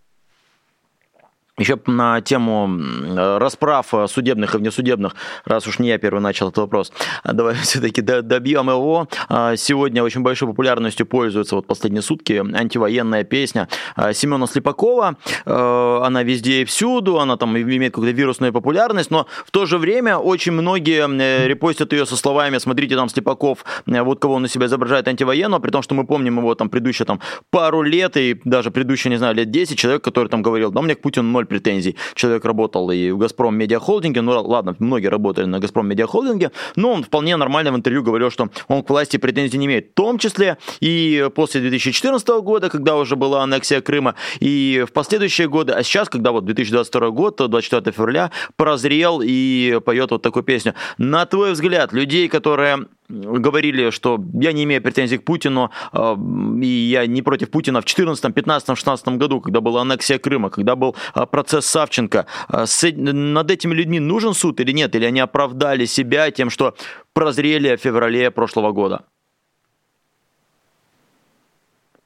Еще 1.59 1.79
на 1.85 2.23
тему 2.23 2.81
расправ 3.15 3.93
судебных 4.07 4.55
и 4.55 4.59
внесудебных, 4.59 5.15
раз 5.45 5.67
уж 5.67 5.81
не 5.81 5.89
я 5.89 5.99
первый 5.99 6.21
начал 6.21 6.49
этот 6.49 6.59
вопрос, 6.59 6.91
давай 7.31 7.55
все-таки 7.63 8.01
добьем 8.01 8.71
его. 8.71 9.07
А, 9.29 9.55
сегодня 9.57 10.03
очень 10.03 10.23
большой 10.23 10.49
популярностью 10.49 11.05
пользуется 11.05 11.57
вот 11.57 11.67
последние 11.67 12.01
сутки 12.01 12.33
антивоенная 12.33 13.25
песня 13.25 13.69
а, 13.97 14.15
Семена 14.15 14.47
Слепакова. 14.47 15.17
А, 15.45 16.03
она 16.07 16.23
везде 16.23 16.63
и 16.63 16.65
всюду, 16.65 17.21
она 17.21 17.37
там 17.37 17.55
имеет 17.59 17.93
какую-то 17.93 18.17
вирусную 18.17 18.55
популярность, 18.55 19.11
но 19.11 19.27
в 19.45 19.51
то 19.51 19.67
же 19.67 19.77
время 19.77 20.17
очень 20.17 20.53
многие 20.53 21.07
э, 21.07 21.49
репостят 21.49 21.93
ее 21.93 22.07
со 22.07 22.17
словами 22.17 22.57
«Смотрите, 22.57 22.97
там 22.97 23.11
Слепаков, 23.11 23.67
э, 23.87 24.01
вот 24.01 24.21
кого 24.21 24.37
он 24.37 24.43
на 24.43 24.49
себя 24.49 24.67
изображает 24.67 25.07
антивоенного», 25.07 25.61
при 25.61 25.71
том, 25.71 25.83
что 25.83 25.95
мы 25.95 26.07
помним 26.07 26.39
его 26.39 26.55
там 26.55 26.71
предыдущие 26.71 27.05
там 27.05 27.21
пару 27.51 27.83
лет 27.83 28.17
и 28.17 28.41
даже 28.45 28.71
предыдущие, 28.71 29.11
не 29.11 29.19
знаю, 29.19 29.35
лет 29.35 29.51
10 29.51 29.79
человек, 29.79 30.03
который 30.03 30.29
там 30.29 30.41
говорил, 30.41 30.71
да, 30.71 30.81
мне 30.81 30.95
к 30.95 31.03
Путину 31.03 31.42
ноль 31.43 31.47
претензий. 31.47 31.97
Человек 32.15 32.45
работал 32.45 32.91
и 32.91 33.11
в 33.11 33.19
«Газпром 33.19 33.57
Медиа 33.57 33.79
Холдинге», 33.79 34.23
ну 34.23 34.33
ладно, 34.43 34.75
многие 34.79 35.09
работали 35.09 35.47
на 35.47 35.59
«Газпром 35.59 35.89
Медиа 35.89 36.07
Холдинге», 36.07 36.51
но 36.77 36.93
он 36.93 37.03
вполне 37.03 37.37
нормально 37.37 37.73
в 37.73 37.77
интервью 37.77 38.03
говорил, 38.03 38.31
что 38.31 38.49
он 38.69 38.83
к 38.83 38.91
власти 38.91 39.17
претензий 39.17 39.59
не 39.59 39.67
имеет. 39.67 39.91
В 39.91 39.95
том 39.95 40.19
числе 40.19 40.57
и 40.81 41.29
после 41.35 41.61
2014 41.61 42.29
года, 42.43 42.71
когда 42.71 42.97
уже 42.97 43.17
была 43.17 43.43
аннексия 43.43 43.81
Крыма, 43.81 44.15
и 44.41 44.85
в 44.89 44.93
последующие 44.93 45.49
годы, 45.49 45.73
а 45.73 45.83
сейчас, 45.83 46.09
когда 46.09 46.33
вот 46.33 46.45
2022 46.45 47.11
год, 47.11 47.37
24 47.37 47.93
февраля, 47.93 48.31
прозрел 48.57 49.21
и 49.23 49.81
поет 49.85 50.11
вот 50.11 50.23
такую 50.23 50.43
песню. 50.43 50.75
На 50.99 51.27
твой 51.27 51.53
взгляд, 51.53 51.93
людей, 51.93 52.29
которые 52.29 52.87
говорили, 53.13 53.91
что 53.91 54.19
я 54.33 54.53
не 54.53 54.65
имею 54.65 54.83
претензий 54.83 55.19
к 55.19 55.25
Путину, 55.25 55.71
а, 55.93 56.17
и 56.63 56.67
я 56.67 57.07
не 57.07 57.23
против 57.23 57.51
Путина 57.51 57.81
в 57.81 57.85
2014, 57.85 58.35
15, 58.35 58.77
16 58.77 59.09
году, 59.09 59.41
когда 59.41 59.61
была 59.61 59.83
аннексия 59.83 60.19
Крыма, 60.19 60.51
когда 60.51 60.77
был 60.77 60.97
а, 61.15 61.27
процесс 61.33 61.67
Савченко. 61.67 62.27
А, 62.49 62.65
над 62.97 63.51
этими 63.51 63.75
людьми 63.75 64.01
нужен 64.01 64.35
суд 64.35 64.61
или 64.61 64.73
нет? 64.73 64.95
Или 64.95 65.07
они 65.07 65.21
оправдали 65.21 65.87
себя 65.87 66.31
тем, 66.31 66.51
что 66.51 66.75
прозрели 67.15 67.75
в 67.77 67.81
феврале 67.81 68.31
прошлого 68.31 68.73
года? 68.73 69.01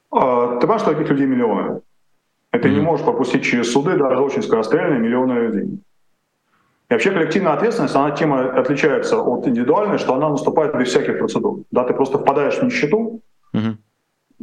Ты 0.09 0.61
понимаешь, 0.61 0.81
что 0.81 0.93
таких 0.93 1.09
людей 1.09 1.27
миллионы. 1.27 1.81
Это 2.51 2.67
mm-hmm. 2.67 2.75
не 2.75 2.81
можешь 2.81 3.05
пропустить 3.05 3.43
через 3.43 3.71
суды, 3.71 3.97
даже 3.97 4.21
очень 4.21 4.41
скорострельные 4.41 4.99
миллионы 4.99 5.33
людей. 5.33 5.79
И 6.89 6.93
вообще 6.93 7.11
коллективная 7.11 7.53
ответственность, 7.53 7.95
она 7.95 8.11
тема 8.11 8.59
отличается 8.59 9.21
от 9.21 9.47
индивидуальной, 9.47 9.97
что 9.97 10.15
она 10.15 10.29
наступает 10.29 10.75
без 10.77 10.87
всяких 10.87 11.19
процедур. 11.19 11.63
Да, 11.71 11.83
ты 11.83 11.93
просто 11.93 12.17
впадаешь 12.17 12.55
в 12.55 12.63
нищету, 12.63 13.21
uh-huh. 13.53 13.75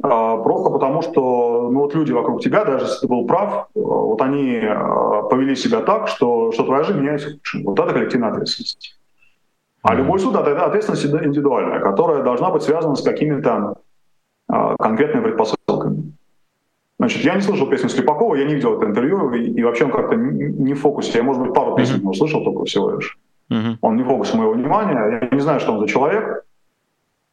А, 0.03 0.37
просто 0.39 0.71
потому 0.71 1.03
что 1.03 1.71
ну, 1.71 1.81
вот 1.81 1.95
люди 1.95 2.13
вокруг 2.13 2.41
тебя, 2.41 2.65
даже 2.65 2.87
если 2.87 3.01
ты 3.01 3.07
был 3.07 3.27
прав, 3.27 3.69
вот 3.75 4.21
они 4.23 4.61
а, 4.63 5.23
повели 5.23 5.55
себя 5.55 5.81
так, 5.81 6.09
что, 6.09 6.53
что 6.53 6.65
твоя 6.65 6.83
жизнь 6.83 6.99
меняется 6.99 7.39
Вот 7.65 7.79
это 7.79 7.93
коллективная 7.93 8.31
ответственность. 8.31 8.99
А 9.83 9.95
любой 9.95 10.19
суд— 10.19 10.35
это 10.37 10.65
ответственность 10.65 11.05
индивидуальная, 11.05 11.81
которая 11.81 12.23
должна 12.23 12.51
быть 12.51 12.63
связана 12.63 12.97
с 12.97 13.03
какими-то 13.03 13.77
а, 14.49 14.77
конкретными 14.77 15.25
предпосылками. 15.25 16.15
Значит, 16.99 17.25
я 17.25 17.35
не 17.35 17.43
слышал 17.43 17.69
песню 17.69 17.89
Слепакова, 17.89 18.35
я 18.35 18.45
не 18.45 18.55
видел 18.55 18.77
это 18.77 18.87
интервью, 18.87 19.33
и, 19.33 19.51
и 19.51 19.63
вообще 19.63 19.85
он 19.85 19.91
как-то 19.91 20.17
не 20.17 20.75
в 20.75 20.81
фокусе. 20.81 21.19
Я, 21.19 21.25
может 21.25 21.43
быть, 21.43 21.53
пару 21.53 21.77
песен 21.77 21.97
mm-hmm. 22.01 22.11
услышал 22.11 22.43
только 22.45 22.65
всего 22.65 22.93
лишь. 22.93 23.19
Mm-hmm. 23.51 23.77
Он 23.83 23.97
не 23.97 24.03
в 24.03 24.07
фокусе 24.07 24.37
моего 24.37 24.53
внимания. 24.53 25.21
Я 25.21 25.37
не 25.37 25.41
знаю, 25.41 25.61
что 25.61 25.73
он 25.73 25.81
за 25.81 25.87
человек. 25.87 26.45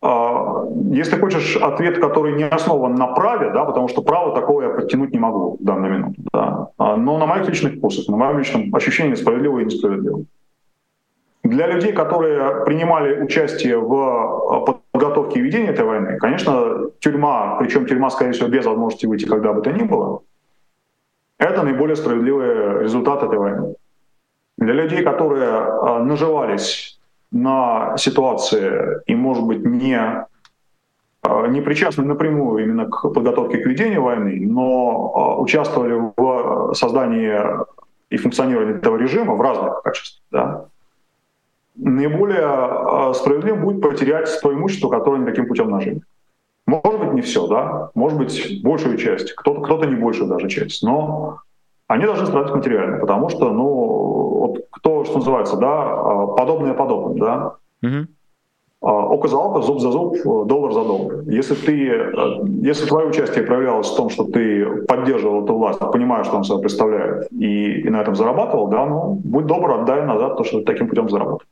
А, 0.02 0.66
если 0.92 1.20
хочешь 1.20 1.58
ответ, 1.58 2.00
который 2.00 2.34
не 2.34 2.44
основан 2.44 2.96
на 2.96 3.08
праве, 3.08 3.52
да, 3.52 3.66
потому 3.66 3.88
что 3.88 4.02
право 4.02 4.34
такого 4.34 4.64
я 4.64 4.70
подтянуть 4.70 5.12
не 5.12 5.20
могу 5.20 5.58
в 5.60 5.64
данную 5.64 5.94
минуту, 5.94 6.22
да, 6.34 6.70
а, 6.78 6.98
но 6.98 7.20
на 7.20 7.28
моих 7.28 7.48
личных 7.48 7.76
вкусах, 7.76 8.08
на 8.08 8.18
моем 8.18 8.40
личном 8.40 8.74
ощущении 8.74 9.14
справедливо 9.14 9.60
и 9.60 9.66
несправедливо. 9.66 10.26
Для 11.44 11.68
людей, 11.68 11.94
которые 11.94 12.66
принимали 12.66 13.22
участие 13.22 13.78
в 13.78 13.94
а, 13.94 14.80
подготовке 14.92 15.40
и 15.40 15.44
ведении 15.44 15.70
этой 15.70 15.86
войны, 15.86 16.18
конечно, 16.18 16.90
тюрьма, 17.00 17.58
причем 17.60 17.86
тюрьма, 17.86 18.10
скорее 18.10 18.32
всего, 18.32 18.48
без 18.48 18.66
возможности 18.66 19.06
выйти 19.06 19.26
когда 19.26 19.54
бы 19.54 19.62
то 19.62 19.72
ни 19.72 19.84
было, 19.84 20.22
это 21.38 21.62
наиболее 21.62 21.96
справедливый 21.96 22.84
результат 22.84 23.22
этой 23.22 23.38
войны. 23.38 23.76
Для 24.58 24.74
людей, 24.74 25.04
которые 25.04 26.04
наживались 26.04 27.01
на 27.32 27.98
ситуации 27.98 29.02
и, 29.06 29.16
может 29.16 29.44
быть, 29.44 29.66
не, 29.66 29.98
а, 31.24 31.48
не 31.48 31.62
причастны 31.62 32.04
напрямую 32.04 32.64
именно 32.64 32.86
к 32.86 33.10
подготовке 33.10 33.60
к 33.60 33.66
ведению 33.66 34.04
войны, 34.04 34.46
но 34.46 35.14
а, 35.16 35.42
участвовали 35.42 36.12
в 36.18 36.74
создании 36.74 37.40
и 38.10 38.18
функционировании 38.18 38.76
этого 38.76 38.98
режима 38.98 39.36
в 39.36 39.42
разных 39.42 39.82
качествах, 39.82 40.22
да, 40.32 40.66
наиболее 41.76 43.14
справедливым 43.14 43.62
будет 43.62 43.82
потерять 43.82 44.30
то 44.42 44.54
имущество, 44.54 44.90
которое 44.90 45.18
они 45.18 45.26
таким 45.26 45.48
путем 45.48 45.70
нажили. 45.70 46.02
Может 46.68 47.00
быть, 47.00 47.14
не 47.14 47.22
все, 47.22 47.48
да, 47.48 47.92
может 47.96 48.18
быть, 48.18 48.62
большую 48.62 48.98
часть, 48.98 49.34
кто-то 49.34 49.62
кто 49.62 49.84
не 49.86 49.96
большую 49.96 50.30
даже 50.30 50.50
часть, 50.50 50.84
но 50.84 51.40
они 51.88 52.06
должны 52.06 52.26
страдать 52.26 52.54
материально, 52.54 52.98
потому 53.00 53.30
что, 53.30 53.52
ну, 53.52 54.11
вот 54.52 54.66
кто, 54.70 55.04
что 55.06 55.18
называется, 55.18 55.58
да, 55.58 55.68
а, 55.68 56.28
подобное 56.28 56.74
подобным, 56.74 57.20
да. 57.20 57.56
Угу. 57.84 58.08
Око 58.82 59.28
за 59.28 59.38
око, 59.38 59.62
зуб 59.62 59.80
за 59.80 59.92
зуб, 59.92 60.18
доллар 60.48 60.74
за 60.74 60.84
доллар. 60.84 61.22
Если 61.28 61.54
ты, 61.54 61.88
э, 61.88 62.12
если 62.64 62.88
твое 62.88 63.08
участие 63.10 63.44
проявлялось 63.44 63.92
в 63.92 63.96
том, 63.96 64.10
что 64.10 64.24
ты 64.24 64.66
поддерживал 64.88 65.44
эту 65.44 65.54
власть, 65.54 65.80
понимая, 65.80 66.24
что 66.24 66.38
он 66.38 66.44
себя 66.44 66.58
представляет, 66.58 67.32
и, 67.32 67.82
и 67.82 67.90
на 67.90 68.02
этом 68.02 68.16
зарабатывал, 68.16 68.70
да, 68.70 68.88
ну, 68.88 69.22
будь 69.24 69.46
добр, 69.46 69.72
отдай 69.72 70.04
назад 70.04 70.36
то, 70.36 70.44
что 70.44 70.60
ты 70.60 70.66
таким 70.66 70.88
путем 70.88 71.10
заработал. 71.10 71.46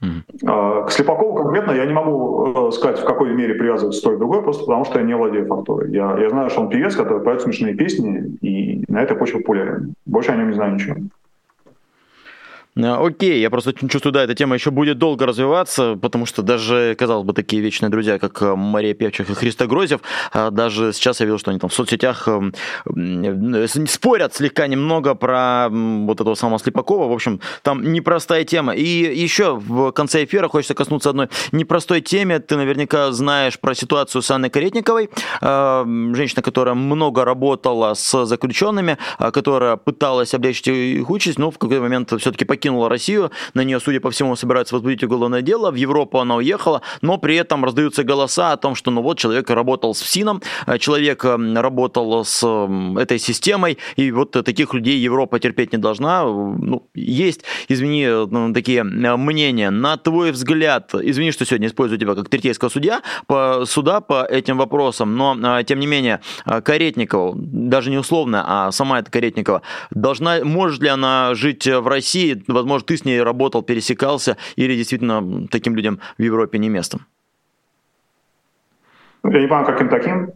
Mm-hmm. 0.00 0.86
К 0.86 0.90
Слепакову 0.90 1.34
конкретно 1.34 1.72
я 1.72 1.84
не 1.84 1.92
могу 1.92 2.68
э, 2.68 2.72
сказать, 2.72 2.98
в 3.00 3.04
какой 3.04 3.34
мере 3.34 3.52
привязывается 3.54 4.02
то 4.02 4.14
и 4.14 4.16
другое, 4.16 4.40
просто 4.40 4.64
потому 4.64 4.86
что 4.86 4.98
я 4.98 5.04
не 5.04 5.14
владею 5.14 5.46
фактурой. 5.46 5.92
Я, 5.92 6.16
я 6.18 6.30
знаю, 6.30 6.48
что 6.48 6.62
он 6.62 6.70
певец, 6.70 6.96
который 6.96 7.22
поет 7.22 7.42
смешные 7.42 7.74
песни, 7.74 8.38
и 8.40 8.84
на 8.88 9.02
этой 9.02 9.18
почве 9.18 9.40
популярен. 9.40 9.92
Больше 10.06 10.32
о 10.32 10.36
нем 10.36 10.48
не 10.48 10.54
знаю 10.54 10.74
ничего. 10.74 10.96
Э, 12.84 13.06
окей, 13.06 13.40
я 13.40 13.50
просто 13.50 13.72
чувствую, 13.72 14.12
да, 14.12 14.22
эта 14.24 14.34
тема 14.34 14.54
еще 14.54 14.70
будет 14.70 14.98
долго 14.98 15.26
развиваться, 15.26 15.96
потому 16.00 16.26
что 16.26 16.42
даже, 16.42 16.94
казалось 16.98 17.26
бы, 17.26 17.32
такие 17.32 17.62
вечные 17.62 17.90
друзья, 17.90 18.18
как 18.18 18.40
э, 18.42 18.54
Мария 18.54 18.94
Певчих 18.94 19.30
и 19.30 19.34
Христа 19.34 19.66
Грозев, 19.66 20.00
э, 20.32 20.50
даже 20.50 20.92
сейчас 20.92 21.20
я 21.20 21.26
видел, 21.26 21.38
что 21.38 21.50
они 21.50 21.60
там 21.60 21.70
в 21.70 21.74
соцсетях 21.74 22.28
спорят 23.86 24.34
слегка 24.34 24.66
немного 24.66 25.14
про 25.14 25.68
вот 25.70 26.20
этого 26.20 26.34
самого 26.34 26.58
Слепакова. 26.58 27.08
В 27.08 27.12
общем, 27.12 27.40
там 27.62 27.92
непростая 27.92 28.44
тема. 28.44 28.74
И 28.74 28.84
еще 28.84 29.56
в 29.56 29.92
конце 29.92 30.24
эфира 30.24 30.48
хочется 30.48 30.74
коснуться 30.74 31.10
одной 31.10 31.28
непростой 31.52 32.00
теме. 32.00 32.38
Ты 32.38 32.56
наверняка 32.56 33.12
знаешь 33.12 33.58
про 33.58 33.74
ситуацию 33.74 34.22
с 34.22 34.30
Анной 34.30 34.50
Каретниковой, 34.50 35.10
женщина, 35.40 36.42
которая 36.42 36.74
много 36.74 37.24
работала 37.24 37.94
с 37.94 38.24
заключенными, 38.24 38.98
которая 39.18 39.76
пыталась 39.76 40.34
облегчить 40.34 40.68
их 40.68 41.10
участь, 41.10 41.38
но 41.38 41.50
в 41.50 41.58
какой-то 41.58 41.82
момент 41.82 42.12
все-таки 42.18 42.44
покинула 42.44 42.69
покинула 42.70 42.88
Россию, 42.88 43.30
на 43.54 43.64
нее, 43.64 43.80
судя 43.80 44.00
по 44.00 44.10
всему, 44.10 44.36
собираются 44.36 44.74
возбудить 44.74 45.02
уголовное 45.02 45.42
дело, 45.42 45.70
в 45.70 45.74
Европу 45.74 46.18
она 46.18 46.36
уехала, 46.36 46.82
но 47.02 47.18
при 47.18 47.36
этом 47.36 47.64
раздаются 47.64 48.04
голоса 48.04 48.52
о 48.52 48.56
том, 48.56 48.74
что 48.74 48.90
ну 48.90 49.02
вот 49.02 49.18
человек 49.18 49.50
работал 49.50 49.94
с 49.94 50.02
ФСИНом, 50.02 50.42
э, 50.66 50.78
человек 50.78 51.24
работал 51.24 52.24
с 52.24 52.46
этой 52.98 53.18
системой, 53.18 53.78
и 53.96 54.12
вот 54.12 54.30
таких 54.30 54.74
людей 54.74 54.98
Европа 54.98 55.38
терпеть 55.40 55.72
не 55.72 55.78
должна. 55.78 56.22
Ну, 56.22 56.82
есть, 56.94 57.44
извини, 57.68 58.06
ну, 58.06 58.52
такие 58.52 58.84
мнения. 58.84 59.70
На 59.70 59.96
твой 59.96 60.30
взгляд, 60.30 60.94
извини, 60.94 61.32
что 61.32 61.44
сегодня 61.44 61.66
использую 61.66 61.98
тебя 61.98 62.14
как 62.14 62.28
третейского 62.28 62.68
судья, 62.68 63.02
по, 63.26 63.64
суда 63.66 64.00
по 64.00 64.24
этим 64.24 64.58
вопросам, 64.58 65.16
но, 65.16 65.62
тем 65.62 65.80
не 65.80 65.86
менее, 65.86 66.20
Каретникова, 66.44 67.34
даже 67.36 67.90
не 67.90 67.98
условно, 67.98 68.44
а 68.46 68.72
сама 68.72 69.00
эта 69.00 69.10
Каретникова, 69.10 69.62
должна, 69.90 70.44
может 70.44 70.82
ли 70.82 70.88
она 70.88 71.34
жить 71.34 71.66
в 71.66 71.86
России, 71.86 72.42
возможно, 72.52 72.86
ты 72.86 72.96
с 72.96 73.04
ней 73.04 73.22
работал, 73.22 73.62
пересекался, 73.62 74.36
или 74.56 74.74
действительно 74.74 75.46
таким 75.48 75.76
людям 75.76 76.00
в 76.18 76.22
Европе 76.22 76.58
не 76.58 76.68
место? 76.68 76.98
Я 79.24 79.30
не 79.30 79.46
понимаю, 79.46 79.66
каким 79.66 79.88
таким. 79.88 80.32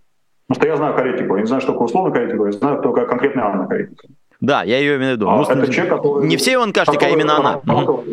Потому 0.46 0.60
что 0.60 0.66
я 0.68 0.76
знаю 0.76 0.94
Каретику, 0.94 1.36
я 1.36 1.40
не 1.40 1.46
знаю, 1.46 1.62
что 1.62 1.72
такое 1.72 1.86
условно 1.86 2.12
Каретику, 2.12 2.46
я 2.46 2.52
знаю 2.52 2.82
только 2.82 3.06
конкретная 3.06 3.44
Анна 3.44 3.66
Каретикова. 3.66 4.12
Да, 4.40 4.62
я 4.62 4.78
ее 4.78 4.96
имею 4.96 5.12
в 5.12 5.16
виду. 5.16 5.28
А, 5.28 5.36
ну, 5.36 5.42
это 5.42 5.72
человек, 5.72 5.94
который... 5.94 6.28
Не 6.28 6.36
все 6.36 6.54
Иван 6.54 6.72
Кашник, 6.72 7.02
а 7.02 7.08
именно 7.08 7.38
она. 7.38 7.60
Работал, 7.64 8.04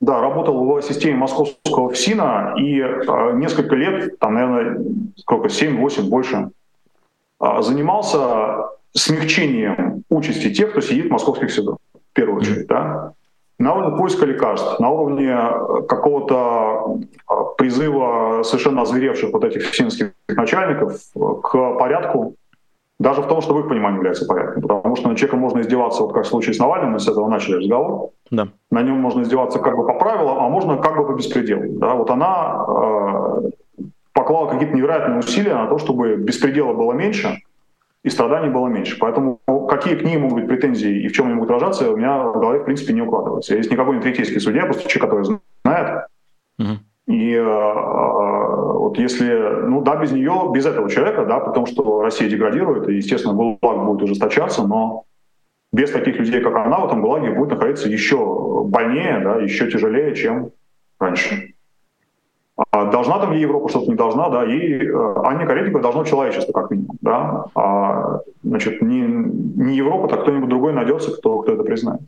да, 0.00 0.20
работал 0.20 0.64
в 0.64 0.82
системе 0.82 1.16
московского 1.16 1.92
ФСИНа 1.92 2.54
и 2.56 2.80
а, 2.80 3.32
несколько 3.32 3.76
лет, 3.76 4.18
там, 4.18 4.34
наверное, 4.34 4.82
сколько, 5.16 5.48
7-8, 5.48 6.02
больше, 6.08 6.50
а, 7.38 7.60
занимался 7.60 8.70
смягчением 8.94 10.02
участи 10.08 10.52
тех, 10.52 10.70
кто 10.70 10.80
сидит 10.80 11.06
в 11.06 11.10
московских 11.10 11.52
судах 11.52 11.76
в 12.12 12.14
первую 12.14 12.38
очередь, 12.38 12.66
да, 12.66 13.12
на 13.58 13.74
уровне 13.74 13.96
поиска 13.96 14.26
лекарств, 14.26 14.80
на 14.80 14.90
уровне 14.90 15.28
э, 15.28 15.82
какого-то 15.88 16.98
э, 17.30 17.34
призыва 17.56 18.42
совершенно 18.42 18.82
озверевших 18.82 19.32
вот 19.32 19.44
этих 19.44 19.62
финских 19.62 20.12
начальников 20.28 21.00
э, 21.14 21.20
к 21.42 21.78
порядку, 21.78 22.34
даже 22.98 23.22
в 23.22 23.28
том, 23.28 23.40
что 23.40 23.54
в 23.54 23.60
их 23.60 23.68
понимании 23.68 23.96
является 23.96 24.26
порядком. 24.26 24.62
Потому 24.62 24.96
что 24.96 25.08
на 25.08 25.16
человека 25.16 25.36
можно 25.36 25.60
издеваться, 25.60 26.02
вот 26.02 26.12
как 26.12 26.24
в 26.24 26.28
случае 26.28 26.54
с 26.54 26.58
Навальным, 26.58 26.92
мы 26.92 26.98
с 26.98 27.08
этого 27.08 27.28
начали 27.28 27.56
разговор. 27.56 28.10
Да. 28.30 28.48
На 28.70 28.82
нем 28.82 28.98
можно 28.98 29.22
издеваться 29.22 29.58
как 29.58 29.76
бы 29.76 29.86
по 29.86 29.94
правилам, 29.94 30.38
а 30.38 30.48
можно 30.48 30.76
как 30.76 30.96
бы 30.96 31.06
по 31.06 31.12
беспределу. 31.12 31.78
Да? 31.78 31.94
Вот 31.94 32.10
она 32.10 32.64
э, 32.68 33.82
поклала 34.12 34.48
какие-то 34.48 34.74
невероятные 34.76 35.18
усилия 35.18 35.54
на 35.54 35.66
то, 35.66 35.78
чтобы 35.78 36.16
беспредела 36.16 36.72
было 36.74 36.92
меньше, 36.92 37.38
и 38.04 38.10
страданий 38.10 38.50
было 38.50 38.66
меньше. 38.68 38.98
Поэтому 38.98 39.40
какие 39.68 39.94
к 39.94 40.02
ней 40.02 40.16
могут 40.16 40.40
быть 40.40 40.48
претензии 40.48 41.02
и 41.02 41.08
в 41.08 41.12
чем 41.12 41.26
они 41.26 41.34
могут 41.34 41.50
выражаться, 41.50 41.90
у 41.90 41.96
меня 41.96 42.18
в 42.18 42.40
голове, 42.40 42.60
в 42.60 42.64
принципе, 42.64 42.92
не 42.92 43.02
укладывается. 43.02 43.54
Есть 43.54 43.70
никакой 43.70 43.96
не 43.96 44.02
третейский 44.02 44.40
судья, 44.40 44.64
просто 44.64 44.88
человек, 44.88 45.10
который 45.10 45.38
знает. 45.64 46.06
Uh-huh. 46.60 46.76
И 47.06 47.32
э, 47.32 47.40
э, 47.40 47.42
вот 47.42 48.98
если, 48.98 49.66
ну 49.66 49.82
да, 49.82 49.96
без 49.96 50.12
нее, 50.12 50.50
без 50.52 50.66
этого 50.66 50.88
человека, 50.90 51.26
да, 51.26 51.40
потому 51.40 51.66
что 51.66 52.02
Россия 52.02 52.28
деградирует, 52.28 52.88
и, 52.88 52.94
естественно, 52.94 53.34
ГУЛАГ 53.34 53.84
будет 53.86 54.02
ужесточаться, 54.02 54.66
но 54.66 55.04
без 55.72 55.90
таких 55.90 56.16
людей, 56.16 56.40
как 56.40 56.54
она, 56.54 56.78
в 56.78 56.86
этом 56.86 57.02
ГУЛАГе 57.02 57.32
будет 57.32 57.50
находиться 57.50 57.88
еще 57.88 58.64
больнее, 58.64 59.20
да, 59.20 59.36
еще 59.36 59.70
тяжелее, 59.70 60.14
чем 60.14 60.50
раньше. 60.98 61.51
А 62.56 62.84
должна 62.90 63.18
там 63.18 63.32
ей 63.32 63.42
Европа 63.42 63.68
что-то 63.68 63.90
не 63.90 63.96
должна, 63.96 64.28
да, 64.28 64.44
ей 64.44 64.86
э, 64.86 65.14
Анне 65.24 65.46
Каретниковой 65.46 65.82
должно 65.82 66.04
человечество 66.04 66.52
как 66.52 66.70
минимум, 66.70 66.98
да, 67.00 67.46
а, 67.54 68.20
значит, 68.42 68.82
не, 68.82 69.00
не 69.00 69.76
Европа, 69.76 70.08
так 70.08 70.22
кто-нибудь 70.22 70.50
другой 70.50 70.74
найдется, 70.74 71.16
кто, 71.16 71.38
кто 71.38 71.52
это 71.54 71.62
признает. 71.62 72.02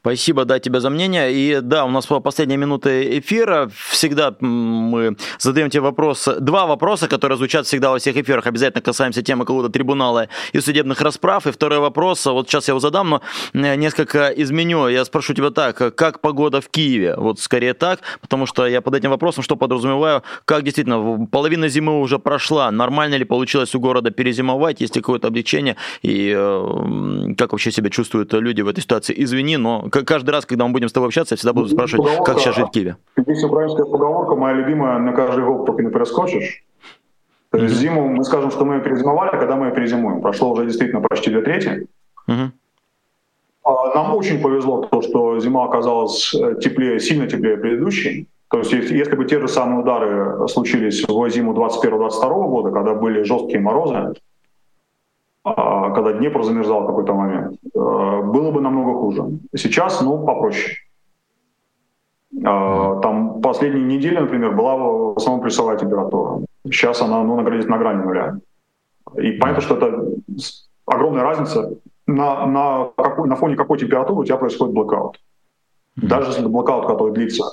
Спасибо, 0.00 0.46
да, 0.46 0.58
тебе 0.58 0.80
за 0.80 0.88
мнение. 0.88 1.30
И 1.30 1.60
да, 1.60 1.84
у 1.84 1.90
нас 1.90 2.06
последняя 2.06 2.56
минута 2.56 3.18
эфира. 3.18 3.70
Всегда 3.90 4.34
мы 4.40 5.16
задаем 5.38 5.68
тебе 5.68 5.82
вопрос, 5.82 6.26
два 6.40 6.64
вопроса, 6.64 7.06
которые 7.06 7.36
звучат 7.36 7.66
всегда 7.66 7.90
во 7.90 7.98
всех 7.98 8.16
эфирах. 8.16 8.46
Обязательно 8.46 8.80
касаемся 8.80 9.22
темы 9.22 9.44
какого-то 9.44 9.68
трибунала 9.68 10.28
и 10.54 10.60
судебных 10.60 11.02
расправ. 11.02 11.46
И 11.46 11.50
второй 11.50 11.80
вопрос, 11.80 12.24
вот 12.24 12.48
сейчас 12.48 12.68
я 12.68 12.72
его 12.72 12.80
задам, 12.80 13.20
но 13.52 13.74
несколько 13.74 14.28
изменю. 14.28 14.88
Я 14.88 15.04
спрошу 15.04 15.34
тебя 15.34 15.50
так, 15.50 15.94
как 15.94 16.20
погода 16.22 16.62
в 16.62 16.70
Киеве? 16.70 17.16
Вот 17.16 17.38
скорее 17.38 17.74
так, 17.74 18.00
потому 18.22 18.46
что 18.46 18.66
я 18.66 18.80
под 18.80 18.94
этим 18.94 19.10
вопросом 19.10 19.44
что 19.44 19.56
подразумеваю, 19.56 20.22
как 20.46 20.62
действительно, 20.62 21.26
половина 21.26 21.68
зимы 21.68 22.00
уже 22.00 22.18
прошла, 22.18 22.70
нормально 22.70 23.16
ли 23.16 23.24
получилось 23.24 23.74
у 23.74 23.80
города 23.80 24.10
перезимовать, 24.10 24.80
есть 24.80 24.96
ли 24.96 25.02
какое-то 25.02 25.28
облегчение, 25.28 25.76
и 26.00 26.32
э, 26.34 27.34
как 27.36 27.52
вообще 27.52 27.70
себя 27.70 27.90
чувствуют 27.90 28.32
люди 28.32 28.62
в 28.62 28.68
этой 28.68 28.80
ситуации? 28.80 29.14
Извини, 29.16 29.58
но 29.58 29.89
каждый 29.90 30.30
раз, 30.30 30.46
когда 30.46 30.66
мы 30.66 30.72
будем 30.72 30.88
с 30.88 30.92
тобой 30.92 31.08
общаться, 31.08 31.34
я 31.34 31.36
всегда 31.36 31.52
буду 31.52 31.68
спрашивать, 31.68 32.04
поговорка, 32.04 32.32
как 32.32 32.40
сейчас 32.40 32.56
жить 32.56 32.68
в 32.68 32.70
Киеве. 32.70 32.96
Есть 33.26 33.44
украинская 33.44 33.84
поговорка, 33.84 34.34
моя 34.36 34.54
любимая, 34.54 34.98
на 34.98 35.12
каждый 35.12 35.44
год 35.44 35.66
только 35.66 35.82
не 35.82 35.90
перескочишь. 35.90 36.64
То 37.50 37.58
есть 37.58 37.74
зиму, 37.74 38.08
мы 38.08 38.24
скажем, 38.24 38.50
что 38.50 38.64
мы 38.64 38.74
ее 38.74 38.80
перезимовали, 38.80 39.30
когда 39.30 39.56
мы 39.56 39.66
ее 39.66 39.72
перезимуем. 39.72 40.20
Прошло 40.20 40.52
уже 40.52 40.66
действительно 40.66 41.00
почти 41.00 41.30
две 41.30 41.42
трети. 41.42 41.88
uh 42.28 42.48
Нам 43.94 44.14
очень 44.14 44.40
повезло 44.40 44.82
то, 44.82 45.02
что 45.02 45.40
зима 45.40 45.64
оказалась 45.64 46.32
э, 46.34 46.56
теплее, 46.60 47.00
сильно 47.00 47.26
теплее 47.26 47.56
предыдущей. 47.56 48.28
То 48.50 48.58
есть 48.58 48.72
если 48.72 49.16
бы 49.16 49.24
те 49.24 49.40
же 49.40 49.48
самые 49.48 49.80
удары 49.80 50.48
случились 50.48 51.04
в 51.08 51.30
зиму 51.30 51.52
21-22 51.52 52.48
года, 52.48 52.70
когда 52.70 52.94
были 52.94 53.22
жесткие 53.22 53.60
морозы, 53.60 54.14
когда 55.42 56.12
Днепр 56.12 56.42
замерзал 56.42 56.84
в 56.84 56.86
какой-то 56.86 57.14
момент, 57.14 57.58
э, 57.64 57.78
было 57.78 58.50
бы 58.50 58.60
намного 58.60 58.92
хуже. 58.98 59.24
Сейчас, 59.56 60.00
ну, 60.02 60.24
попроще. 60.24 60.76
А, 62.44 63.00
там 63.00 63.40
последние 63.40 63.84
недели, 63.84 64.18
например, 64.18 64.54
была 64.54 64.76
в 64.76 65.16
основном 65.16 65.42
плюсовая 65.42 65.76
температура. 65.76 66.44
Сейчас 66.64 67.02
она 67.02 67.22
ну, 67.24 67.36
находится 67.36 67.70
на 67.70 67.78
грани 67.78 68.02
нуля. 68.02 68.38
И 69.16 69.32
понятно, 69.32 69.62
что 69.62 69.76
это 69.76 70.04
огромная 70.86 71.24
разница. 71.24 71.74
На, 72.06 72.46
на, 72.46 72.90
какой, 72.96 73.28
на 73.28 73.36
фоне 73.36 73.56
какой 73.56 73.78
температуры 73.78 74.20
у 74.20 74.24
тебя 74.24 74.36
происходит 74.36 74.74
блэкаут. 74.74 75.20
Даже 75.96 76.28
если 76.28 76.42
это 76.42 76.50
блэкаут, 76.50 76.86
который 76.86 77.12
длится 77.12 77.44
а, 77.44 77.50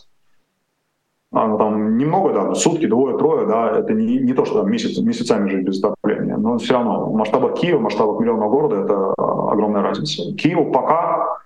ну, 1.45 1.57
там 1.57 1.97
немного, 1.97 2.33
да, 2.33 2.55
сутки, 2.55 2.87
двое, 2.87 3.17
трое, 3.17 3.45
да, 3.45 3.77
это 3.77 3.93
не, 3.93 4.17
не 4.17 4.33
то, 4.33 4.45
что 4.45 4.61
там 4.61 4.71
месяц, 4.71 4.97
месяцами 4.97 5.49
жить 5.49 5.65
без 5.65 5.83
отопления, 5.83 6.37
но 6.37 6.57
все 6.57 6.73
равно 6.73 7.05
в 7.05 7.13
масштабах 7.13 7.59
Киева, 7.59 7.77
в 7.77 7.81
масштабах 7.81 8.19
миллионного 8.19 8.49
города 8.49 8.75
это 8.77 9.13
а, 9.17 9.51
огромная 9.51 9.81
разница. 9.81 10.33
Киеву 10.35 10.71
пока 10.71 11.37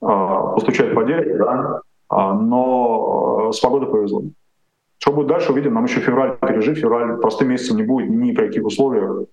э, 0.00 0.06
постучать 0.54 0.94
по 0.94 1.04
дереву, 1.04 1.44
да, 1.44 1.80
а, 2.08 2.34
но 2.34 3.50
с 3.52 3.60
погодой 3.60 3.90
повезло. 3.90 4.22
Что 4.98 5.12
будет 5.12 5.28
дальше, 5.28 5.52
увидим. 5.52 5.74
Нам 5.74 5.84
еще 5.84 6.00
февраль 6.00 6.36
пережить. 6.38 6.78
Февраль 6.78 7.16
простым 7.20 7.48
месяцем 7.48 7.76
не 7.78 7.82
будет 7.82 8.10
ни 8.10 8.32
при 8.32 8.46
каких 8.46 8.64
условиях. 8.66 9.26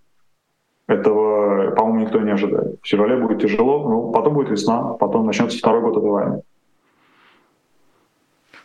Этого, 0.88 1.71
по-моему, 1.71 2.05
никто 2.05 2.19
не 2.19 2.31
ожидает. 2.31 2.79
В 2.81 2.88
феврале 2.88 3.17
будет 3.17 3.41
тяжело, 3.41 3.89
но 3.89 4.11
потом 4.11 4.33
будет 4.33 4.49
весна, 4.49 4.93
потом 4.93 5.25
начнется 5.25 5.57
второй 5.57 5.81
год 5.81 5.97
этой 5.97 6.09
войны. 6.09 6.41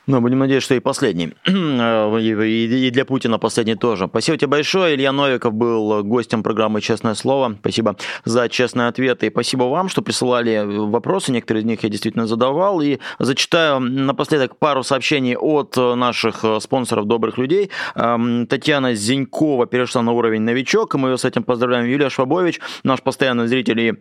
Ну, 0.06 0.20
будем 0.20 0.40
надеяться, 0.40 0.66
что 0.66 0.74
и 0.74 0.80
последний. 0.80 1.34
и 1.46 2.90
для 2.92 3.04
Путина 3.04 3.38
последний 3.38 3.76
тоже. 3.76 4.08
Спасибо 4.08 4.36
тебе 4.36 4.48
большое. 4.48 4.96
Илья 4.96 5.12
Новиков 5.12 5.54
был 5.54 6.02
гостем 6.02 6.42
программы 6.42 6.80
«Честное 6.80 7.14
слово». 7.14 7.56
Спасибо 7.60 7.96
за 8.24 8.48
честные 8.48 8.88
ответы. 8.88 9.26
И 9.26 9.30
спасибо 9.30 9.64
вам, 9.64 9.88
что 9.88 10.02
присылали 10.02 10.64
вопросы. 10.64 11.30
Некоторые 11.30 11.62
из 11.62 11.66
них 11.66 11.84
я 11.84 11.88
действительно 11.88 12.26
задавал. 12.26 12.80
И 12.80 12.98
зачитаю 13.20 13.78
напоследок 13.78 14.56
пару 14.56 14.82
сообщений 14.82 15.36
от 15.36 15.76
наших 15.76 16.44
спонсоров 16.60 17.06
«Добрых 17.06 17.38
людей». 17.38 17.70
Татьяна 17.94 18.94
Зинькова 18.94 19.66
перешла 19.66 20.02
на 20.02 20.10
уровень 20.12 20.42
новичок. 20.42 20.94
Мы 20.94 21.10
ее 21.10 21.18
с 21.18 21.24
этим 21.24 21.44
поздравляем. 21.44 21.86
Юлия 21.86 22.10
Швабович, 22.10 22.60
наш 22.82 23.02
постоянный 23.02 23.46
зритель 23.46 23.80
и 23.80 23.94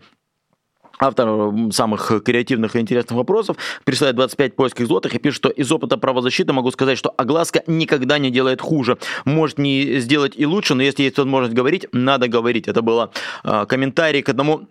автор 1.02 1.54
самых 1.72 2.12
креативных 2.24 2.76
и 2.76 2.80
интересных 2.80 3.18
вопросов, 3.18 3.58
присылает 3.84 4.16
25 4.16 4.56
польских 4.56 4.88
злотых 4.88 5.16
и 5.16 5.20
пишет, 5.20 5.38
что 5.38 5.50
из 5.50 5.72
опыта 5.72 5.98
правозащиты 5.98 6.54
могу 6.54 6.72
сказать, 6.72 6.98
что 6.98 7.14
огласка 7.18 7.64
никогда 7.68 8.20
не 8.20 8.30
делает 8.30 8.62
хуже. 8.62 8.98
Может 9.26 9.58
не 9.58 10.00
сделать 10.00 10.34
и 10.36 10.46
лучше, 10.46 10.76
но 10.76 10.84
если 10.84 11.04
есть 11.04 11.18
возможность 11.18 11.56
говорить, 11.56 11.88
надо 11.92 12.28
говорить. 12.28 12.68
Это 12.68 12.82
было 12.82 13.12
э, 13.44 13.66
комментарий 13.68 14.22
к 14.22 14.30
одному 14.30 14.68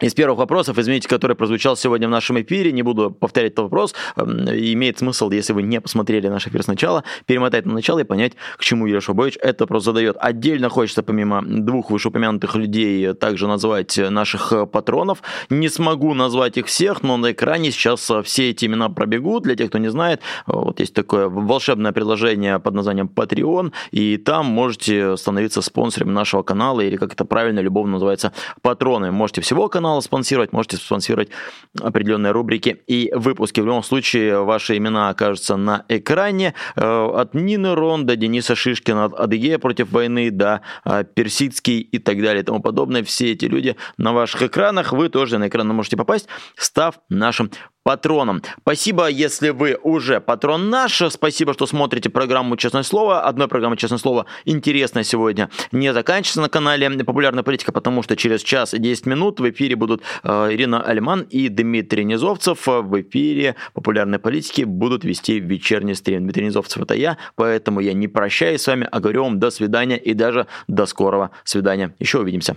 из 0.00 0.12
первых 0.12 0.38
вопросов, 0.38 0.78
извините, 0.78 1.08
который 1.08 1.34
прозвучал 1.34 1.74
сегодня 1.74 2.06
в 2.06 2.10
нашем 2.10 2.38
эфире, 2.42 2.70
не 2.70 2.82
буду 2.82 3.10
повторять 3.10 3.52
этот 3.52 3.64
вопрос, 3.64 3.94
эм, 4.16 4.46
имеет 4.46 4.98
смысл, 4.98 5.30
если 5.30 5.54
вы 5.54 5.62
не 5.62 5.80
посмотрели 5.80 6.28
наш 6.28 6.46
эфир 6.46 6.62
сначала, 6.62 7.02
перемотать 7.24 7.64
на 7.64 7.72
начало 7.72 8.00
и 8.00 8.04
понять, 8.04 8.34
к 8.58 8.62
чему 8.62 8.86
Юрий 8.86 9.00
Шабович 9.00 9.38
этот 9.40 9.62
вопрос 9.62 9.84
задает. 9.84 10.18
Отдельно 10.20 10.68
хочется, 10.68 11.02
помимо 11.02 11.42
двух 11.42 11.90
вышеупомянутых 11.90 12.56
людей, 12.56 13.14
также 13.14 13.46
назвать 13.46 13.96
наших 13.96 14.52
патронов. 14.70 15.22
Не 15.48 15.70
смогу 15.70 16.12
назвать 16.12 16.58
их 16.58 16.66
всех, 16.66 17.02
но 17.02 17.16
на 17.16 17.32
экране 17.32 17.70
сейчас 17.70 18.10
все 18.24 18.50
эти 18.50 18.66
имена 18.66 18.90
пробегут. 18.90 19.44
Для 19.44 19.56
тех, 19.56 19.70
кто 19.70 19.78
не 19.78 19.88
знает, 19.88 20.20
вот 20.46 20.78
есть 20.78 20.92
такое 20.92 21.28
волшебное 21.28 21.92
приложение 21.92 22.58
под 22.58 22.74
названием 22.74 23.08
Patreon, 23.14 23.72
и 23.92 24.18
там 24.18 24.44
можете 24.44 25.16
становиться 25.16 25.62
спонсором 25.62 26.12
нашего 26.12 26.42
канала, 26.42 26.82
или 26.82 26.98
как 26.98 27.14
это 27.14 27.24
правильно, 27.24 27.60
любовно 27.60 27.92
называется, 27.92 28.32
патроны. 28.60 29.10
Можете 29.10 29.40
всего 29.40 29.70
канала 29.70 29.85
канала 29.86 30.00
спонсировать, 30.00 30.52
можете 30.52 30.78
спонсировать 30.78 31.28
определенные 31.80 32.32
рубрики 32.32 32.82
и 32.88 33.12
выпуски. 33.14 33.60
В 33.60 33.66
любом 33.66 33.84
случае, 33.84 34.42
ваши 34.42 34.76
имена 34.76 35.10
окажутся 35.10 35.56
на 35.56 35.84
экране. 35.88 36.54
Э, 36.74 37.08
от 37.14 37.34
Нины 37.34 37.74
Рон 37.76 38.04
до 38.04 38.16
Дениса 38.16 38.56
Шишкина, 38.56 39.04
от 39.04 39.14
Адыгея 39.14 39.58
против 39.58 39.92
войны 39.92 40.32
до 40.32 40.62
э, 40.84 41.04
Персидский 41.14 41.78
и 41.78 41.98
так 42.00 42.20
далее 42.20 42.42
и 42.42 42.44
тому 42.44 42.60
подобное. 42.60 43.04
Все 43.04 43.30
эти 43.30 43.44
люди 43.44 43.76
на 43.96 44.12
ваших 44.12 44.42
экранах. 44.42 44.92
Вы 44.92 45.08
тоже 45.08 45.38
на 45.38 45.46
экран 45.46 45.68
можете 45.68 45.96
попасть, 45.96 46.26
став 46.56 46.98
нашим 47.08 47.52
патроном. 47.86 48.42
Спасибо, 48.62 49.06
если 49.06 49.50
вы 49.50 49.78
уже 49.80 50.20
патрон 50.20 50.70
наш. 50.70 51.00
Спасибо, 51.08 51.52
что 51.52 51.66
смотрите 51.66 52.10
программу 52.10 52.56
«Честное 52.56 52.82
слово». 52.82 53.20
Одной 53.20 53.46
программы 53.46 53.76
«Честное 53.76 53.98
слово» 53.98 54.26
интересно 54.44 55.04
сегодня 55.04 55.50
не 55.70 55.94
заканчивается 55.94 56.40
на 56.40 56.48
канале 56.48 56.90
«Популярная 57.04 57.44
политика», 57.44 57.70
потому 57.70 58.02
что 58.02 58.16
через 58.16 58.42
час 58.42 58.74
и 58.74 58.78
10 58.78 59.06
минут 59.06 59.38
в 59.38 59.48
эфире 59.50 59.76
будут 59.76 60.02
э, 60.24 60.48
Ирина 60.50 60.82
Альман 60.82 61.20
и 61.30 61.48
Дмитрий 61.48 62.02
Низовцев. 62.02 62.66
В 62.66 63.00
эфире 63.02 63.54
«Популярной 63.72 64.18
политики» 64.18 64.62
будут 64.62 65.04
вести 65.04 65.38
вечерний 65.38 65.94
стрим. 65.94 66.24
Дмитрий 66.24 66.46
Низовцев– 66.46 66.82
это 66.82 66.94
я, 66.94 67.18
поэтому 67.36 67.78
я 67.78 67.92
не 67.92 68.08
прощаюсь 68.08 68.62
с 68.62 68.66
вами, 68.66 68.88
а 68.90 68.98
говорю 68.98 69.22
вам 69.22 69.38
до 69.38 69.52
свидания 69.52 69.96
и 69.96 70.12
даже 70.12 70.48
до 70.66 70.86
скорого 70.86 71.30
свидания. 71.44 71.94
Еще 72.00 72.18
увидимся. 72.18 72.56